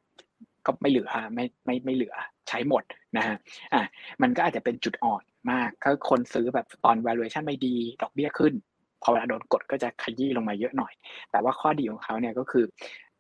[0.67, 2.15] ก็ไม่เหลือไม่ไม่ไม่เหลือ
[2.49, 2.83] ใช้หมด
[3.17, 3.37] นะฮะ
[3.75, 3.83] อะ
[4.23, 5.23] มันก็อาจจะเป็นจุดอ่อน
[5.53, 8.55] มากถ้าคนซื้อแบบตอน valuation ไม่ดีดอกเบี้ยขึ้น
[9.03, 10.93] พอเวลาโดนกดก็จะขยี้ลงมาเยอะหน่อย
[11.31, 12.65] แต่ว่าข้อดีของเขาเนี่ยก็คือ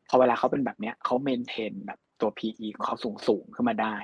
[0.09, 3.97] พอเวลาเขาเป็นแบบเนี้ยเขาเมนเทนแบบตัว PE ของเขาสูงสูงขึ้นมาได้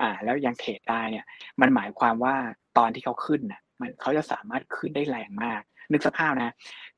[0.00, 1.24] อ่าแล้วยังเทรดได้เนี่ย
[1.60, 2.34] มันหมายความว่า
[2.78, 5.60] ตอนที่เขาขึ้นน่ะมันเขาจะสามารถขึ้นได้แรงมาก
[5.92, 6.54] นึกสภาพนะ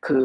[0.06, 0.20] คือ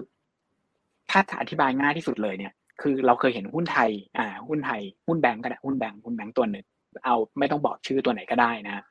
[1.09, 6.65] ถ้าอธิบายง่ายที่สุดเลยเนี่ยคือเราเคยเห็นหุ้นไทย อ่า หุ้นไทย หุ้นแบงก์ก็ได้ หุ้นแบงก์ หุ้นแบงก์ตัวหนึ่ง
[7.05, 8.83] เอาไม่ต้องบอกชื่อตัวไหนก็ได้นะ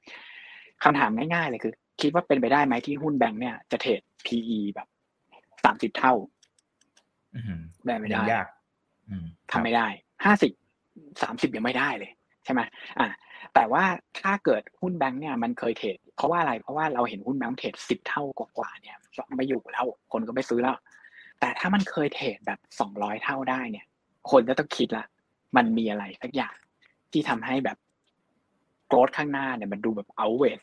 [0.84, 4.88] คำถามง่ายๆเลยคือ คิดว่าเป็นไปได้ไหมที่หุ้นแบงก์เนี่ยจะเทรด PE แบบ
[5.64, 6.14] สามสิบเท่า
[7.34, 8.46] อืมได้ไม่ได้ยังยาก
[9.10, 9.86] อืมทำไม่ได้
[10.24, 10.52] ห้าสิบ
[11.22, 12.10] สามสิบยังไม่ได้เลย
[12.44, 12.60] ใช่ไหม
[12.98, 13.08] อ่า
[13.54, 13.84] แต่ว่า
[14.20, 18.96] ถ้าเกิดหุ้นแบงค์เนี่ยมันเคยเทรดเพราะว่าอะไรเพราะว่าเราเห็นหุ้นแบงค์เทรดสิบเท่ากว่าๆเนี่ย
[19.36, 20.76] ไม่อยู่แล้ว คนก็ไม่ซื้อแล้ว
[21.40, 23.86] แต่ถ้ามันเคยเทรดแบบสองร้อยเท่าได้เนี่ย
[24.30, 25.04] คนจะต้องคิดละ
[25.56, 26.56] มันมีอะไรสักอย่าง
[27.12, 27.76] ที่ทำให้แบบ
[28.86, 30.60] โกรดข้างหน้าเนี่ยมันดูแบบเอาเวท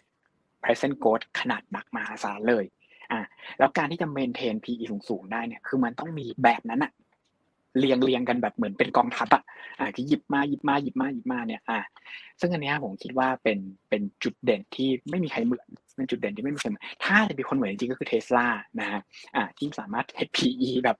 [0.67, 2.65] present growth ขนาดหนักมหาศาลเลย
[3.11, 3.19] อ่า
[3.59, 6.91] แล้วการที่จะ maintain PE สูงๆได้เนี่ยคือมันต้องมีแบบนั้นอะ
[7.79, 9.43] เรียงเรียงกันแบบเหมือนเป็นกองทัพอะ
[9.79, 11.79] อ่าที่หยิบมาหยิบมาหยิบมาหยิบมาเนี่ยอ่า
[12.39, 13.57] ซึ่งอันเนี้ยผมคิดว่าเป็น
[13.89, 18.47] เป็นจุดเด่นที่ไม่มีใครเหมือนเป็นจุดเด่นที่ไม่มีใครเหมือนถ้าจะมีคนเหมือนจริงก็คือเทสลา
[18.79, 19.01] นะฮะ
[19.35, 20.05] อ่าที่สามารถ
[20.35, 20.97] PE แบบ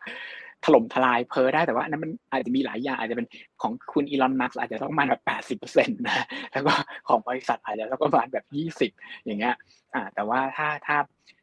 [0.66, 3.28] ถล่มทลายเพอได้แต่ว่านั้นมันอาจจะมีหลายอย่างอาจจะเป็น
[3.62, 6.74] ของคุณอีลอนมัสอาจจะต้องมาแบบแปดสิบเปอร์เซ็นต์นะแล้วก็
[7.08, 8.92] ของบริษัทอาจจะต้องประมาณแบบยี่สิบ
[9.26, 9.56] อย่างเงี้ย
[9.94, 10.98] อ่าแต่ว่าถ้าถ้า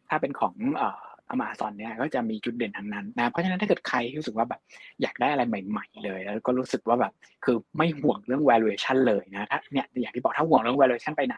[0.08, 4.60] ถ้าเป็นของเอ่ออมาซอนเนี่ยก็จะมีจุดเด่นทางนั้นนะเพราะฉะนั้นถ้าเกิดใครที่รู้สึกว่าแบบ
[5.02, 7.12] อยากได้อะไรใหม่ ๆ เลย แล้วก็รู้สึกว่าแบบ
[7.44, 11.36] คือไม่ห่วงเรื่อง valuation เลยนะถ้าเนี่ยอย่างที่บอกถ้าห่วงเรื่อง valuation ไปไหน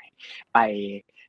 [0.54, 0.58] ไป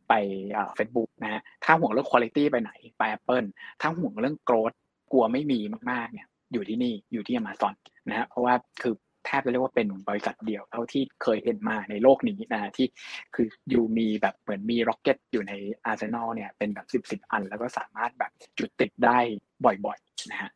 [0.09, 0.13] ไป
[0.51, 3.47] เอ่อ Facebook นะฮะถ้าห่วงเรื่อง quality ไปไหนไป Apple
[3.81, 4.75] ถ้าห่วงเรื่อง growth
[5.11, 5.59] กลัวไม่มี
[5.91, 7.73] มากๆเนี่ย อยู่ที่นี่อยู่ที่ Amazon
[8.09, 8.93] นะฮะเพราะว่าคือ
[9.25, 12.87] แทบจะเรียกว่าเป็นบริษัทเดียวเท่าที่เคยเห็นมาในโลกนี้นะที่
[13.35, 15.53] คืออยู่มีแบบเหมือนมีร็อกเก็ตอยู่ใน
[15.85, 19.17] อาร์เซนอลเนี่ยเป็นแบบสิบสิบอัน แล้วก็สามารถแบบจุดติดได้
[19.65, 20.51] บ่อยๆนะฮะ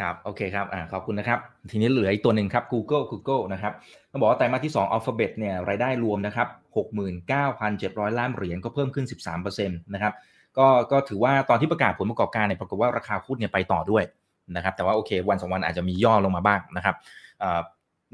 [0.00, 1.38] ครับโอเคครับอ่าขอบคุณนะครับ
[1.70, 3.72] ทีนี้เหลืออีกตัวหนึ่งครับ Google Google นะครับ
[4.10, 6.48] ต้องบอกว่าไตรมาสที่ 2 Alphabet เนี่ยรายได้รวมนะครับ
[7.28, 9.06] 69,700 ล้านเหรียญก็เพิ่มขึ้น
[9.38, 10.12] 13%นะครับ
[10.58, 14.04] ก็ก็ถือว่าตอนที่ประกาศผลประกอบการเนี่ยปรากฏว่าราคาหุ้นเนี่ยไปต่อด้วย
[14.56, 16.96] นะครับแต่ว่าโอเควันสองวันอาจจะมีย่อลงมาบ้างนะครับ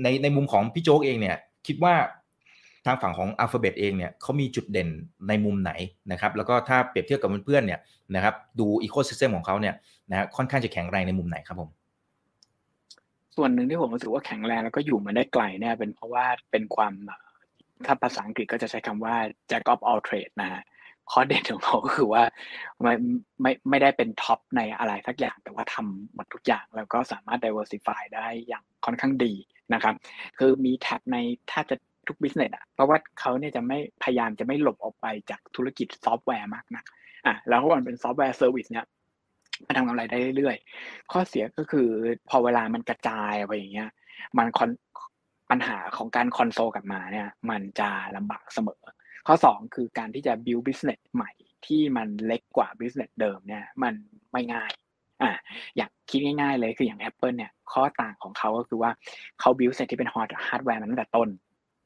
[0.03, 1.95] ในในมุมของพี่โจ๊กเองเนี่ยคิดว่า
[2.87, 4.89] ทางฝั่งของ Alphabet เองเนี่ยเขามีจุดเด่น
[5.29, 5.73] ในมุมไหน
[6.13, 7.81] นะครับแล้วก็ถ้าเปรียบเทียบกับเพื่อนๆเนี่ย
[8.15, 9.75] นะครับดู ecosystem ของเขาเนี่ย
[10.11, 11.71] นะค่อนข้างจะแข็งแรงในมุมไหนครับผม
[13.37, 16.93] ส่วนหนึ่งที่ผมรู้สึกว่าแข็งแรงแล้วก็อยู่มาได้ไกลเนี่ยเป็นเพราะว่าเป็นความ
[17.87, 19.15] ถ้าภาษาอังกฤษก็จะใช้คำว่า
[19.51, 20.63] jack of all trade นะฮะ
[21.13, 22.23] ข้อเด่นของเขาก็คือว่า
[22.83, 22.93] ไม่
[23.43, 29.35] ไม่ไม่ได้เป็น top ในอะไรสักอย่าง แต่ว่าทำหมดทุกอย่าง แล้วก็สามารถ diversify ได้อย่างค่อนข้างดี
[29.75, 29.95] นะครับ
[30.39, 31.17] คือมี tap ใน
[31.49, 31.77] แทบจะ
[32.09, 36.85] ทุก business อะเพราะว่าเขาเนี่ยจะไม่พยายามจะไม่หลบออกไปจากธุรกิจซอฟต์แวร์มากนัก
[37.27, 38.87] อะแล้วมันเป็น software service เนี่ย
[39.67, 41.89] มันทำกำไรได้เรื่อยๆ ข้อเสียก็คือ
[42.29, 43.91] พอเวลามันกระจายไปอย่างเงี้ย
[44.39, 44.71] มันคอน
[45.51, 48.83] ปัญหาของการคอนโซลกลับมาเนี่ย มันจะลำบากเสมอ
[49.31, 51.31] ข้อ 2 คือการที่จะ build business ใหม่
[51.67, 53.95] ที่มันเล็กกว่า business เดิมเนี่ยมัน
[54.33, 54.71] ไม่ง่าย
[55.23, 55.31] อ่า
[55.77, 58.91] อยากคิดง่ายๆเลยคืออย่าง Apple เนี่ยข้อต่างของเขาก็คือว่า
[59.41, 60.23] เขา build เสร็จที่เป็นฮา
[60.57, 61.29] ร์ดแวร์มันตั้งแต่ต้น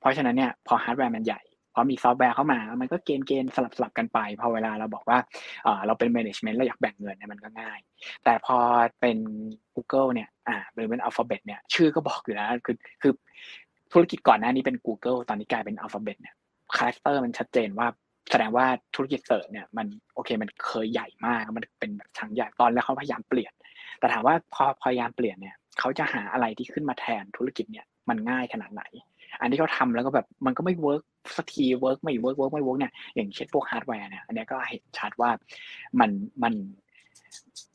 [0.01, 1.41] เพราะฉะนั้นเนี่ยพอฮาร์ดแวร์มันใหญ่
[1.75, 5.19] พอมีซอฟต์แวร์เข้ามา มันก็เกณฑ์เกณฑ์สลับสลับกันไป พอเวลาเราบอกว่า
[5.87, 7.79] เราเป็น management เราอยากแบ่งเงินเนี่ยมันก็ง่าย
[8.25, 8.57] แต่พอ
[9.01, 9.19] เป็น
[9.75, 13.13] Google เนี่ยอ่าหรือเป็น Alphabet เนี่ยชื่อก็บอกอยู่แล้วคือคือ
[13.93, 16.35] ธุรกิจก่อนหน้านี้เป็น Google ตอนนี้กลายเป็น Alphabet เนี่ย
[16.77, 17.89] character มันชัดเจนว่า
[18.31, 23.53] แสดงว่าธุรกิจ search เนี่ยมันโอเคมันเคยใหญ่มากมันเป็นแบบ chunk ใหญ่ตอนแล้วเขาพยายามเปลี่ยน
[23.99, 28.83] แต่ถามว่าพอพยายามเปลี่ยนเนี่ยเขาจะหาอะไรที่ขึ้นมาแทนธุรกิจเนี่ยมันง่ายขนาดไหน
[29.41, 31.03] อันที่เขาทำแล้วก็แบบมันก็ไม่ work
[31.37, 35.31] สักที work ไม่ work work ไม่ work เนี่ยอย่างเช่นพวกฮาร์ดแวร์เนี่ยอันนี้ก็เห็นชัดว่า
[36.01, 36.11] มัน
[36.43, 36.55] มัน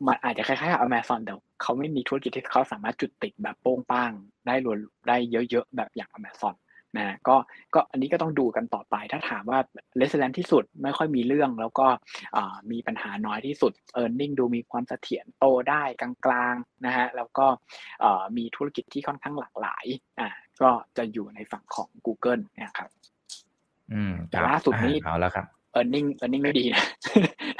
[0.08, 4.12] มันอาจจะคล้ายๆกับ Amazon แต่เขาไม่มีธุรกิจที่เขาสามารถจุดติดแบบโป้งป้าง
[4.48, 7.36] ได้รายได้เยอะๆแบบอย่าง Amazon นะก็
[7.74, 9.60] ก็อันนี้ก็ต้องดูกันต่อไป ถ้าถามว่า
[9.98, 11.88] resilient ที่สุดไม่ค่อยมีเรื่อง แล้วก็
[12.72, 17.46] มีปัญหาน้อยที่สุด e a r n i n g ดูมีความเสถียรโตได้กลางๆนะฮะแล้วก็
[18.38, 19.86] มีธุรกิจที่ค่อนข้างหลากหลาย
[20.20, 20.30] อ่า
[20.62, 22.90] ก็จะอยู่ในฝั่งของ Google นะครับ
[23.94, 25.46] อืมแต่ล่าสุดนี้เอาแล้วครับ
[25.80, 26.86] e a r n i n g e a r n i n g ไม่ดีนะ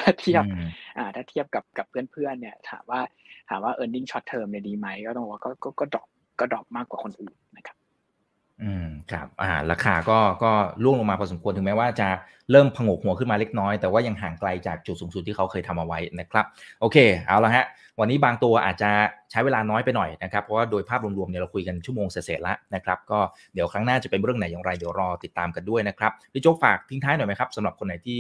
[0.02, 0.44] ถ้าเทียบ
[0.98, 3.02] อ่าถ้าเทียบกับกับเพื่อนๆเนี่ย ถามว่า
[3.50, 6.08] ถามว่า e a r n i n g short term เนี่ยดีไหมก็ต้องว่าก็ก็ก็ดรอป
[6.40, 7.77] ก็ดรอปมากกว่าคนอื่นนะครับ
[8.64, 10.52] อืมครับอ่าราคาก็ก็
[10.84, 12.08] ร่วงลงมาพอสมควรถึงแม้ว่าจะ
[12.52, 16.46] เริ่มผงกหัวขึ้นมาเล็กน้อย แต่ว่ายังห่างไกลจากจุดสูงสุดที่เขาเคยทำเอาไว้นะครับ
[16.82, 16.98] โอเค
[17.28, 17.66] เอาละฮะ
[18.00, 18.92] วันนี้บางตัวอาจจะ
[19.32, 23.20] ใช้เวลาน้อยไปหน่อยนะครับ เพราะว่าโดยภาพรวมๆเนี่ยเราคุยกันชั่วโมงเศษๆแล้วนะครับ ก็
[23.54, 28.20] เดี๋ยวครั้งหน้าจะเป็นเรื่องไหนอย่างไรเดี๋ยวรอติดตามกันด้วยนะครับพี่โจ๊กฝากทิ้งท้ายหน่อยไหมครับสำหรับคนไหนที่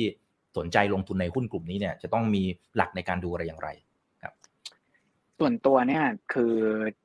[0.57, 2.43] สนใจลงทุนในหุ้นกลุ่มนี้เนี่ยจะต้องมี
[2.75, 3.69] หลักในการดูอะไรอย่างไร
[5.39, 6.53] ส่วนตัวเนี่ยคือ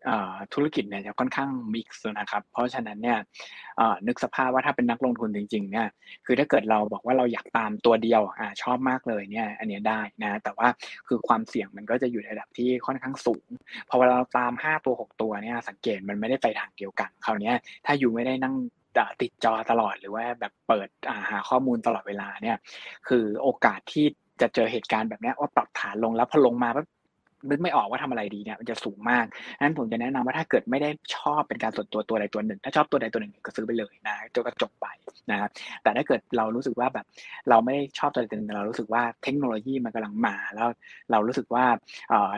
[0.09, 0.11] อ
[0.55, 3.19] ธุรกิจเนี่ยจะค่อนข้างมิกซ์นะครับ เพราะฉะนั้นเนี่ย
[4.07, 5.89] นึกสภาพว่าถ้าเป็นนักลงทุนจริงๆเนี่ย
[6.27, 10.69] คือถ้าเกิดเราบอกว่าเราอยากตามตัวเดียวอชอบมากเลยเนี่ยอันนี้ได้นะแต่ว่า
[11.09, 13.47] คือความเสี่ยงมันก็จะอยู่ในระดับที่ค่อนข้างสูง
[13.89, 17.53] พอเวลาเราตาม 5 ตัว 6 ตัวเนี่ยสังเกตมันไม่ได้ไปทางเดียวกันคราวนี้
[17.87, 18.55] ถ้าอยู่ไม่ได้นั่ง
[19.21, 20.89] ติดจอตลอดหรือว่าแบบเปิด
[21.31, 22.57] หาข้อมูลตลอดเวลาเนี่ย
[23.09, 24.07] คือโอกาสที่
[24.41, 26.71] จะเจอเหตุการณ์แบบนี้ว่าปรับฐานลงแล้วพอลงมา
[27.51, 29.25] นึกไม่ออกว่าทำอะไรดีเนี่ยมันจะสูงมาก
[29.61, 34.87] นั้นผมจะแนะนำว่าถ้าเกิดไม่ได้ชอบเป็นการส่วนตัวตัวใดตัวหนึ่ง ถ้าชอบตัวใดตัวหนึ่งก็ซื้อไปเลยนะจนก็จบไป
[35.31, 35.51] นะครับ
[35.83, 37.07] แต่ถ้าเกิดเรารู้สึกว่าแบบ
[37.51, 40.69] เราไม่ชอบตัวใดตัวหนึ่งเรารู้สึกว่าเทคโนโลยีมันกำลังมาแล้ว
[41.11, 41.65] เรารู้สึกว่า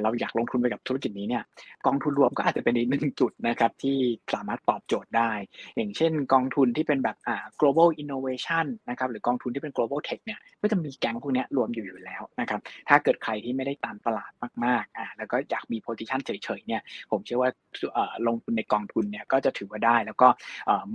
[0.02, 1.42] เราอยากลงทุนไปกับธุรกิจนี้เนี่ย
[1.86, 3.96] กองทุนรวมก็อาจจะเป็นอีกหนึ่งจุดนะครับที่
[4.34, 5.30] สามารถตอบโจทย์ได้
[5.76, 14.32] อย่างเช่น กองทุนที่เป็นแบบอ่า global innovation นะครับหรือกองทุนที่เป็น global tech เนี่ยก็จะมีแก๊งพวกนี้รวมอยู่อยู่แล้วนะครับถ้าเกิดใครที่ไม่ได้ตามตลาด
[14.64, 17.50] มากอ่าแล้วก็อยากมีโพซิชันเฉยๆเนี่ยผมเชื่อว่า
[18.26, 20.28] ลงทุนในกองทุนเนี่ยก็จะถือว่าได้ แล้วก็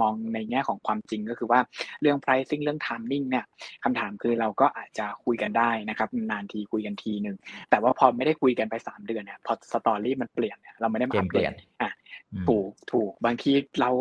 [0.01, 1.59] มองในแง่ของความจริงก็คือว่า
[2.01, 3.45] เรื่อง pricing เรื่อง timing เนี่ย
[3.83, 7.37] คำถามคือเราก็อาจจะคุยกันได้นะครับนานทีคุยกันทีหนึ่ง
[7.69, 11.91] แต่ว่าพอไม่ได้คุยกันไป 3 เดือนเนี่ยพอสตอรี่มันเปลี่ยนเนี่ยเราไม่ได้มาเปลี่ยนอะ
[12.47, 13.91] ถูกถูกบางทีเรา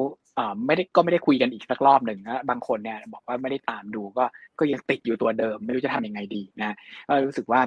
[0.66, 4.24] ไม่ได้ก็ไม่ได้คุยกันอีกสักรอบหนึ่งนะบางคนเนี่ยบอกว่าไม่ได้ตามดูก็
[4.58, 6.76] ก็ยังติดอยู่ตัวเดิม ไม่รู้จะทำยังไงดีนะ
[7.08, 7.60] ก็รู้สึกว่า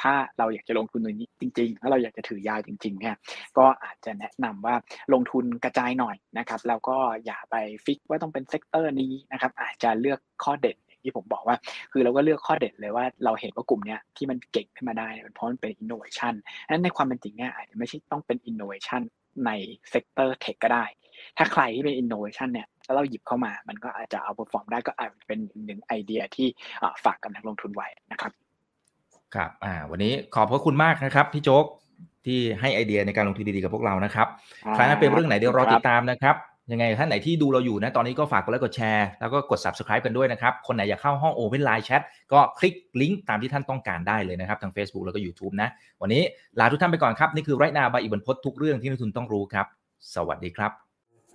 [0.00, 3.16] ถ้าเราอยากจะลงทุนตรงนี้จริงๆ ถ้าเราอยากจะถือยาวจริงๆเนี่ย
[3.58, 4.74] ก็อาจจะแนะนำว่า
[5.14, 6.96] ลงทุนกระจายหน่อยนะครับแล้วก็
[7.26, 11.56] อย่าไป fix ว่าต้องเป็น sector นี้นะครับอาจจะเลือกข้อเด่นที่ผมบอกว่า
[11.92, 16.34] คือเราก็เลือกข้อเด่นเลยว่าเราเห็นว่ากลุ่มเนี้ยที่มันเก่งขึ้นมาได้เพราะมันเป็นอินโนเวชัน
[16.68, 19.02] นั้นในความเป็นจริงเนี่ยอาจจะไม่ใช่ต้องเป็น innovation
[19.46, 19.50] ใน
[19.90, 20.84] sector tech ก็ได้
[21.38, 26.48] ถ้าใครที่เป็นอินโนเวชันเนี่ยแล้วเราหยิบเข้ามา มันก็อาจจะ outperform ได้ก็อาจเป็นหนึ่งไอเดียที่
[27.04, 28.32] ฝากกับนักลงทุนไว้นะครับ
[29.34, 31.64] ครับอ่าวันนี้ขอบพระคุณมากนะครับพี่โจ๊ก
[32.26, 34.28] ที่ให้ไอเดียในการลงทุนดีๆกับพวกเรานะครับ
[34.76, 36.36] ครั้งหน้าเป็นเรื่องไหนเดี๋ยวรอติดตามนะครับ
[36.72, 42.02] ยังไงท่านไหนที่ดูเราอยู่นะตอนนี้ก็ฝากกดไลค์กดแชร์แล้วก็กด subscribe กันด้วยนะครับ คนไหนอยากเข้าห้อง Open Line Chat
[42.32, 45.68] ก็คลิกลิงก์ตามที่ท่านต้องการได้เลยนะครับ ทาง Facebook แล้วก็ YouTube นะ
[46.02, 46.22] วันนี้
[46.58, 49.66] ลาทุกท่านไปก่อนครับ นี่คือไรนาบายอิบันพศทุกเรื่องที่นักทุนต้องรู้ครับ
[50.14, 50.87] สวัสดีครับ